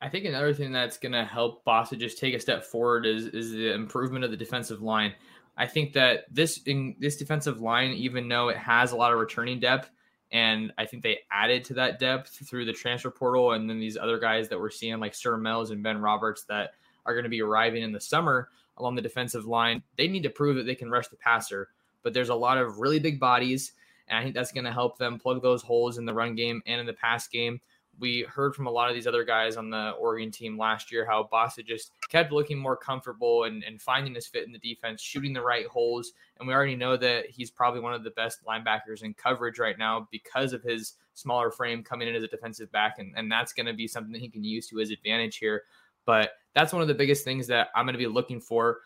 I 0.00 0.08
think 0.08 0.26
another 0.26 0.54
thing 0.54 0.70
that's 0.70 0.98
going 0.98 1.12
to 1.12 1.24
help 1.24 1.64
Bassa 1.64 1.98
just 1.98 2.18
take 2.18 2.34
a 2.34 2.40
step 2.40 2.64
forward 2.64 3.06
is 3.06 3.26
is 3.26 3.52
the 3.52 3.72
improvement 3.72 4.24
of 4.24 4.30
the 4.30 4.36
defensive 4.36 4.82
line. 4.82 5.14
I 5.56 5.66
think 5.66 5.92
that 5.94 6.24
this 6.30 6.62
in 6.66 6.96
this 7.00 7.16
defensive 7.16 7.60
line, 7.60 7.90
even 7.90 8.28
though 8.28 8.48
it 8.48 8.56
has 8.56 8.92
a 8.92 8.96
lot 8.96 9.12
of 9.12 9.18
returning 9.18 9.58
depth, 9.58 9.90
and 10.30 10.72
I 10.76 10.84
think 10.84 11.02
they 11.02 11.20
added 11.30 11.64
to 11.64 11.74
that 11.74 11.98
depth 11.98 12.46
through 12.48 12.64
the 12.64 12.72
transfer 12.72 13.10
portal, 13.10 13.52
and 13.52 13.68
then 13.68 13.80
these 13.80 13.96
other 13.96 14.18
guys 14.18 14.48
that 14.48 14.60
we're 14.60 14.70
seeing 14.70 15.00
like 15.00 15.14
Sir 15.14 15.36
Mills 15.36 15.70
and 15.70 15.82
Ben 15.82 16.00
Roberts 16.00 16.44
that 16.44 16.72
are 17.06 17.14
going 17.14 17.24
to 17.24 17.30
be 17.30 17.42
arriving 17.42 17.82
in 17.82 17.92
the 17.92 18.00
summer 18.00 18.48
along 18.76 18.94
the 18.94 19.02
defensive 19.02 19.46
line. 19.46 19.82
They 19.96 20.08
need 20.08 20.22
to 20.24 20.30
prove 20.30 20.56
that 20.56 20.66
they 20.66 20.74
can 20.74 20.90
rush 20.90 21.08
the 21.08 21.16
passer, 21.16 21.68
but 22.02 22.12
there's 22.12 22.28
a 22.28 22.34
lot 22.34 22.58
of 22.58 22.78
really 22.78 22.98
big 22.98 23.18
bodies, 23.18 23.72
and 24.08 24.18
I 24.18 24.22
think 24.22 24.34
that's 24.34 24.52
going 24.52 24.64
to 24.64 24.72
help 24.72 24.98
them 24.98 25.18
plug 25.18 25.42
those 25.42 25.62
holes 25.62 25.98
in 25.98 26.04
the 26.04 26.14
run 26.14 26.34
game 26.34 26.62
and 26.66 26.80
in 26.80 26.86
the 26.86 26.92
pass 26.92 27.26
game 27.26 27.60
we 27.98 28.22
heard 28.22 28.54
from 28.54 28.66
a 28.66 28.70
lot 28.70 28.88
of 28.88 28.94
these 28.94 29.06
other 29.06 29.24
guys 29.24 29.56
on 29.56 29.70
the 29.70 29.90
Oregon 29.98 30.30
team 30.30 30.56
last 30.56 30.92
year 30.92 31.04
how 31.04 31.28
Bassa 31.32 31.64
just 31.64 31.92
kept 32.08 32.32
looking 32.32 32.58
more 32.58 32.76
comfortable 32.76 33.44
and, 33.44 33.64
and 33.64 33.80
finding 33.80 34.14
his 34.14 34.26
fit 34.26 34.46
in 34.46 34.52
the 34.52 34.58
defense, 34.58 35.02
shooting 35.02 35.32
the 35.32 35.42
right 35.42 35.66
holes. 35.66 36.12
And 36.38 36.46
we 36.46 36.54
already 36.54 36.76
know 36.76 36.96
that 36.96 37.26
he's 37.28 37.50
probably 37.50 37.80
one 37.80 37.94
of 37.94 38.04
the 38.04 38.10
best 38.10 38.44
linebackers 38.44 39.02
in 39.02 39.14
coverage 39.14 39.58
right 39.58 39.78
now 39.78 40.08
because 40.12 40.52
of 40.52 40.62
his 40.62 40.94
smaller 41.14 41.50
frame 41.50 41.82
coming 41.82 42.08
in 42.08 42.14
as 42.14 42.22
a 42.22 42.28
defensive 42.28 42.70
back. 42.70 42.98
And, 42.98 43.12
and 43.16 43.30
that's 43.30 43.52
going 43.52 43.66
to 43.66 43.74
be 43.74 43.88
something 43.88 44.12
that 44.12 44.22
he 44.22 44.28
can 44.28 44.44
use 44.44 44.68
to 44.68 44.76
his 44.76 44.90
advantage 44.90 45.38
here. 45.38 45.64
But 46.06 46.32
that's 46.54 46.72
one 46.72 46.82
of 46.82 46.88
the 46.88 46.94
biggest 46.94 47.24
things 47.24 47.46
that 47.48 47.68
I'm 47.74 47.84
going 47.84 47.94
to 47.94 47.98
be 47.98 48.06
looking 48.06 48.40
for 48.40 48.80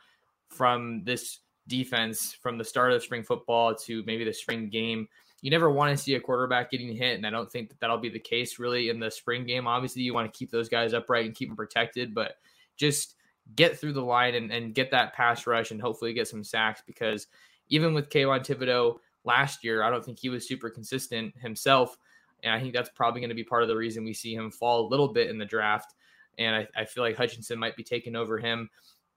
from 0.48 1.04
this 1.04 1.40
defense 1.68 2.32
from 2.32 2.58
the 2.58 2.64
start 2.64 2.92
of 2.92 3.02
spring 3.02 3.22
football 3.22 3.74
to 3.74 4.02
maybe 4.04 4.24
the 4.24 4.32
spring 4.32 4.68
game 4.68 5.08
you 5.42 5.50
never 5.50 5.70
want 5.70 5.96
to 5.96 6.02
see 6.02 6.14
a 6.14 6.20
quarterback 6.20 6.70
getting 6.70 6.96
hit, 6.96 7.16
and 7.16 7.26
I 7.26 7.30
don't 7.30 7.50
think 7.50 7.68
that 7.68 7.80
that'll 7.80 7.98
be 7.98 8.08
the 8.08 8.18
case 8.18 8.58
really 8.58 8.88
in 8.88 9.00
the 9.00 9.10
spring 9.10 9.44
game. 9.44 9.66
Obviously, 9.66 10.02
you 10.02 10.14
want 10.14 10.32
to 10.32 10.36
keep 10.36 10.50
those 10.50 10.68
guys 10.68 10.94
upright 10.94 11.26
and 11.26 11.34
keep 11.34 11.48
them 11.48 11.56
protected, 11.56 12.14
but 12.14 12.36
just 12.76 13.16
get 13.56 13.76
through 13.76 13.92
the 13.92 14.02
line 14.02 14.36
and, 14.36 14.52
and 14.52 14.74
get 14.74 14.92
that 14.92 15.12
pass 15.14 15.46
rush 15.46 15.72
and 15.72 15.80
hopefully 15.80 16.14
get 16.14 16.28
some 16.28 16.44
sacks 16.44 16.82
because 16.86 17.26
even 17.68 17.92
with 17.92 18.08
Kayvon 18.08 18.46
Thibodeaux 18.46 18.98
last 19.24 19.64
year, 19.64 19.82
I 19.82 19.90
don't 19.90 20.04
think 20.04 20.18
he 20.18 20.28
was 20.28 20.46
super 20.46 20.70
consistent 20.70 21.36
himself. 21.36 21.98
And 22.44 22.54
I 22.54 22.60
think 22.60 22.72
that's 22.72 22.90
probably 22.90 23.20
going 23.20 23.30
to 23.30 23.34
be 23.34 23.44
part 23.44 23.62
of 23.62 23.68
the 23.68 23.76
reason 23.76 24.04
we 24.04 24.14
see 24.14 24.34
him 24.34 24.50
fall 24.50 24.86
a 24.86 24.88
little 24.88 25.08
bit 25.08 25.28
in 25.28 25.38
the 25.38 25.44
draft. 25.44 25.94
And 26.38 26.54
I, 26.54 26.68
I 26.76 26.84
feel 26.84 27.04
like 27.04 27.16
Hutchinson 27.16 27.58
might 27.58 27.76
be 27.76 27.84
taking 27.84 28.16
over 28.16 28.38
him. 28.38 28.70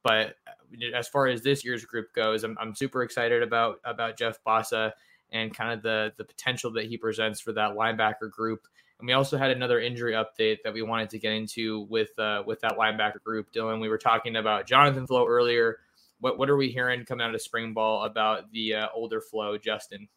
But 0.04 0.36
uh, 0.48 0.96
as 0.96 1.08
far 1.08 1.28
as 1.28 1.42
this 1.42 1.66
year's 1.66 1.86
group 1.86 2.14
goes, 2.14 2.44
I'm, 2.44 2.58
I'm 2.60 2.76
super 2.76 3.02
excited 3.02 3.42
about 3.42 3.80
about 3.84 4.18
Jeff 4.18 4.38
Bassa 4.46 4.92
and 5.36 5.54
kind 5.54 5.72
of 5.72 5.82
the 5.84 6.14
the 6.18 6.24
potential 6.24 6.72
that 6.72 6.86
he 6.86 6.98
presents 6.98 7.40
for 7.40 7.52
that 7.54 7.76
linebacker 7.76 8.32
group. 8.32 8.68
And 9.00 9.08
we 9.08 9.14
also 9.14 9.38
had 9.38 9.52
another 9.52 9.82
injury 9.82 10.14
update 10.14 10.60
that 10.64 10.74
we 10.74 10.82
wanted 10.82 11.10
to 11.10 11.20
get 11.20 11.34
into 11.34 11.82
with 11.90 12.18
uh, 12.18 12.44
with 12.46 12.62
that 12.62 12.78
linebacker 12.78 13.22
group. 13.24 13.52
Dylan, 13.52 13.82
we 13.82 13.90
were 13.90 13.98
talking 13.98 14.38
about 14.38 14.66
Jonathan 14.66 15.06
Flowe 15.06 15.28
earlier. 15.28 15.80
What 16.22 16.38
what 16.38 16.50
are 16.50 16.56
we 16.56 16.70
hearing 16.70 17.04
coming 17.06 17.28
out 17.28 17.36
of 17.36 17.42
spring 17.42 17.74
ball 17.74 18.06
about 18.06 18.52
the 18.52 18.76
uh, 18.76 18.88
older 18.96 19.20
Flowe, 19.20 19.58
Justin? 19.58 20.08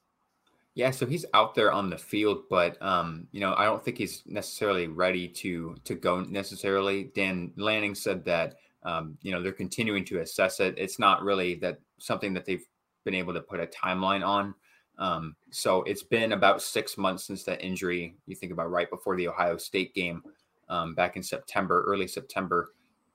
Yeah, 0.74 0.92
so 0.92 1.07
he's 1.07 1.26
out 1.35 1.57
there 1.57 1.72
on 1.72 1.90
the 1.90 1.98
field, 1.98 2.44
but 2.48 2.81
um, 2.81 3.26
you 3.33 3.40
know, 3.40 3.52
I 3.57 3.64
don't 3.64 3.85
think 3.85 3.98
he's 3.98 4.22
necessarily 4.26 4.87
ready 4.87 5.26
to 5.26 5.74
to 5.83 5.96
go 5.96 6.20
necessarily. 6.20 7.11
Dan 7.16 7.52
Lanning 7.57 7.96
said 7.96 8.24
that 8.26 8.59
um, 8.85 9.18
you 9.22 9.33
know 9.33 9.42
they're 9.42 9.50
continuing 9.50 10.04
to 10.04 10.20
assess 10.20 10.61
it. 10.61 10.76
It's 10.78 11.00
not 11.00 11.24
really 11.24 11.57
that 11.57 11.81
something 11.98 12.33
that 12.35 12.44
they've 12.44 12.64
been 13.04 13.14
able 13.14 13.35
to 13.35 13.40
put 13.40 13.59
a 13.59 13.66
timeline 13.66 14.24
on. 14.24 14.54
Um, 14.98 15.37
so 15.50 15.82
it's 15.84 16.02
been 16.02 16.32
about 16.32 16.61
six 16.61 16.98
months 16.98 17.24
since 17.24 17.44
that 17.44 17.62
injury. 17.62 18.16
You 18.26 18.34
think 18.34 18.52
about 18.52 18.70
right 18.70 18.90
before 18.90 19.16
the 19.16 19.28
Ohio 19.28 19.56
State 19.56 19.94
game 19.94 20.22
um, 20.68 20.94
back 20.94 21.16
in 21.16 21.22
September, 21.22 21.84
early 21.87 22.08
September. 22.08 22.72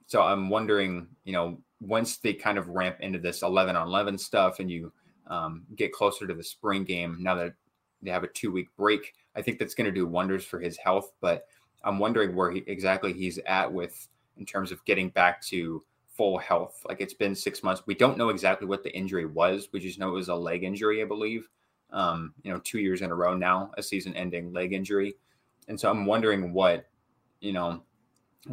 So 0.08 0.22
I'm 0.22 0.50
wondering, 0.50 1.08
you 1.26 1.34
know, 1.34 1.60
once 1.82 2.18
they 2.18 2.34
kind 2.34 2.58
of 2.58 2.70
ramp 2.70 2.98
into 3.02 3.20
this 3.20 3.42
11 3.42 3.76
on 3.76 3.88
11 3.88 4.18
stuff 4.18 4.60
and 4.60 4.72
you 4.72 4.92
um, 5.28 5.64
get 5.76 5.92
closer 5.92 6.26
to 6.26 6.34
the 6.34 6.44
spring 6.44 6.84
game, 6.84 7.18
now 7.20 7.36
that 7.36 7.54
they 8.02 8.12
have 8.12 8.24
a 8.24 8.28
two 8.28 8.52
week 8.52 8.70
break, 8.78 9.14
I 9.36 9.42
think 9.42 9.60
that's 9.60 9.76
going 9.76 9.86
to 9.86 9.92
do 9.92 10.08
wonders 10.08 10.46
for 10.46 10.60
his 10.60 10.78
health. 10.78 11.12
But 11.20 11.48
I'm 11.84 12.00
wondering 12.00 12.36
where 12.36 12.52
he, 12.52 12.64
exactly 12.68 13.12
he's 13.12 13.40
at 13.46 13.72
with 13.72 14.08
in 14.38 14.46
terms 14.46 14.72
of 14.72 14.84
getting 14.86 15.10
back 15.10 15.42
to 15.44 15.84
full 16.08 16.38
health. 16.38 16.82
Like 16.88 17.02
it's 17.02 17.14
been 17.14 17.36
six 17.36 17.62
months. 17.62 17.84
We 17.86 17.96
don't 17.96 18.18
know 18.18 18.30
exactly 18.30 18.68
what 18.68 18.84
the 18.84 18.96
injury 18.96 19.26
was. 19.26 19.68
We 19.74 19.82
just 19.82 20.00
know 20.00 20.10
it 20.10 20.14
was 20.14 20.30
a 20.30 20.36
leg 20.36 20.64
injury, 20.64 21.02
I 21.02 21.06
believe 21.06 21.50
um, 21.94 22.34
you 22.44 22.52
know, 22.52 22.60
two 22.60 22.80
years 22.80 23.02
in 23.02 23.12
a 23.12 23.16
row 23.16 23.36
now, 23.36 23.72
a 23.78 23.84
season 23.84 24.16
ending 24.16 24.52
leg 24.52 24.74
injury. 24.74 25.16
And 25.68 25.80
so 25.80 25.90
I'm 25.90 26.06
wondering 26.06 26.52
what, 26.52 26.88
you 27.40 27.54
know, 27.54 27.84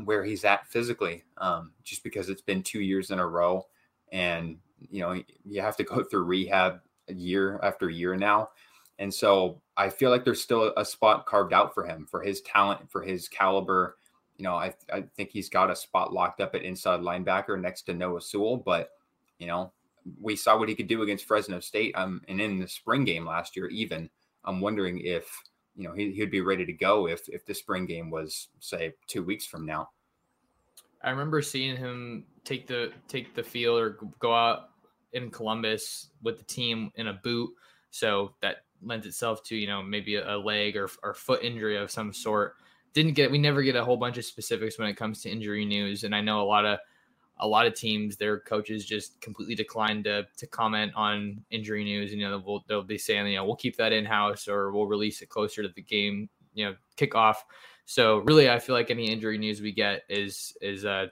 where 0.05 0.22
he's 0.22 0.44
at 0.44 0.66
physically, 0.66 1.24
um, 1.38 1.72
just 1.83 2.05
because 2.05 2.29
it's 2.29 2.42
been 2.42 2.62
two 2.62 2.81
years 2.81 3.11
in 3.11 3.18
a 3.18 3.26
row. 3.26 3.66
And, 4.12 4.59
you 4.90 5.00
know, 5.00 5.20
you 5.44 5.61
have 5.61 5.76
to 5.79 5.85
go 5.85 6.05
through 6.11 6.24
rehab 6.24 6.81
year 7.09 7.59
after 7.62 7.90
year 7.90 8.14
now. 8.14 8.50
And 8.98 9.12
so 9.12 9.62
I 9.76 9.88
feel 9.88 10.11
like 10.11 10.24
there's 10.24 10.42
still 10.42 10.74
a 10.76 10.85
spot 10.85 11.24
carved 11.24 11.55
out 11.55 11.72
for 11.74 11.85
him, 11.85 12.07
for 12.09 12.20
his 12.20 12.42
talent, 12.42 12.90
for 12.90 13.03
his 13.03 13.29
caliber. 13.29 13.96
You 14.37 14.44
know, 14.44 14.55
I, 14.55 14.74
I 14.92 15.05
think 15.16 15.31
he's 15.31 15.48
got 15.48 15.70
a 15.70 15.76
spot 15.76 16.12
locked 16.12 16.40
up 16.42 16.55
at 16.55 16.62
inside 16.62 17.00
linebacker 17.00 17.59
next 17.59 17.83
to 17.83 17.94
Noah 17.94 18.20
Sewell, 18.20 18.59
but, 18.59 18.90
you 19.38 19.46
know, 19.46 19.72
we 20.20 20.36
saw 20.36 20.58
what 20.58 20.68
he 20.68 20.74
could 20.74 20.88
do 20.88 21.02
against 21.02 21.26
Fresno 21.26 21.60
State. 21.60 21.94
Um, 21.96 22.22
and 22.28 22.40
in 22.40 22.58
the 22.58 22.68
spring 22.68 23.04
game 23.04 23.26
last 23.26 23.56
year, 23.56 23.68
even 23.68 24.10
I'm 24.44 24.60
wondering 24.60 25.00
if 25.00 25.42
you 25.76 25.84
know 25.84 25.94
he, 25.94 26.12
he'd 26.12 26.30
be 26.30 26.40
ready 26.40 26.64
to 26.66 26.72
go 26.72 27.06
if 27.06 27.28
if 27.28 27.44
the 27.46 27.54
spring 27.54 27.86
game 27.86 28.10
was 28.10 28.48
say 28.60 28.94
two 29.06 29.22
weeks 29.22 29.46
from 29.46 29.66
now. 29.66 29.90
I 31.02 31.10
remember 31.10 31.40
seeing 31.40 31.76
him 31.76 32.24
take 32.44 32.66
the 32.66 32.92
take 33.08 33.34
the 33.34 33.42
field 33.42 33.80
or 33.80 33.98
go 34.18 34.34
out 34.34 34.70
in 35.12 35.30
Columbus 35.30 36.08
with 36.22 36.38
the 36.38 36.44
team 36.44 36.90
in 36.96 37.08
a 37.08 37.12
boot, 37.12 37.50
so 37.90 38.34
that 38.42 38.64
lends 38.82 39.06
itself 39.06 39.42
to 39.44 39.56
you 39.56 39.66
know 39.66 39.82
maybe 39.82 40.16
a, 40.16 40.36
leg 40.36 40.76
or, 40.76 40.88
or 41.02 41.14
foot 41.14 41.42
injury 41.42 41.76
of 41.76 41.90
some 41.90 42.12
sort. 42.12 42.56
Didn't 42.92 43.12
get 43.12 43.30
we 43.30 43.38
never 43.38 43.62
get 43.62 43.76
a 43.76 43.84
whole 43.84 43.96
bunch 43.96 44.18
of 44.18 44.24
specifics 44.24 44.78
when 44.78 44.88
it 44.88 44.96
comes 44.96 45.22
to 45.22 45.30
injury 45.30 45.64
news, 45.64 46.04
and 46.04 46.14
I 46.14 46.20
know 46.20 46.42
a 46.42 46.44
lot 46.44 46.66
of 46.66 46.78
a 47.40 47.48
lot 47.48 47.66
of 47.66 47.74
teams, 47.74 48.16
their 48.16 48.38
coaches 48.38 48.85
just 48.85 49.20
completely 49.20 49.55
decline 49.55 50.03
to 50.05 50.26
to 50.37 50.46
comment 50.46 50.92
on 50.94 51.42
injury 51.50 51.85
news. 51.85 52.12
And, 52.12 52.20
you 52.20 52.29
know, 52.29 52.38
they'll, 52.38 52.64
they'll 52.68 52.83
be 52.83 52.98
saying, 52.98 53.26
you 53.26 53.37
know, 53.37 53.44
we'll 53.44 53.57
keep 53.57 53.76
that 53.76 53.92
in 53.92 54.05
house 54.05 54.46
or 54.46 54.70
we'll 54.70 54.87
release 54.87 55.22
it 55.22 55.29
closer 55.29 55.62
to 55.62 55.68
the 55.68 55.83
game, 55.83 56.29
you 56.55 56.66
know, 56.66 56.76
kickoff. 56.96 57.37
So 57.87 58.18
really, 58.18 58.48
I 58.48 58.59
feel 58.59 58.74
like 58.74 58.90
any 58.90 59.11
injury 59.11 59.38
news 59.38 59.61
we 59.61 59.72
get 59.72 60.05
is 60.09 60.57
is 60.61 60.85
uh, 60.85 61.07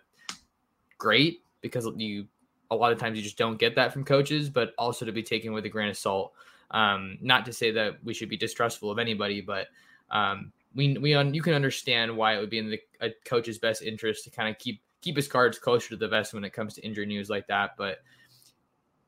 great 0.99 1.43
because 1.61 1.88
you 1.97 2.27
a 2.71 2.77
lot 2.77 2.93
of 2.93 2.99
times 2.99 3.17
you 3.17 3.23
just 3.25 3.38
don't 3.38 3.59
get 3.59 3.75
that 3.77 3.93
from 3.93 4.05
coaches, 4.05 4.51
but 4.51 4.75
also 4.79 5.05
to 5.07 5.12
be 5.12 5.23
taken 5.23 5.53
with 5.53 5.64
a 5.64 5.69
grain 5.69 5.88
of 5.88 5.97
salt. 5.97 6.33
Um, 6.71 7.17
not 7.23 7.47
to 7.47 7.53
say 7.53 7.71
that 7.73 8.05
we 8.05 8.12
should 8.12 8.29
be 8.29 8.37
distrustful 8.37 8.91
of 8.91 8.99
anybody, 8.99 9.41
but 9.41 9.69
um, 10.11 10.53
we 10.75 10.97
we 10.99 11.14
un, 11.14 11.33
you 11.33 11.43
can 11.43 11.55
understand 11.55 12.14
why 12.14 12.37
it 12.37 12.41
would 12.41 12.51
be 12.51 12.59
in 12.59 12.71
the 12.71 12.81
a 13.01 13.11
coach's 13.25 13.59
best 13.59 13.83
interest 13.83 14.25
to 14.25 14.31
kind 14.31 14.49
of 14.49 14.59
keep 14.59 14.83
keep 15.00 15.16
his 15.16 15.28
cards 15.28 15.58
closer 15.58 15.90
to 15.90 15.96
the 15.96 16.08
vest 16.08 16.34
when 16.34 16.44
it 16.44 16.52
comes 16.52 16.74
to 16.74 16.84
injury 16.84 17.06
news 17.06 17.30
like 17.30 17.46
that. 17.48 17.72
But 17.76 17.98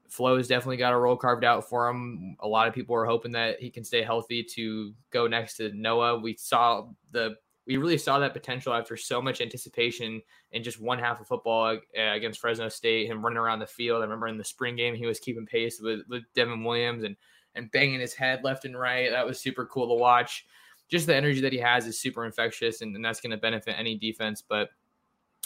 Flowe's 0.08 0.48
definitely 0.48 0.76
got 0.76 0.92
a 0.92 0.96
role 0.98 1.16
carved 1.16 1.44
out 1.44 1.68
for 1.68 1.88
him. 1.88 2.36
A 2.40 2.48
lot 2.48 2.68
of 2.68 2.74
people 2.74 2.96
are 2.96 3.06
hoping 3.06 3.32
that 3.32 3.60
he 3.60 3.70
can 3.70 3.84
stay 3.84 4.02
healthy 4.02 4.42
to 4.42 4.92
go 5.10 5.26
next 5.26 5.56
to 5.56 5.72
Noah. 5.72 6.18
We 6.18 6.36
saw 6.36 6.88
the 7.12 7.36
we 7.66 7.76
really 7.76 7.98
saw 7.98 8.18
that 8.18 8.32
potential 8.32 8.74
after 8.74 8.96
so 8.96 9.22
much 9.22 9.40
anticipation 9.40 10.20
in 10.50 10.62
just 10.64 10.80
one 10.80 10.98
half 10.98 11.20
of 11.20 11.28
football 11.28 11.78
against 11.94 12.40
Fresno 12.40 12.68
State. 12.68 13.06
Him 13.06 13.22
running 13.22 13.38
around 13.38 13.60
the 13.60 13.66
field. 13.66 14.00
I 14.00 14.04
remember 14.04 14.26
in 14.26 14.38
the 14.38 14.44
spring 14.44 14.74
game 14.74 14.94
he 14.94 15.06
was 15.06 15.20
keeping 15.20 15.46
pace 15.46 15.80
with 15.80 16.00
with 16.08 16.24
Devin 16.34 16.64
Williams 16.64 17.04
and 17.04 17.16
and 17.54 17.70
banging 17.70 18.00
his 18.00 18.14
head 18.14 18.42
left 18.42 18.64
and 18.64 18.78
right. 18.78 19.10
That 19.10 19.26
was 19.26 19.40
super 19.40 19.66
cool 19.66 19.88
to 19.88 20.00
watch. 20.00 20.46
Just 20.88 21.06
the 21.06 21.14
energy 21.14 21.40
that 21.42 21.52
he 21.52 21.58
has 21.58 21.86
is 21.86 22.00
super 22.00 22.24
infectious, 22.24 22.80
and, 22.80 22.96
and 22.96 23.04
that's 23.04 23.20
going 23.20 23.30
to 23.30 23.36
benefit 23.36 23.76
any 23.78 23.96
defense. 23.96 24.42
But 24.42 24.70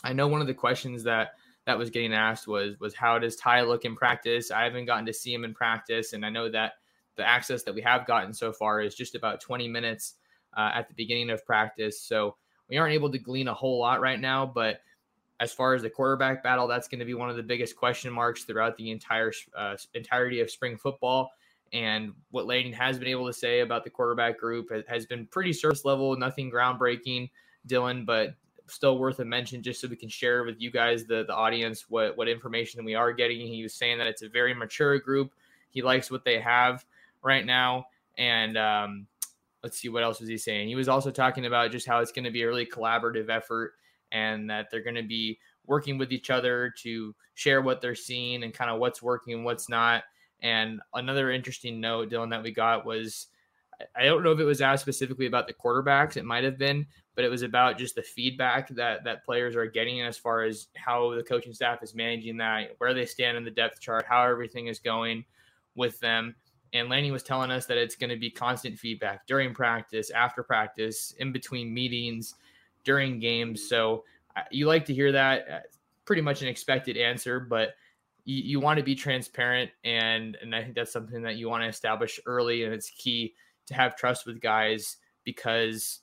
I 0.03 0.13
know 0.13 0.29
one 0.29 0.41
of 0.41 0.47
the 0.47 0.55
questions 0.55 1.05
that 1.05 1.33
that 1.67 1.79
was 1.79 1.91
getting 1.91 2.13
asked 2.13 2.47
was 2.47 2.79
was 2.81 2.95
how 2.95 3.19
does 3.19 3.37
Ty 3.37 3.63
look 3.63 3.85
in 3.85 3.97
practice? 3.97 4.51
I 4.51 4.65
haven't 4.65 4.87
gotten 4.87 5.07
to 5.07 5.13
see 5.13 5.33
him 5.33 5.45
in 5.45 5.55
practice, 5.55 6.13
and 6.13 6.25
I 6.25 6.31
know 6.31 6.51
that 6.51 6.75
the 7.17 7.27
access 7.27 7.63
that 7.63 7.75
we 7.75 7.81
have 7.83 8.07
gotten 8.07 8.33
so 8.33 8.53
far 8.53 8.81
is 8.81 8.95
just 8.95 9.15
about 9.15 9.41
20 9.41 9.69
minutes 9.69 10.15
uh, 10.57 10.71
at 10.75 10.89
the 10.89 10.95
beginning 10.95 11.31
of 11.31 11.45
practice. 11.47 12.01
So 12.01 12.37
we 12.69 12.77
aren't 12.77 12.95
able 12.95 13.11
to 13.11 13.19
glean 13.19 13.49
a 13.49 13.55
whole 13.55 13.79
lot 13.79 14.01
right 14.01 14.21
now, 14.21 14.47
but 14.47 14.81
as 15.41 15.53
far 15.53 15.75
as 15.75 15.83
the 15.83 15.91
quarterback 15.91 16.43
battle, 16.43 16.67
that's 16.67 16.89
going 16.89 17.01
to 17.01 17.05
be 17.05 17.15
one 17.15 17.31
of 17.31 17.37
the 17.37 17.43
biggest 17.43 17.77
question 17.77 18.13
marks 18.13 18.45
throughout 18.45 18.77
the 18.77 18.91
entire 18.91 19.33
uh, 19.57 19.77
entirety 19.95 20.41
of 20.41 20.51
spring 20.51 20.77
football. 20.77 21.31
And 21.73 22.13
what 22.31 22.47
Lanning 22.47 22.73
has 22.73 22.99
been 22.99 23.09
able 23.09 23.27
to 23.27 23.33
say 23.33 23.61
about 23.61 23.85
the 23.85 23.91
quarterback 23.91 24.39
group 24.39 24.71
has 24.89 25.07
been 25.07 25.27
pretty 25.27 25.53
surface 25.53 25.85
level, 25.85 26.17
nothing 26.17 26.51
groundbreaking, 26.51 27.31
Dylan, 27.67 28.07
but 28.07 28.35
still 28.67 28.99
worth 28.99 29.19
a 29.21 29.25
mention 29.25 29.63
just 29.63 29.81
so 29.81 29.89
we 29.89 29.97
can 29.97 30.09
share 30.09 30.45
with 30.45 30.61
you 30.61 30.71
guys, 30.71 31.05
the, 31.05 31.25
the 31.27 31.35
audience, 31.35 31.87
what, 31.89 32.17
what 32.17 32.29
information 32.29 32.85
we 32.85 32.95
are 32.95 33.13
getting. 33.13 33.41
He 33.41 33.63
was 33.63 33.75
saying 33.75 33.99
that 33.99 34.07
it's 34.07 34.23
a 34.23 34.29
very 34.29 34.55
mature 34.55 34.99
group. 34.99 35.33
He 35.71 35.83
likes 35.83 36.11
what 36.11 36.25
they 36.25 36.41
have 36.41 36.85
right 37.23 37.45
now. 37.45 37.87
And 38.17 38.57
um, 38.57 39.07
let's 39.63 39.79
see, 39.79 39.89
what 39.89 40.03
else 40.03 40.21
was 40.21 40.29
he 40.29 40.39
saying? 40.39 40.69
He 40.69 40.77
was 40.77 40.89
also 40.89 41.11
talking 41.11 41.47
about 41.47 41.73
just 41.73 41.87
how 41.87 42.01
it's 42.01 42.13
going 42.13 42.25
to 42.25 42.31
be 42.31 42.43
a 42.43 42.47
really 42.47 42.67
collaborative 42.67 43.29
effort 43.29 43.75
and 44.13 44.49
that 44.49 44.71
they're 44.71 44.83
going 44.83 44.95
to 44.95 45.03
be 45.03 45.39
working 45.67 45.99
with 45.99 46.13
each 46.13 46.31
other 46.31 46.73
to 46.79 47.15
share 47.35 47.63
what 47.63 47.81
they're 47.81 47.95
seeing 47.95 48.45
and 48.45 48.55
kind 48.55 48.71
of 48.71 48.79
what's 48.79 49.03
working 49.03 49.35
and 49.35 49.45
what's 49.45 49.69
not. 49.69 50.05
And 50.41 50.81
another 50.93 51.31
interesting 51.31 51.81
note, 51.81 52.11
Dylan, 52.11 52.31
that 52.31 52.43
we 52.43 52.53
got 52.53 52.85
was 52.85 53.29
I 53.97 54.05
don't 54.05 54.23
know 54.23 54.33
if 54.33 54.41
it 54.41 54.45
was 54.45 54.61
asked 54.61 54.83
specifically 54.83 55.27
about 55.27 55.47
the 55.47 55.55
quarterbacks. 55.55 56.17
It 56.17 56.25
might 56.25 56.45
have 56.45 56.59
been, 56.59 56.87
but 57.15 57.25
it 57.25 57.29
was 57.29 57.43
about 57.43 57.79
just 57.79 57.95
the 57.95 58.03
feedback 58.03 58.69
that 58.71 59.05
that 59.05 59.25
players 59.25 59.57
are 59.57 59.67
getting 59.67 60.03
as 60.03 60.19
far 60.19 60.43
as 60.43 60.69
how 60.77 61.15
the 61.15 61.23
coaching 61.23 61.53
staff 61.55 61.83
is 61.83 61.95
managing 61.95 62.37
that, 62.39 62.75
where 62.79 62.95
they 62.95 63.07
stand 63.07 63.37
in 63.37 63.45
the 63.45 63.51
depth 63.51 63.81
chart, 63.81 64.05
how 64.09 64.25
everything 64.25 64.67
is 64.69 64.79
going 64.79 65.25
with 65.75 65.99
them. 66.01 66.35
And 66.73 66.89
Lanning 66.89 67.13
was 67.13 67.23
telling 67.23 67.53
us 67.53 67.67
that 67.67 67.79
it's 67.79 67.95
going 67.95 68.11
to 68.11 68.17
be 68.17 68.31
constant 68.31 68.79
feedback 68.79 69.27
during 69.27 69.55
practice, 69.55 70.11
after 70.11 70.43
practice, 70.43 71.15
in 71.19 71.31
between 71.31 71.73
meetings, 71.73 72.35
during 72.83 73.21
games. 73.21 73.69
So 73.69 74.05
uh, 74.37 74.43
you 74.51 74.67
like 74.67 74.85
to 74.87 74.95
hear 74.95 75.13
that. 75.13 75.49
Uh, 75.49 75.59
pretty 76.05 76.21
much 76.21 76.43
an 76.43 76.49
expected 76.49 76.97
answer, 76.97 77.41
but 77.41 77.71
you, 78.25 78.43
you 78.43 78.61
want 78.61 78.79
to 78.79 78.85
be 78.85 78.95
transparent. 78.95 79.71
And, 79.85 80.37
and 80.43 80.55
I 80.55 80.63
think 80.63 80.75
that's 80.75 80.93
something 80.93 81.23
that 81.23 81.37
you 81.37 81.49
want 81.49 81.63
to 81.63 81.69
establish 81.69 82.21
early. 82.27 82.65
And 82.65 82.75
it's 82.75 82.91
key 82.91 83.35
to 83.67 83.75
have 83.75 83.97
trust 83.97 84.27
with 84.27 84.41
guys 84.41 84.97
because 85.25 86.01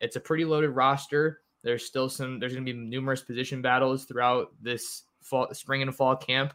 it's 0.00 0.16
a 0.16 0.20
pretty 0.20 0.44
loaded 0.44 0.70
roster. 0.70 1.40
There's 1.62 1.86
still 1.86 2.08
some, 2.08 2.38
there's 2.38 2.52
going 2.52 2.66
to 2.66 2.72
be 2.72 2.78
numerous 2.78 3.22
position 3.22 3.62
battles 3.62 4.04
throughout 4.04 4.52
this 4.60 5.04
fall, 5.22 5.48
spring 5.52 5.82
and 5.82 5.94
fall 5.94 6.16
camp. 6.16 6.52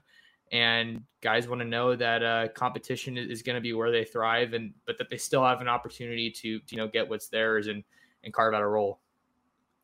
And 0.52 1.04
guys 1.22 1.48
want 1.48 1.62
to 1.62 1.68
know 1.68 1.96
that 1.96 2.24
uh, 2.24 2.48
competition 2.50 3.18
is 3.18 3.44
going 3.44 3.56
to 3.56 3.62
be 3.62 3.74
where 3.74 3.92
they 3.92 4.04
thrive, 4.04 4.54
and 4.54 4.74
but 4.88 4.98
that 4.98 5.08
they 5.10 5.18
still 5.18 5.44
have 5.44 5.62
an 5.62 5.68
opportunity 5.68 6.32
to, 6.32 6.60
to 6.60 6.76
you 6.76 6.78
know 6.78 6.88
get 6.88 7.08
what's 7.08 7.28
theirs 7.28 7.68
and 7.68 7.84
and 8.24 8.34
carve 8.34 8.56
out 8.56 8.64
a 8.64 8.68
role. 8.68 9.00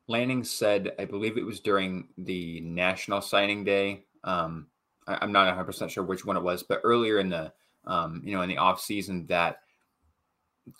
Lanning 0.08 0.42
said, 0.42 0.92
I 0.98 1.04
believe 1.04 1.36
it 1.36 1.46
was 1.46 1.60
during 1.60 2.08
the 2.18 2.60
National 2.60 3.20
Signing 3.20 3.64
Day. 3.64 4.06
Um, 4.24 4.66
I, 5.06 5.22
am 5.22 5.32
not 5.32 5.46
100 5.46 5.64
percent 5.64 5.90
sure 5.92 6.02
which 6.02 6.24
one 6.24 6.36
it 6.36 6.42
was, 6.42 6.64
but 6.64 6.80
earlier 6.82 7.20
in 7.20 7.28
the 7.28 7.52
um, 7.84 8.22
you 8.24 8.34
know 8.34 8.42
in 8.42 8.48
the 8.48 8.58
off 8.58 8.80
season 8.80 9.26
that 9.26 9.60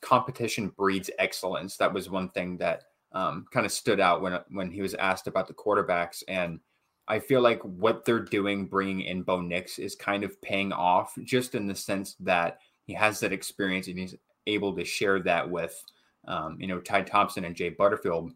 competition 0.01 0.69
breeds 0.77 1.11
excellence. 1.19 1.77
That 1.77 1.93
was 1.93 2.11
one 2.11 2.31
thing 2.31 2.57
that 2.59 2.85
um, 3.13 3.47
kind 3.51 3.67
of 3.67 3.73
stood 3.73 4.01
out 4.01 4.21
when 4.21 4.39
when 4.51 4.71
he 4.71 4.83
was 4.83 4.95
asked 4.95 5.27
about 5.27 5.49
the 5.49 5.55
quarterbacks, 5.55 6.23
and 6.29 6.61
I 7.09 7.19
feel 7.19 7.41
like 7.41 7.63
what 7.63 8.05
they're 8.05 8.21
doing, 8.21 8.67
bringing 8.67 9.03
in 9.03 9.23
Bo 9.23 9.41
Nix, 9.41 9.79
is 9.79 9.95
kind 9.95 10.25
of 10.25 10.41
paying 10.43 10.73
off, 10.73 11.15
just 11.23 11.55
in 11.55 11.67
the 11.67 11.75
sense 11.75 12.17
that 12.21 12.59
he 12.85 12.93
has 12.95 13.21
that 13.21 13.33
experience 13.33 13.87
and 13.87 13.99
he's 13.99 14.17
able 14.47 14.75
to 14.77 14.85
share 14.85 15.21
that 15.21 15.49
with, 15.49 15.85
um, 16.27 16.57
you 16.61 16.67
know, 16.67 16.81
Ty 16.81 17.03
Thompson 17.03 17.45
and 17.45 17.55
Jay 17.55 17.69
Butterfield, 17.69 18.33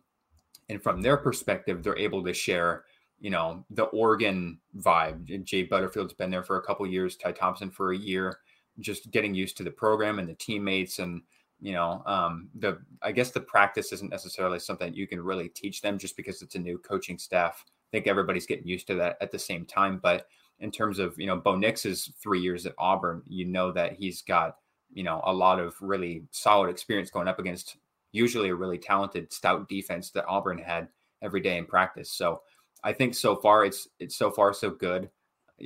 and 0.69 0.83
from 0.83 1.03
their 1.03 1.17
perspective, 1.17 1.83
they're 1.83 1.99
able 1.99 2.23
to 2.25 2.33
share, 2.33 2.85
you 3.21 3.31
know, 3.31 3.65
the 3.71 3.85
Oregon 3.85 4.61
vibe. 4.79 5.45
Jay 5.45 5.65
Butterfield's 5.65 6.15
been 6.15 6.31
there 6.31 6.45
for 6.45 6.59
a 6.59 6.63
couple 6.63 6.87
years, 6.87 7.17
Ty 7.17 7.33
Thompson 7.33 7.71
for 7.71 7.93
a 7.93 7.99
year, 7.99 8.39
just 8.79 9.11
getting 9.11 9.35
used 9.35 9.57
to 9.57 9.65
the 9.65 9.71
program 9.71 10.21
and 10.21 10.29
the 10.29 10.35
teammates 10.35 11.01
and 11.01 11.23
you 11.61 11.73
know 11.73 12.03
um, 12.07 12.49
the 12.55 12.79
i 13.03 13.13
guess 13.13 13.31
the 13.31 13.41
practice 13.41 13.93
isn't 13.93 14.11
necessarily 14.11 14.59
something 14.59 14.95
you 14.95 15.07
can 15.07 15.21
really 15.21 15.49
teach 15.49 15.83
them 15.83 15.99
just 15.99 16.17
because 16.17 16.43
it's 16.43 16.55
a 16.55 16.59
new 16.59 16.79
coaching 16.79 17.19
staff. 17.19 17.65
I 17.67 17.97
think 17.97 18.07
everybody's 18.07 18.47
getting 18.47 18.69
used 18.69 18.87
to 18.87 18.95
that 18.97 19.17
at 19.21 19.31
the 19.31 19.39
same 19.39 19.67
time 19.67 19.99
but 20.03 20.27
in 20.61 20.71
terms 20.71 20.99
of 20.99 21.19
you 21.19 21.27
know 21.27 21.37
bo 21.37 21.57
nix's 21.57 22.13
three 22.23 22.41
years 22.41 22.67
at 22.67 22.75
auburn. 22.79 23.23
You 23.27 23.47
know 23.47 23.73
that 23.73 23.95
he's 23.95 24.23
got 24.23 24.57
you 24.93 25.03
know 25.03 25.21
a 25.25 25.33
lot 25.33 25.59
of 25.59 25.75
really 25.81 26.25
solid 26.31 26.71
experience 26.71 27.11
going 27.11 27.29
up 27.29 27.39
against 27.39 27.77
usually 28.13 28.51
a 28.51 28.55
really 28.55 28.79
talented 28.79 29.33
stout 29.33 29.69
defense 29.69 30.11
that 30.11 30.27
auburn 30.27 30.59
had 30.59 30.89
every 31.23 31.41
day 31.41 31.57
in 31.59 31.67
practice. 31.67 32.13
So 32.13 32.43
i 32.83 32.95
think 32.95 33.15
so 33.15 33.37
far 33.37 33.67
it's 33.67 33.89
it's 33.99 34.17
so 34.17 34.31
far 34.31 34.53
so 34.53 34.71
good. 34.71 35.11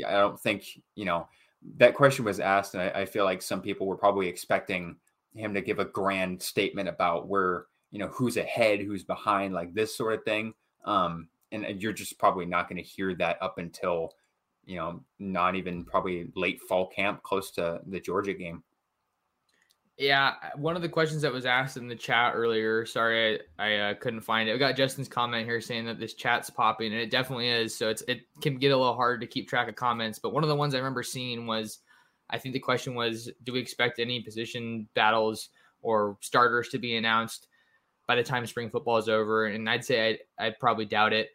I 0.06 0.12
don't 0.12 0.40
think 0.40 0.64
you 0.94 1.04
know 1.04 1.28
that 1.76 1.94
question 1.94 2.24
was 2.24 2.40
asked 2.40 2.74
and 2.74 2.82
I, 2.82 3.02
I 3.02 3.04
feel 3.06 3.24
like 3.24 3.40
some 3.40 3.62
people 3.62 3.86
were 3.86 3.96
probably 3.96 4.28
expecting 4.28 4.96
him 5.34 5.54
to 5.54 5.60
give 5.60 5.78
a 5.78 5.84
grand 5.84 6.40
statement 6.40 6.88
about 6.88 7.28
where 7.28 7.66
you 7.90 7.98
know 7.98 8.08
who's 8.08 8.36
ahead, 8.36 8.80
who's 8.80 9.04
behind, 9.04 9.54
like 9.54 9.74
this 9.74 9.96
sort 9.96 10.14
of 10.14 10.24
thing. 10.24 10.54
Um, 10.84 11.28
and 11.52 11.80
you're 11.80 11.92
just 11.92 12.18
probably 12.18 12.46
not 12.46 12.68
going 12.68 12.82
to 12.82 12.88
hear 12.88 13.14
that 13.14 13.38
up 13.40 13.58
until 13.58 14.14
you 14.64 14.76
know 14.76 15.00
not 15.18 15.54
even 15.54 15.84
probably 15.84 16.30
late 16.34 16.60
fall 16.62 16.88
camp, 16.88 17.22
close 17.22 17.50
to 17.52 17.80
the 17.86 18.00
Georgia 18.00 18.34
game. 18.34 18.62
Yeah, 19.96 20.34
one 20.56 20.74
of 20.74 20.82
the 20.82 20.88
questions 20.88 21.22
that 21.22 21.32
was 21.32 21.46
asked 21.46 21.76
in 21.76 21.86
the 21.86 21.94
chat 21.94 22.32
earlier. 22.34 22.84
Sorry, 22.84 23.40
I, 23.60 23.64
I 23.64 23.78
uh, 23.78 23.94
couldn't 23.94 24.22
find 24.22 24.48
it. 24.48 24.52
We 24.52 24.58
got 24.58 24.74
Justin's 24.74 25.06
comment 25.06 25.46
here 25.46 25.60
saying 25.60 25.84
that 25.84 26.00
this 26.00 26.14
chat's 26.14 26.50
popping, 26.50 26.92
and 26.92 27.00
it 27.00 27.12
definitely 27.12 27.48
is. 27.48 27.76
So 27.76 27.90
it's 27.90 28.02
it 28.08 28.22
can 28.42 28.56
get 28.56 28.72
a 28.72 28.76
little 28.76 28.96
hard 28.96 29.20
to 29.20 29.26
keep 29.28 29.48
track 29.48 29.68
of 29.68 29.76
comments. 29.76 30.18
But 30.18 30.32
one 30.32 30.42
of 30.42 30.48
the 30.48 30.56
ones 30.56 30.74
I 30.74 30.78
remember 30.78 31.04
seeing 31.04 31.46
was 31.46 31.78
I 32.30 32.38
think 32.38 32.52
the 32.52 32.60
question 32.60 32.94
was, 32.94 33.30
do 33.44 33.52
we 33.52 33.60
expect 33.60 33.98
any 33.98 34.20
position 34.20 34.88
battles 34.94 35.50
or 35.82 36.16
starters 36.20 36.68
to 36.70 36.78
be 36.78 36.96
announced 36.96 37.48
by 38.06 38.16
the 38.16 38.22
time 38.22 38.46
spring 38.46 38.70
football 38.70 38.96
is 38.98 39.08
over? 39.08 39.46
And 39.46 39.68
I'd 39.68 39.84
say 39.84 40.10
I'd, 40.10 40.18
I'd 40.38 40.58
probably 40.58 40.86
doubt 40.86 41.12
it. 41.12 41.28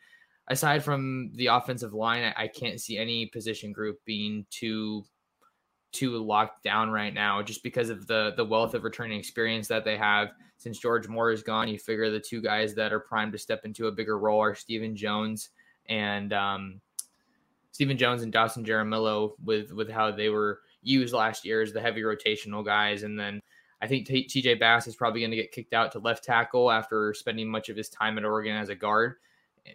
Aside 0.48 0.84
from 0.84 1.32
the 1.36 1.48
offensive 1.48 1.94
line, 1.94 2.24
I, 2.24 2.44
I 2.44 2.48
can't 2.48 2.82
see 2.82 2.98
any 2.98 3.28
position 3.28 3.72
group 3.72 4.00
being 4.06 4.46
too 4.50 5.06
too 5.92 6.18
locked 6.18 6.64
down 6.64 6.92
right 6.92 7.14
now, 7.14 7.42
just 7.42 7.64
because 7.64 7.90
of 7.90 8.06
the 8.08 8.34
the 8.36 8.46
wealth 8.46 8.74
of 8.74 8.84
returning 8.84 9.20
experience 9.20 9.68
that 9.68 9.84
they 9.84 9.98
have. 9.98 10.30
Since 10.58 10.80
George 10.80 11.08
Moore 11.08 11.32
is 11.32 11.42
gone, 11.42 11.68
you 11.68 11.80
figure 11.80 12.10
the 12.10 12.20
two 12.20 12.42
guys 12.42 12.76
that 12.76 12.92
are 12.92 13.00
primed 13.00 13.32
to 13.32 13.38
step 13.38 13.62
into 13.64 13.88
a 13.88 13.92
bigger 13.92 14.20
role 14.20 14.42
are 14.42 14.56
Stephen 14.56 14.96
Jones 14.96 15.50
and 15.88 16.34
um, 16.34 16.82
Stephen 17.72 17.98
Jones 17.98 18.24
and 18.24 18.32
Dawson 18.32 18.66
Jaramillo 18.66 19.34
with 19.44 19.72
with 19.72 19.90
how 19.90 20.12
they 20.12 20.30
were 20.30 20.60
used 20.82 21.14
last 21.14 21.46
year 21.46 21.62
as 21.62 21.74
the 21.74 21.82
heavy 21.82 22.02
rotational 22.02 22.66
guys. 22.66 23.04
And 23.04 23.20
then 23.20 23.42
I 23.82 23.88
think 23.88 24.08
TJ 24.08 24.60
Bass 24.60 24.88
is 24.88 24.96
probably 24.96 25.22
going 25.22 25.32
to 25.32 25.38
get 25.38 25.52
kicked 25.52 25.74
out 25.74 25.92
to 25.94 26.00
left 26.00 26.24
tackle 26.24 26.72
after 26.72 27.14
spending 27.14 27.50
much 27.50 27.70
of 27.70 27.78
his 27.78 27.90
time 27.90 28.18
at 28.18 28.26
Oregon 28.26 28.56
as 28.56 28.70
a 28.70 28.76
guard, 28.76 29.16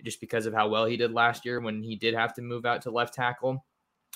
just 0.05 0.21
because 0.21 0.47
of 0.47 0.55
how 0.55 0.69
well 0.69 0.85
he 0.85 0.97
did 0.97 1.13
last 1.13 1.45
year 1.45 1.61
when 1.61 1.83
he 1.83 1.97
did 1.97 2.15
have 2.15 2.35
to 2.35 2.43
move 2.43 2.67
out 2.67 2.83
to 2.83 2.91
left 2.91 3.15
tackle. 3.15 3.65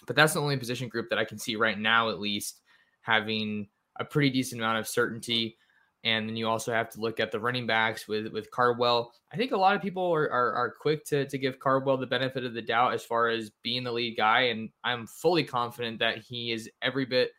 But 0.07 0.15
that's 0.15 0.35
the 0.35 0.41
only 0.41 0.57
position 0.57 0.89
group 0.89 1.09
that 1.11 1.19
I 1.19 1.25
can 1.25 1.39
see 1.39 1.57
right 1.57 1.79
now, 1.79 2.11
at 2.11 2.21
least, 2.21 2.61
having 3.01 3.69
a 3.97 4.05
pretty 4.05 4.31
decent 4.31 4.61
amount 4.61 4.79
of 4.79 4.87
certainty 4.87 5.57
and 6.05 6.29
then 6.29 6.37
you 6.37 6.49
also 6.49 6.73
have 6.73 6.91
to 6.91 7.01
look 7.01 7.19
at 7.19 7.33
the 7.33 7.41
running 7.41 7.67
backs 7.67 8.07
with 8.07 8.33
with 8.33 8.51
Cardwell. 8.51 9.13
I 9.33 9.37
think 9.37 9.53
a 9.53 9.57
lot 9.57 9.75
of 9.75 9.83
people 9.83 10.13
are, 10.13 10.31
are, 10.31 10.53
are 10.55 10.75
quick 10.81 11.05
to 11.07 11.27
to 11.27 11.39
give 11.39 11.59
Cardwell 11.59 11.97
the 11.97 12.07
benefit 12.07 12.45
of 12.45 12.55
the 12.55 12.63
doubt 12.63 12.95
as 12.95 13.05
far 13.05 13.29
as 13.29 13.51
being 13.63 13.85
the 13.85 13.93
lead 13.93 14.17
guy, 14.17 14.43
and 14.43 14.71
I'm 14.85 15.07
fully 15.07 15.45
confident 15.45 15.99
that 15.99 16.19
he 16.19 16.53
is 16.53 16.71
every 16.81 17.05
bit 17.05 17.33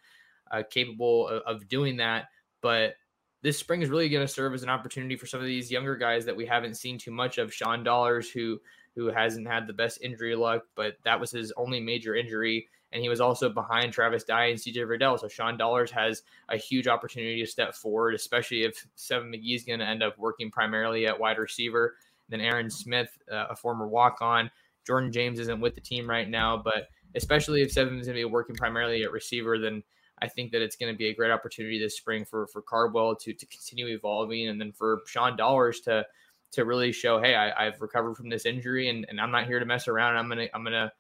uh, 0.51 0.63
capable 0.69 1.27
of, 1.27 1.43
of 1.43 1.67
doing 1.67 1.97
that. 1.97 2.25
But 2.61 2.95
this 3.41 3.57
spring 3.57 3.81
is 3.81 3.89
really 3.89 4.09
going 4.09 4.25
to 4.25 4.33
serve 4.33 4.53
as 4.53 4.63
an 4.63 4.69
opportunity 4.69 5.15
for 5.15 5.25
some 5.25 5.39
of 5.39 5.45
these 5.45 5.71
younger 5.71 5.95
guys 5.95 6.25
that 6.25 6.35
we 6.35 6.45
haven't 6.45 6.75
seen 6.75 6.97
too 6.97 7.11
much 7.11 7.37
of. 7.37 7.53
Sean 7.53 7.83
Dollars, 7.83 8.29
who 8.29 8.59
who 8.95 9.07
hasn't 9.07 9.47
had 9.47 9.67
the 9.67 9.73
best 9.73 10.01
injury 10.01 10.35
luck, 10.35 10.63
but 10.75 10.95
that 11.05 11.19
was 11.19 11.31
his 11.31 11.53
only 11.55 11.79
major 11.79 12.15
injury 12.15 12.67
and 12.91 13.01
he 13.01 13.09
was 13.09 13.21
also 13.21 13.49
behind 13.49 13.93
Travis 13.93 14.23
Dye 14.23 14.45
and 14.45 14.59
CJ 14.59 14.77
Verdell. 14.77 15.19
So 15.19 15.27
Sean 15.27 15.57
Dollars 15.57 15.91
has 15.91 16.23
a 16.49 16.57
huge 16.57 16.87
opportunity 16.87 17.39
to 17.41 17.49
step 17.49 17.75
forward, 17.75 18.15
especially 18.15 18.63
if 18.63 18.85
Seven 18.95 19.31
McGee 19.31 19.55
is 19.55 19.63
going 19.63 19.79
to 19.79 19.85
end 19.85 20.01
up 20.01 20.17
working 20.17 20.49
primarily 20.49 21.05
at 21.07 21.19
wide 21.19 21.37
receiver. 21.37 21.95
Then 22.29 22.41
Aaron 22.41 22.69
Smith, 22.69 23.17
uh, 23.31 23.47
a 23.49 23.55
former 23.55 23.87
walk 23.87 24.17
on. 24.21 24.49
Jordan 24.85 25.11
James 25.11 25.39
isn't 25.39 25.59
with 25.59 25.75
the 25.75 25.81
team 25.81 26.09
right 26.09 26.27
now, 26.27 26.57
but 26.57 26.89
especially 27.15 27.61
if 27.61 27.71
Seven 27.71 27.99
is 27.99 28.07
going 28.07 28.15
to 28.15 28.21
be 28.21 28.25
working 28.25 28.55
primarily 28.55 29.03
at 29.03 29.11
receiver, 29.11 29.59
then 29.59 29.83
I 30.21 30.27
think 30.27 30.51
that 30.51 30.61
it's 30.61 30.75
going 30.75 30.91
to 30.91 30.97
be 30.97 31.07
a 31.07 31.13
great 31.13 31.31
opportunity 31.31 31.79
this 31.79 31.95
spring 31.95 32.25
for 32.25 32.47
for 32.47 32.61
Cardwell 32.61 33.15
to 33.17 33.33
to 33.33 33.45
continue 33.45 33.87
evolving, 33.87 34.47
and 34.47 34.59
then 34.59 34.71
for 34.71 35.01
Sean 35.05 35.37
Dollars 35.37 35.79
to 35.81 36.05
to 36.51 36.65
really 36.65 36.91
show, 36.91 37.21
hey, 37.21 37.35
I, 37.35 37.65
have 37.65 37.79
recovered 37.79 38.15
from 38.15 38.29
this 38.29 38.47
injury, 38.47 38.89
and, 38.89 39.05
and 39.07 39.21
I'm 39.21 39.29
not 39.29 39.45
here 39.45 39.59
to 39.59 39.65
mess 39.65 39.87
around. 39.87 40.17
I'm 40.17 40.27
gonna 40.27 40.47
I'm 40.53 40.63
gonna 40.63 40.91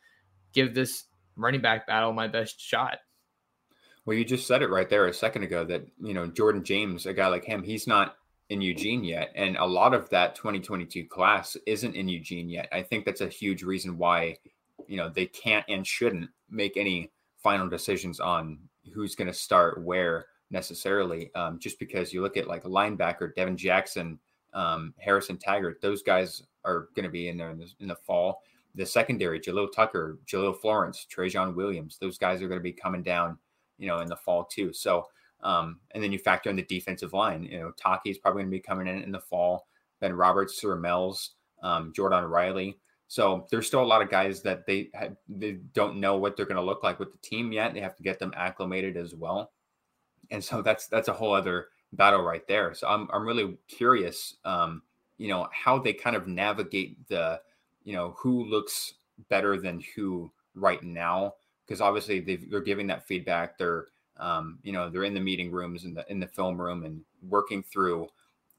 give 0.53 0.73
this 0.73 1.05
running 1.39 1.61
back 1.61 1.87
battle 1.87 2.13
my 2.13 2.27
best 2.27 2.59
shot. 2.59 2.99
Well, 4.05 4.17
you 4.17 4.25
just 4.25 4.47
said 4.47 4.61
it 4.61 4.69
right 4.69 4.89
there 4.89 5.07
a 5.07 5.13
second 5.13 5.43
ago 5.43 5.63
that, 5.65 5.85
you 6.01 6.13
know, 6.13 6.27
Jordan 6.27 6.63
James, 6.63 7.05
a 7.05 7.13
guy 7.13 7.27
like 7.27 7.45
him, 7.45 7.63
he's 7.63 7.85
not 7.85 8.15
in 8.49 8.61
Eugene 8.61 9.03
yet, 9.03 9.31
and 9.35 9.55
a 9.57 9.65
lot 9.65 9.93
of 9.93 10.09
that 10.09 10.35
2022 10.35 11.05
class 11.05 11.55
isn't 11.67 11.95
in 11.95 12.09
Eugene 12.09 12.49
yet. 12.49 12.67
I 12.71 12.81
think 12.81 13.05
that's 13.05 13.21
a 13.21 13.27
huge 13.27 13.61
reason 13.61 13.97
why 13.97 14.37
you 14.87 14.97
know 14.97 15.09
they 15.09 15.27
can't 15.27 15.65
and 15.69 15.85
shouldn't 15.85 16.29
make 16.49 16.75
any 16.75 17.11
final 17.37 17.69
decisions 17.69 18.19
on 18.19 18.57
who's 18.93 19.15
going 19.15 19.27
to 19.27 19.33
start 19.33 19.83
where 19.83 20.25
necessarily. 20.49 21.33
Um, 21.35 21.59
just 21.59 21.79
because 21.79 22.11
you 22.11 22.21
look 22.21 22.37
at 22.37 22.47
like 22.47 22.63
linebacker, 22.63 23.35
Devin 23.35 23.55
Jackson, 23.57 24.19
um, 24.53 24.93
Harrison 24.97 25.37
Taggart, 25.37 25.79
those 25.81 26.01
guys 26.01 26.41
are 26.65 26.89
going 26.95 27.03
to 27.03 27.11
be 27.11 27.29
in 27.29 27.37
there 27.37 27.51
in 27.51 27.59
the, 27.59 27.67
in 27.79 27.87
the 27.87 27.95
fall. 27.95 28.41
The 28.79 28.85
secondary, 28.85 29.39
Jalil 29.39 29.71
Tucker, 29.71 30.17
Jahlil 30.25 30.57
Florence, 30.57 31.05
Trajan 31.05 31.55
Williams, 31.55 31.97
those 31.99 32.17
guys 32.17 32.41
are 32.41 32.47
going 32.47 32.59
to 32.59 32.63
be 32.63 32.71
coming 32.71 33.03
down, 33.03 33.37
you 33.77 33.87
know, 33.87 33.99
in 33.99 34.07
the 34.07 34.15
fall 34.15 34.45
too. 34.45 34.73
So 34.73 35.05
um, 35.41 35.79
and 35.91 36.03
then 36.03 36.11
you 36.11 36.19
factor 36.19 36.49
in 36.49 36.55
the 36.55 36.63
defensive 36.63 37.13
line. 37.13 37.43
You 37.43 37.59
know, 37.59 37.71
Taki 37.71 38.09
is 38.09 38.17
probably 38.17 38.41
going 38.41 38.51
to 38.51 38.57
be 38.57 38.61
coming 38.61 38.87
in 38.87 39.03
in 39.03 39.11
the 39.11 39.19
fall. 39.19 39.67
Ben 40.01 40.13
Roberts, 40.13 40.59
Sir 40.59 40.81
um, 41.61 41.93
Jordan 41.95 42.25
Riley. 42.25 42.77
So 43.07 43.47
there's 43.49 43.67
still 43.67 43.81
a 43.81 43.85
lot 43.85 44.01
of 44.01 44.09
guys 44.09 44.41
that 44.43 44.65
they 44.65 44.89
they 45.27 45.53
don't 45.73 45.99
know 45.99 46.17
what 46.17 46.37
they're 46.37 46.45
going 46.45 46.57
to 46.57 46.61
look 46.61 46.83
like 46.83 46.99
with 46.99 47.11
the 47.11 47.17
team 47.19 47.51
yet. 47.51 47.73
They 47.73 47.79
have 47.79 47.95
to 47.95 48.03
get 48.03 48.19
them 48.19 48.33
acclimated 48.35 48.97
as 48.97 49.15
well, 49.15 49.51
and 50.29 50.43
so 50.43 50.61
that's 50.61 50.87
that's 50.87 51.07
a 51.07 51.13
whole 51.13 51.33
other 51.33 51.69
battle 51.93 52.21
right 52.21 52.47
there. 52.47 52.73
So 52.75 52.87
I'm 52.87 53.09
I'm 53.11 53.25
really 53.25 53.57
curious, 53.67 54.35
um, 54.45 54.83
you 55.17 55.27
know, 55.27 55.47
how 55.51 55.79
they 55.79 55.93
kind 55.93 56.15
of 56.15 56.27
navigate 56.27 57.07
the, 57.07 57.41
you 57.83 57.93
know, 57.93 58.15
who 58.17 58.45
looks 58.45 58.93
better 59.29 59.59
than 59.59 59.83
who 59.95 60.31
right 60.55 60.83
now, 60.83 61.35
because 61.65 61.81
obviously 61.81 62.19
they 62.19 62.39
are 62.55 62.61
giving 62.61 62.87
that 62.87 63.07
feedback. 63.07 63.57
They're 63.57 63.87
um, 64.19 64.59
you 64.63 64.73
know, 64.73 64.89
they're 64.89 65.05
in 65.05 65.13
the 65.13 65.19
meeting 65.19 65.51
rooms 65.51 65.85
and 65.85 65.95
the 65.95 66.05
in 66.09 66.19
the 66.19 66.27
film 66.27 66.59
room 66.59 66.83
and 66.83 67.01
working 67.27 67.63
through, 67.63 68.07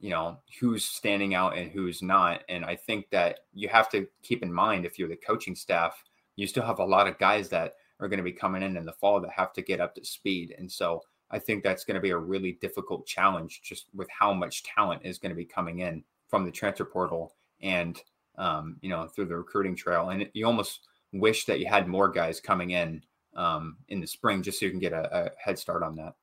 you 0.01 0.11
know, 0.11 0.39
who's 0.59 0.85
standing 0.85 1.35
out 1.35 1.57
and 1.57 1.71
who's 1.71 2.03
not. 2.03 2.43
And 2.49 2.65
I 2.65 2.77
think 2.77 3.11
that 3.11 3.41
you 3.53 3.69
have 3.69 3.91
to 3.91 4.07
keep 4.23 4.43
in 4.43 4.53
mind 4.53 4.85
if 4.87 4.99
you're 4.99 5.09
the 5.09 5.17
coaching 5.17 5.55
staff, 5.55 6.03
you 6.37 6.47
still 6.47 6.65
have 6.65 6.79
a 6.79 6.85
lot 6.85 7.07
of 7.07 7.19
guys 7.19 7.51
that 7.51 7.75
are 8.01 8.09
going 8.09 8.19
to 8.19 8.25
be 8.25 8.33
coming 8.33 8.63
in 8.63 8.79
in 8.79 8.87
the 8.87 8.93
fall 8.93 9.21
that 9.21 9.31
have 9.31 9.53
to 9.53 9.63
get 9.63 9.81
up 9.81 9.95
to 9.95 10.05
speed. 10.05 10.55
And 10.57 10.71
so 10.71 11.03
I 11.31 11.39
think 11.39 11.63
that's 11.63 11.85
going 11.85 11.97
to 11.97 12.01
be 12.01 12.11
a 12.11 12.19
really 12.19 12.53
difficult 12.53 13.07
challenge 13.07 13.61
just 13.63 13.87
with 13.95 14.09
how 14.11 14.33
much 14.33 14.63
talent 14.63 15.03
is 15.05 15.19
going 15.19 15.31
to 15.31 15.37
be 15.37 15.45
coming 15.45 15.81
in 15.81 16.03
from 16.29 16.45
the 16.45 16.51
transfer 16.51 16.87
portal 16.87 17.35
and 17.61 18.01
um, 18.41 18.77
you 18.81 18.89
know 18.89 19.07
through 19.07 19.27
the 19.27 19.37
recruiting 19.37 19.77
trail. 19.77 20.09
And 20.09 20.29
you 20.33 20.47
almost 20.47 20.89
wish 21.13 21.45
that 21.45 21.61
you 21.61 21.67
had 21.67 21.87
more 21.87 22.09
guys 22.09 22.41
coming 22.41 22.71
in 22.71 23.03
um, 23.37 23.77
in 23.89 24.01
the 24.01 24.07
spring, 24.07 24.43
just 24.43 24.59
so 24.59 24.65
you 24.65 24.71
can 24.73 24.81
get 24.81 24.93
a, 24.93 25.27
a 25.27 25.31
head 25.39 25.59
start 25.59 25.85
on 25.85 25.95
that. 25.97 26.15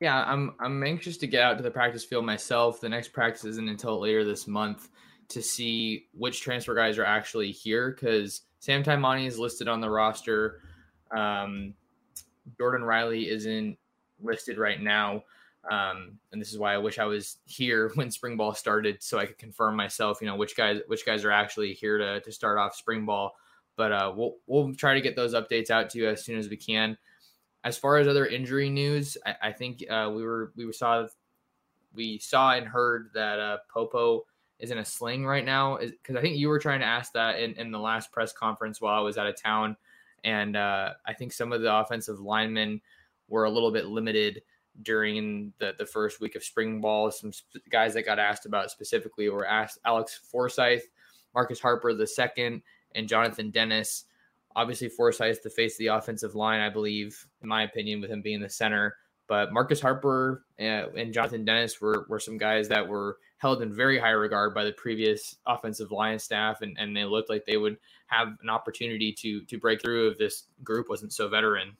Yeah, 0.00 0.24
I'm 0.24 0.54
I'm 0.58 0.82
anxious 0.82 1.18
to 1.18 1.26
get 1.26 1.42
out 1.42 1.58
to 1.58 1.62
the 1.62 1.70
practice 1.70 2.04
field 2.04 2.24
myself. 2.24 2.80
The 2.80 2.88
next 2.88 3.12
practice 3.12 3.44
isn't 3.44 3.68
until 3.68 4.00
later 4.00 4.24
this 4.24 4.48
month 4.48 4.88
to 5.28 5.42
see 5.42 6.06
which 6.12 6.40
transfer 6.40 6.74
guys 6.74 6.98
are 6.98 7.04
actually 7.04 7.52
here 7.52 7.90
because 7.90 8.42
Sam 8.60 8.82
Taimani 8.82 9.26
is 9.26 9.38
listed 9.38 9.68
on 9.68 9.80
the 9.80 9.90
roster. 9.90 10.60
Um, 11.14 11.74
Jordan 12.58 12.84
Riley 12.84 13.28
isn't 13.28 13.76
listed 14.22 14.58
right 14.58 14.80
now. 14.80 15.24
Um, 15.70 16.18
and 16.32 16.40
this 16.40 16.52
is 16.52 16.58
why 16.58 16.74
I 16.74 16.78
wish 16.78 16.98
I 16.98 17.04
was 17.04 17.38
here 17.46 17.90
when 17.94 18.10
spring 18.10 18.36
ball 18.36 18.54
started 18.54 19.02
so 19.02 19.18
I 19.18 19.26
could 19.26 19.38
confirm 19.38 19.76
myself, 19.76 20.18
you 20.20 20.26
know, 20.26 20.36
which 20.36 20.56
guys 20.56 20.80
which 20.86 21.06
guys 21.06 21.24
are 21.24 21.30
actually 21.30 21.72
here 21.72 21.98
to, 21.98 22.20
to 22.20 22.32
start 22.32 22.58
off 22.58 22.74
spring 22.74 23.04
ball. 23.04 23.36
But 23.76 23.92
uh, 23.92 24.12
we'll 24.14 24.36
we'll 24.46 24.74
try 24.74 24.94
to 24.94 25.00
get 25.00 25.16
those 25.16 25.34
updates 25.34 25.70
out 25.70 25.90
to 25.90 25.98
you 25.98 26.08
as 26.08 26.24
soon 26.24 26.38
as 26.38 26.48
we 26.48 26.56
can. 26.56 26.96
As 27.64 27.76
far 27.76 27.98
as 27.98 28.06
other 28.06 28.26
injury 28.26 28.70
news, 28.70 29.18
I, 29.26 29.34
I 29.48 29.52
think 29.52 29.84
uh, 29.90 30.10
we 30.14 30.22
were 30.22 30.52
we 30.56 30.72
saw 30.72 31.06
we 31.94 32.18
saw 32.18 32.52
and 32.52 32.66
heard 32.66 33.10
that 33.14 33.38
uh, 33.38 33.58
Popo 33.68 34.24
is 34.58 34.70
in 34.70 34.78
a 34.78 34.84
sling 34.84 35.26
right 35.26 35.44
now. 35.44 35.78
Because 35.78 36.16
I 36.16 36.20
think 36.20 36.36
you 36.36 36.48
were 36.48 36.58
trying 36.58 36.80
to 36.80 36.86
ask 36.86 37.12
that 37.12 37.38
in, 37.40 37.52
in 37.54 37.70
the 37.70 37.78
last 37.78 38.12
press 38.12 38.32
conference 38.32 38.80
while 38.80 38.98
I 38.98 39.02
was 39.02 39.18
out 39.18 39.26
of 39.26 39.40
town, 39.40 39.76
and 40.24 40.56
uh, 40.56 40.92
I 41.04 41.12
think 41.12 41.32
some 41.32 41.52
of 41.52 41.60
the 41.60 41.74
offensive 41.74 42.20
linemen 42.20 42.80
were 43.28 43.44
a 43.44 43.50
little 43.50 43.72
bit 43.72 43.86
limited 43.86 44.42
during 44.82 45.52
the, 45.58 45.74
the 45.78 45.86
first 45.86 46.20
week 46.20 46.34
of 46.34 46.44
spring 46.44 46.80
ball. 46.80 47.10
Some 47.10 47.32
sp- 47.32 47.64
guys 47.70 47.94
that 47.94 48.04
got 48.04 48.18
asked 48.18 48.46
about 48.46 48.70
specifically 48.70 49.28
were 49.28 49.46
asked 49.46 49.78
Alex 49.84 50.20
Forsyth, 50.30 50.88
Marcus 51.34 51.60
Harper 51.60 51.94
the 51.94 52.06
second, 52.06 52.62
and 52.94 53.08
Jonathan 53.08 53.50
Dennis. 53.50 54.04
Obviously, 54.54 54.88
Forsyth 54.88 55.42
to 55.42 55.50
face 55.50 55.74
of 55.74 55.78
the 55.78 55.88
offensive 55.88 56.34
line, 56.34 56.60
I 56.60 56.70
believe, 56.70 57.26
in 57.42 57.48
my 57.48 57.62
opinion, 57.62 58.00
with 58.00 58.10
him 58.10 58.22
being 58.22 58.40
the 58.40 58.48
center. 58.48 58.96
But 59.28 59.52
Marcus 59.52 59.80
Harper 59.80 60.44
uh, 60.58 60.88
and 60.96 61.12
Jonathan 61.12 61.44
Dennis 61.44 61.80
were, 61.80 62.06
were 62.08 62.20
some 62.20 62.38
guys 62.38 62.68
that 62.68 62.86
were 62.86 63.18
held 63.38 63.60
in 63.60 63.74
very 63.74 63.98
high 63.98 64.10
regard 64.10 64.54
by 64.54 64.64
the 64.64 64.72
previous 64.72 65.36
offensive 65.46 65.90
line 65.90 66.18
staff, 66.18 66.62
and, 66.62 66.76
and 66.78 66.96
they 66.96 67.04
looked 67.04 67.28
like 67.28 67.44
they 67.44 67.56
would 67.56 67.76
have 68.06 68.28
an 68.40 68.48
opportunity 68.48 69.12
to 69.12 69.44
to 69.44 69.58
break 69.58 69.82
through 69.82 70.10
if 70.10 70.18
this 70.18 70.44
group 70.62 70.88
wasn't 70.88 71.12
so 71.12 71.28
veteran. 71.28 71.76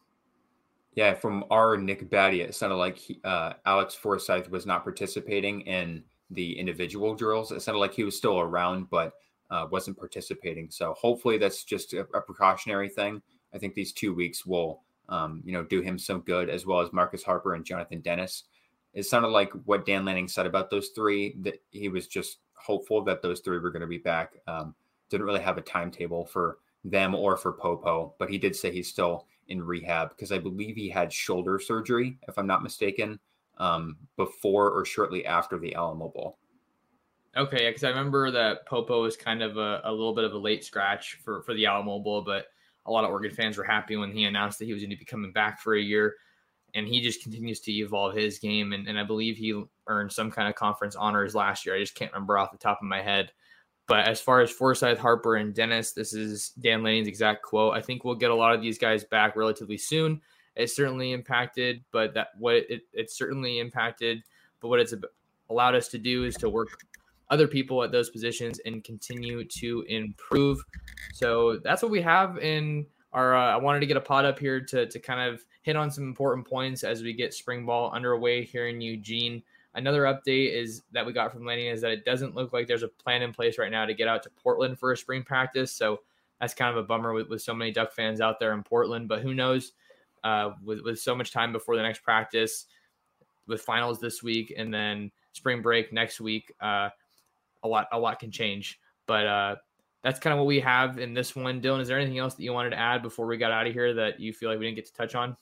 Yeah, 0.97 1.13
from 1.13 1.45
our 1.51 1.77
Nick 1.77 2.09
Batty, 2.09 2.41
it 2.41 2.55
sounded 2.55 2.77
like 2.77 2.97
he, 2.97 3.21
uh, 3.23 3.53
Alex 3.67 3.95
Forsyth 3.95 4.51
was 4.51 4.65
not 4.65 4.83
participating 4.83 5.61
in 5.61 6.03
the 6.31 6.59
individual 6.59 7.15
drills. 7.15 7.53
It 7.53 7.61
sounded 7.61 7.81
like 7.81 7.93
he 7.93 8.03
was 8.03 8.17
still 8.17 8.41
around, 8.41 8.89
but 8.89 9.13
uh, 9.51 9.67
wasn't 9.71 9.99
participating. 9.99 10.71
So 10.71 10.95
hopefully 10.95 11.37
that's 11.37 11.65
just 11.65 11.93
a, 11.93 12.01
a, 12.15 12.21
precautionary 12.23 12.89
thing. 12.89 13.21
I 13.55 13.59
think 13.59 13.75
these 13.75 13.93
two 13.93 14.15
weeks 14.15 14.47
will, 14.47 14.83
um, 15.11 15.43
you 15.45 15.53
know, 15.53 15.63
do 15.63 15.83
him 15.83 15.99
some 15.99 16.21
good, 16.21 16.49
as 16.49 16.65
well 16.65 16.81
as 16.81 16.93
Marcus 16.95 17.23
Harper 17.23 17.55
and 17.55 17.65
Jonathan 17.65 18.01
Dennis. 18.01 18.45
It 18.95 19.05
sounded 19.05 19.29
like 19.29 19.53
what 19.67 19.85
Dan 19.85 20.07
Lanning 20.07 20.29
said 20.29 20.47
about 20.47 20.71
those 20.71 20.89
three 20.89 21.37
that 21.43 21.63
he 21.71 21.89
was 21.89 22.09
just 22.09 22.39
hopeful 22.55 23.05
that 23.05 23.21
those 23.21 23.41
three 23.41 23.59
were 23.59 23.71
going 23.71 23.83
to 23.83 23.87
be 23.87 23.99
back. 23.99 24.33
Um, 24.49 24.75
didn't 25.11 25.27
really 25.27 25.43
have 25.43 25.59
a 25.59 25.63
timetable 25.63 26.25
for 26.25 26.59
them 26.85 27.15
or 27.15 27.37
for 27.37 27.53
Popo, 27.53 28.15
but 28.19 28.31
he 28.31 28.39
did 28.39 28.57
say 28.57 28.73
he's 28.73 28.89
still 28.89 29.27
in 29.49 29.63
rehab 29.63 30.11
because 30.11 30.33
I 30.33 30.39
believe 30.39 30.77
he 30.77 30.89
had 30.89 31.13
shoulder 31.13 31.59
surgery, 31.59 32.19
if 32.29 32.39
I'm 32.39 32.47
not 32.47 32.63
mistaken, 32.63 33.19
um, 33.59 33.97
before 34.17 34.71
or 34.71 34.85
shortly 34.85 35.25
after 35.25 35.59
the 35.59 35.75
Alamo 35.75 36.09
Bowl. 36.09 36.39
Okay, 37.37 37.69
because 37.69 37.85
I 37.85 37.91
remember 37.91 38.31
that 38.31 38.67
Popo 38.67 39.03
was 39.03 39.17
kind 39.17 39.43
of 39.43 39.59
a, 39.59 39.83
a 39.85 39.91
little 39.91 40.15
bit 40.15 40.25
of 40.25 40.33
a 40.33 40.39
late 40.39 40.65
scratch 40.65 41.19
for 41.23 41.43
for 41.43 41.55
the 41.55 41.67
Alamo 41.67 41.99
Bowl, 41.99 42.23
but 42.23 42.47
a 42.87 42.91
lot 42.91 43.05
of 43.05 43.11
Oregon 43.11 43.33
fans 43.33 43.59
were 43.59 43.65
happy 43.65 43.97
when 43.97 44.13
he 44.13 44.25
announced 44.25 44.59
that 44.59 44.65
he 44.65 44.73
was 44.73 44.83
going 44.83 44.91
to 44.91 44.97
be 44.97 45.05
coming 45.05 45.33
back 45.33 45.61
for 45.61 45.75
a 45.75 45.81
year, 45.81 46.17
and 46.75 46.89
he 46.89 47.01
just 47.01 47.23
continues 47.23 47.61
to 47.61 47.73
evolve 47.73 48.15
his 48.15 48.39
game, 48.39 48.73
and, 48.73 48.89
and 48.89 48.99
I 48.99 49.05
believe 49.05 49.37
he 49.37 49.63
earned 49.87 50.13
some 50.13 50.31
kind 50.31 50.49
of 50.49 50.55
conference 50.55 50.97
honors 50.97 51.35
last 51.35 51.67
year. 51.67 51.75
I 51.75 51.81
just 51.81 51.95
can't 51.95 52.13
remember 52.13 52.39
off 52.39 52.53
the 52.53 52.59
top 52.59 52.79
of 52.81 52.89
my 52.89 53.03
head. 53.03 53.33
But 53.89 54.09
as 54.09 54.21
far 54.21 54.41
as 54.41 54.51
Forsyth, 54.51 54.99
Harper, 54.99 55.37
and 55.37 55.55
Dennis, 55.55 55.93
this 55.93 56.13
is 56.13 56.51
Dan 56.61 56.83
Lanning's 56.83 57.07
exact 57.07 57.43
quote. 57.43 57.75
I 57.75 57.81
think 57.81 58.05
we'll 58.05 58.17
get 58.17 58.31
a 58.31 58.35
lot 58.35 58.55
of 58.55 58.61
these 58.61 58.79
guys 58.79 59.05
back 59.05 59.37
relatively 59.37 59.79
soon. 59.79 60.21
It 60.57 60.71
certainly 60.71 61.13
impacted, 61.13 61.85
but 61.93 62.15
that 62.15 62.29
what 62.39 62.65
it, 62.69 63.11
certainly 63.11 63.61
impacted, 63.61 64.23
but 64.61 64.69
what 64.69 64.81
it's 64.81 64.95
allowed 65.51 65.75
us 65.75 65.89
to 65.89 65.99
do 65.99 66.25
is 66.25 66.35
to 66.37 66.49
work 66.49 66.69
other 67.29 67.47
people 67.47 67.83
at 67.83 67.93
those 67.93 68.11
positions 68.11 68.61
and 68.65 68.83
continue 68.83 69.45
to 69.45 69.85
improve. 69.89 70.65
So 71.13 71.59
that's 71.63 71.83
what 71.83 71.91
we 71.91 72.01
have 72.03 72.39
in 72.39 72.87
our. 73.13 73.37
Uh, 73.37 73.53
I 73.53 73.57
wanted 73.57 73.81
to 73.81 73.87
get 73.87 73.97
a 73.97 74.01
pod 74.01 74.25
up 74.25 74.39
here 74.39 74.61
to 74.61 74.87
to 74.87 74.99
kind 74.99 75.31
of 75.31 75.45
hit 75.63 75.77
on 75.77 75.91
some 75.91 76.05
important 76.05 76.49
points 76.49 76.85
as 76.85 77.03
we 77.03 77.13
get 77.13 77.35
spring 77.35 77.67
ball 77.67 77.91
underway 77.93 78.43
here 78.43 78.69
in 78.69 78.81
Eugene. 78.81 79.43
Another 79.77 80.03
update 80.03 80.55
is 80.55 80.83
that 80.93 81.05
we 81.05 81.13
got 81.13 81.33
from 81.33 81.45
Lanning 81.45 81.67
is 81.67 81.81
that 81.83 81.93
it 81.93 82.05
doesn't 82.05 82.35
look 82.35 82.53
like 82.53 82.67
there's 82.67 82.83
a 82.83 82.89
plan 82.89 83.23
in 83.23 83.33
place 83.33 83.59
right 83.59 83.71
now 83.71 83.85
to 83.85 83.95
get 83.95 84.09
out 84.09 84.23
to 84.23 84.31
Portland 84.31 84.79
for 84.79 84.93
a 84.93 84.97
spring 84.97 85.23
practice. 85.23 85.71
So 85.71 86.01
that's 86.41 86.55
kind 86.55 86.71
of 86.71 86.83
a 86.83 86.87
bummer 86.87 87.13
with, 87.13 87.29
with 87.29 87.43
so 87.43 87.55
many 87.55 87.71
Duck 87.73 87.93
fans 87.93 88.21
out 88.21 88.41
there 88.41 88.53
in 88.55 88.63
Portland. 88.63 89.07
But 89.07 89.21
who 89.21 89.35
knows? 89.35 89.73
Uh, 90.25 90.53
with 90.65 90.81
with 90.81 90.99
so 90.99 91.15
much 91.15 91.31
time 91.31 91.53
before 91.53 91.77
the 91.77 91.83
next 91.83 92.03
practice, 92.03 92.67
with 93.47 93.61
finals 93.61 94.01
this 94.01 94.23
week 94.23 94.53
and 94.57 94.73
then 94.73 95.11
spring 95.33 95.63
break 95.63 95.93
next 95.93 96.21
week. 96.21 96.53
Uh, 96.61 96.89
a 97.63 97.69
lot 97.69 97.87
a 97.93 97.99
lot 97.99 98.19
can 98.19 98.31
change. 98.31 98.81
But 99.07 99.27
uh, 99.27 99.57
that's 100.03 100.19
kind 100.19 100.33
of 100.33 100.39
what 100.39 100.47
we 100.47 100.61
have 100.61 100.99
in 100.99 101.15
this 101.15 101.37
one. 101.37 101.61
Dylan, 101.61 101.81
is 101.81 101.89
there 101.89 101.99
anything 101.99 102.19
else 102.19 102.35
that 102.35 102.43
you 102.43 102.53
wanted 102.53 102.71
to 102.71 102.79
add 102.79 103.03
before 103.03 103.27
we 103.27 103.37
got 103.37 103.53
out 103.53 103.67
of 103.67 103.73
here 103.73 103.95
that 103.95 104.19
you 104.21 104.33
feel 104.33 104.49
like 104.49 104.59
we 104.59 104.65
didn't 104.65 104.77
get 104.77 104.87
to 104.87 104.95
touch 104.95 105.15
on? 105.15 105.37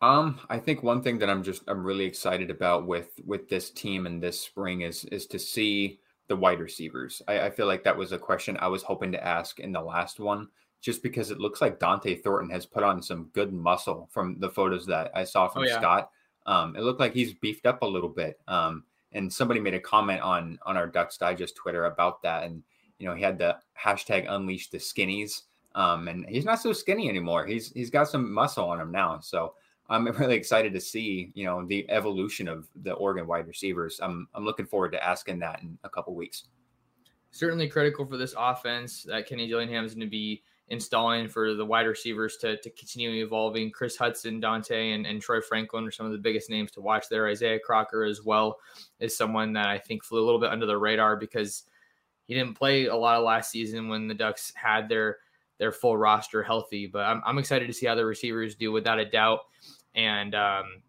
Um, 0.00 0.40
I 0.50 0.58
think 0.58 0.82
one 0.82 1.02
thing 1.02 1.18
that 1.18 1.30
I'm 1.30 1.42
just 1.42 1.62
I'm 1.68 1.84
really 1.84 2.04
excited 2.04 2.50
about 2.50 2.86
with 2.86 3.20
with 3.24 3.48
this 3.48 3.70
team 3.70 4.06
and 4.06 4.22
this 4.22 4.40
spring 4.40 4.82
is 4.82 5.04
is 5.06 5.26
to 5.28 5.38
see 5.38 6.00
the 6.28 6.36
wide 6.36 6.60
receivers. 6.60 7.22
I, 7.28 7.40
I 7.40 7.50
feel 7.50 7.66
like 7.66 7.84
that 7.84 7.96
was 7.96 8.12
a 8.12 8.18
question 8.18 8.56
I 8.58 8.68
was 8.68 8.82
hoping 8.82 9.12
to 9.12 9.26
ask 9.26 9.60
in 9.60 9.72
the 9.72 9.80
last 9.80 10.20
one, 10.20 10.48
just 10.80 11.02
because 11.02 11.30
it 11.30 11.38
looks 11.40 11.60
like 11.60 11.78
Dont'e 11.78 12.22
Thornton 12.22 12.50
has 12.50 12.66
put 12.66 12.82
on 12.82 13.02
some 13.02 13.30
good 13.32 13.52
muscle 13.52 14.08
from 14.12 14.38
the 14.40 14.50
photos 14.50 14.86
that 14.86 15.10
I 15.14 15.24
saw 15.24 15.48
from 15.48 15.62
oh, 15.62 15.66
yeah. 15.66 15.78
Scott. 15.78 16.10
Um, 16.46 16.76
it 16.76 16.82
looked 16.82 17.00
like 17.00 17.14
he's 17.14 17.32
beefed 17.34 17.66
up 17.66 17.82
a 17.82 17.86
little 17.86 18.08
bit. 18.08 18.38
Um, 18.48 18.84
and 19.14 19.32
somebody 19.32 19.60
made 19.60 19.74
a 19.74 19.80
comment 19.80 20.20
on 20.20 20.58
on 20.66 20.76
our 20.76 20.86
Ducks 20.86 21.16
Digest 21.16 21.56
Twitter 21.56 21.86
about 21.86 22.22
that, 22.22 22.44
and 22.44 22.62
you 22.98 23.06
know 23.06 23.14
he 23.14 23.22
had 23.22 23.38
the 23.38 23.56
hashtag 23.80 24.26
Unleash 24.28 24.70
the 24.70 24.78
Skinnies, 24.78 25.42
um, 25.74 26.08
and 26.08 26.26
he's 26.28 26.44
not 26.44 26.60
so 26.60 26.72
skinny 26.72 27.08
anymore. 27.08 27.46
He's 27.46 27.72
he's 27.72 27.90
got 27.90 28.08
some 28.08 28.32
muscle 28.32 28.68
on 28.68 28.80
him 28.80 28.90
now, 28.90 29.20
so 29.20 29.54
I'm 29.88 30.06
really 30.06 30.36
excited 30.36 30.72
to 30.72 30.80
see, 30.80 31.30
you 31.34 31.44
know, 31.44 31.64
the 31.66 31.88
evolution 31.90 32.48
of 32.48 32.68
the 32.82 32.92
Oregon 32.92 33.26
wide 33.26 33.46
receivers. 33.46 34.00
I'm 34.02 34.28
I'm 34.34 34.44
looking 34.44 34.66
forward 34.66 34.92
to 34.92 35.04
asking 35.04 35.38
that 35.40 35.62
in 35.62 35.78
a 35.84 35.88
couple 35.88 36.14
weeks. 36.14 36.44
Certainly 37.30 37.68
critical 37.68 38.06
for 38.06 38.16
this 38.16 38.34
offense 38.38 39.02
that 39.04 39.26
Kenny 39.26 39.48
Dillingham 39.48 39.84
is 39.84 39.94
going 39.94 40.06
to 40.06 40.10
be 40.10 40.42
installing 40.68 41.28
for 41.28 41.54
the 41.54 41.64
wide 41.64 41.86
receivers 41.86 42.36
to, 42.38 42.56
to 42.56 42.70
continue 42.70 43.24
evolving. 43.24 43.70
Kris 43.70 43.98
Hutson, 43.98 44.40
Dante, 44.40 44.92
and, 44.92 45.06
and 45.06 45.20
Troy 45.20 45.40
Franklin 45.40 45.86
are 45.86 45.90
some 45.90 46.06
of 46.06 46.12
the 46.12 46.18
biggest 46.18 46.48
names 46.48 46.70
to 46.72 46.80
watch 46.80 47.08
there. 47.10 47.28
Isaiah 47.28 47.58
Crocker 47.58 48.04
as 48.04 48.22
well 48.22 48.58
is 49.00 49.16
someone 49.16 49.52
that 49.54 49.68
I 49.68 49.78
think 49.78 50.04
flew 50.04 50.22
a 50.22 50.24
little 50.24 50.40
bit 50.40 50.50
under 50.50 50.64
the 50.64 50.78
radar 50.78 51.16
because 51.16 51.64
he 52.26 52.34
didn't 52.34 52.54
play 52.54 52.86
a 52.86 52.96
lot 52.96 53.18
of 53.18 53.24
last 53.24 53.50
season 53.50 53.88
when 53.88 54.08
the 54.08 54.14
Ducks 54.14 54.52
had 54.54 54.88
their 54.88 55.18
their 55.58 55.70
full 55.70 55.96
roster 55.96 56.42
healthy. 56.42 56.86
But 56.86 57.06
I'm, 57.06 57.22
I'm 57.24 57.38
excited 57.38 57.66
to 57.66 57.72
see 57.72 57.86
how 57.86 57.94
the 57.94 58.04
receivers 58.04 58.54
do 58.54 58.72
without 58.72 58.98
a 58.98 59.04
doubt. 59.04 59.40
And 59.94 60.34
um, 60.34 60.82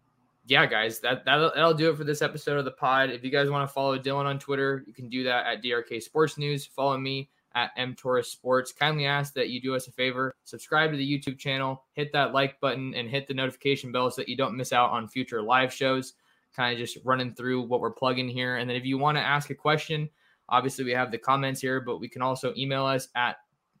yeah, 0.46 0.66
guys, 0.66 1.00
that 1.00 1.24
that'll, 1.24 1.52
that'll 1.54 1.74
do 1.74 1.90
it 1.90 1.96
for 1.96 2.04
this 2.04 2.22
episode 2.22 2.58
of 2.58 2.64
the 2.64 2.70
pod. 2.70 3.10
If 3.10 3.24
you 3.24 3.30
guys 3.30 3.50
want 3.50 3.68
to 3.68 3.72
follow 3.72 3.98
Dylan 3.98 4.26
on 4.26 4.38
Twitter, 4.38 4.84
you 4.86 4.92
can 4.92 5.08
do 5.08 5.24
that 5.24 5.46
at 5.46 5.62
DRK 5.62 6.02
Sports 6.02 6.38
News. 6.38 6.66
Follow 6.66 6.98
me 6.98 7.30
at 7.56 7.72
M 7.76 7.96
Sports. 8.22 8.72
Kindly 8.72 9.06
ask 9.06 9.34
that 9.34 9.48
you 9.48 9.60
do 9.60 9.74
us 9.74 9.88
a 9.88 9.92
favor, 9.92 10.36
subscribe 10.44 10.90
to 10.92 10.96
the 10.96 11.18
YouTube 11.18 11.38
channel, 11.38 11.84
hit 11.94 12.12
that 12.12 12.32
like 12.32 12.60
button, 12.60 12.94
and 12.94 13.08
hit 13.08 13.26
the 13.26 13.34
notification 13.34 13.90
bell 13.90 14.10
so 14.10 14.20
that 14.20 14.28
you 14.28 14.36
don't 14.36 14.56
miss 14.56 14.72
out 14.72 14.90
on 14.90 15.08
future 15.08 15.42
live 15.42 15.72
shows. 15.72 16.12
Kind 16.54 16.72
of 16.72 16.78
just 16.78 16.98
running 17.04 17.34
through 17.34 17.62
what 17.62 17.80
we're 17.80 17.90
plugging 17.90 18.28
here. 18.28 18.56
And 18.56 18.68
then 18.68 18.76
if 18.76 18.84
you 18.84 18.98
want 18.98 19.18
to 19.18 19.22
ask 19.22 19.50
a 19.50 19.54
question, 19.54 20.08
obviously 20.48 20.84
we 20.84 20.92
have 20.92 21.10
the 21.10 21.18
comments 21.18 21.60
here, 21.60 21.80
but 21.80 21.98
we 21.98 22.08
can 22.08 22.22
also 22.22 22.52
email 22.56 22.84
us 22.84 23.08
at 23.16 23.36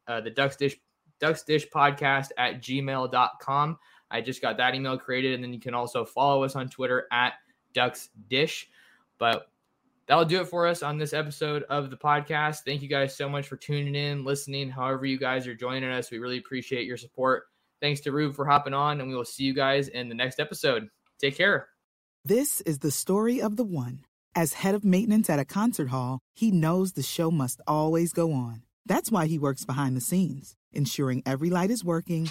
uh, 0.08 0.20
the 0.20 0.30
Ducks 0.30 0.56
Dish 0.56 0.76
Ducks 1.20 1.42
Dish 1.42 1.66
Podcast 1.68 2.28
at 2.38 2.62
gmail.com. 2.62 3.78
I 4.10 4.20
just 4.20 4.42
got 4.42 4.56
that 4.58 4.74
email 4.74 4.98
created, 4.98 5.34
and 5.34 5.42
then 5.42 5.52
you 5.52 5.60
can 5.60 5.74
also 5.74 6.04
follow 6.04 6.44
us 6.44 6.56
on 6.56 6.68
Twitter 6.68 7.06
at 7.10 7.34
Ducks 7.72 8.08
Dish. 8.28 8.68
But 9.18 9.48
that'll 10.06 10.24
do 10.24 10.40
it 10.40 10.48
for 10.48 10.66
us 10.66 10.82
on 10.82 10.98
this 10.98 11.12
episode 11.12 11.64
of 11.64 11.90
the 11.90 11.96
podcast. 11.96 12.60
Thank 12.64 12.82
you 12.82 12.88
guys 12.88 13.16
so 13.16 13.28
much 13.28 13.48
for 13.48 13.56
tuning 13.56 13.94
in, 13.94 14.24
listening, 14.24 14.70
however 14.70 15.06
you 15.06 15.18
guys 15.18 15.46
are 15.46 15.54
joining 15.54 15.90
us. 15.90 16.10
We 16.10 16.18
really 16.18 16.38
appreciate 16.38 16.86
your 16.86 16.96
support. 16.96 17.44
Thanks 17.80 18.00
to 18.02 18.12
Rube 18.12 18.34
for 18.34 18.46
hopping 18.46 18.74
on, 18.74 19.00
and 19.00 19.08
we 19.08 19.16
will 19.16 19.24
see 19.24 19.44
you 19.44 19.54
guys 19.54 19.88
in 19.88 20.08
the 20.08 20.14
next 20.14 20.40
episode. 20.40 20.88
Take 21.20 21.36
care. 21.36 21.68
This 22.24 22.60
is 22.62 22.80
the 22.80 22.90
story 22.90 23.40
of 23.40 23.56
the 23.56 23.64
one. 23.64 24.04
As 24.34 24.54
head 24.54 24.74
of 24.74 24.84
maintenance 24.84 25.30
at 25.30 25.38
a 25.38 25.44
concert 25.44 25.88
hall, 25.88 26.20
he 26.34 26.50
knows 26.50 26.92
the 26.92 27.02
show 27.02 27.30
must 27.30 27.60
always 27.66 28.12
go 28.12 28.32
on. 28.32 28.62
That's 28.84 29.10
why 29.10 29.26
he 29.26 29.38
works 29.38 29.64
behind 29.64 29.96
the 29.96 30.00
scenes, 30.00 30.54
ensuring 30.72 31.22
every 31.24 31.50
light 31.50 31.70
is 31.70 31.84
working, 31.84 32.30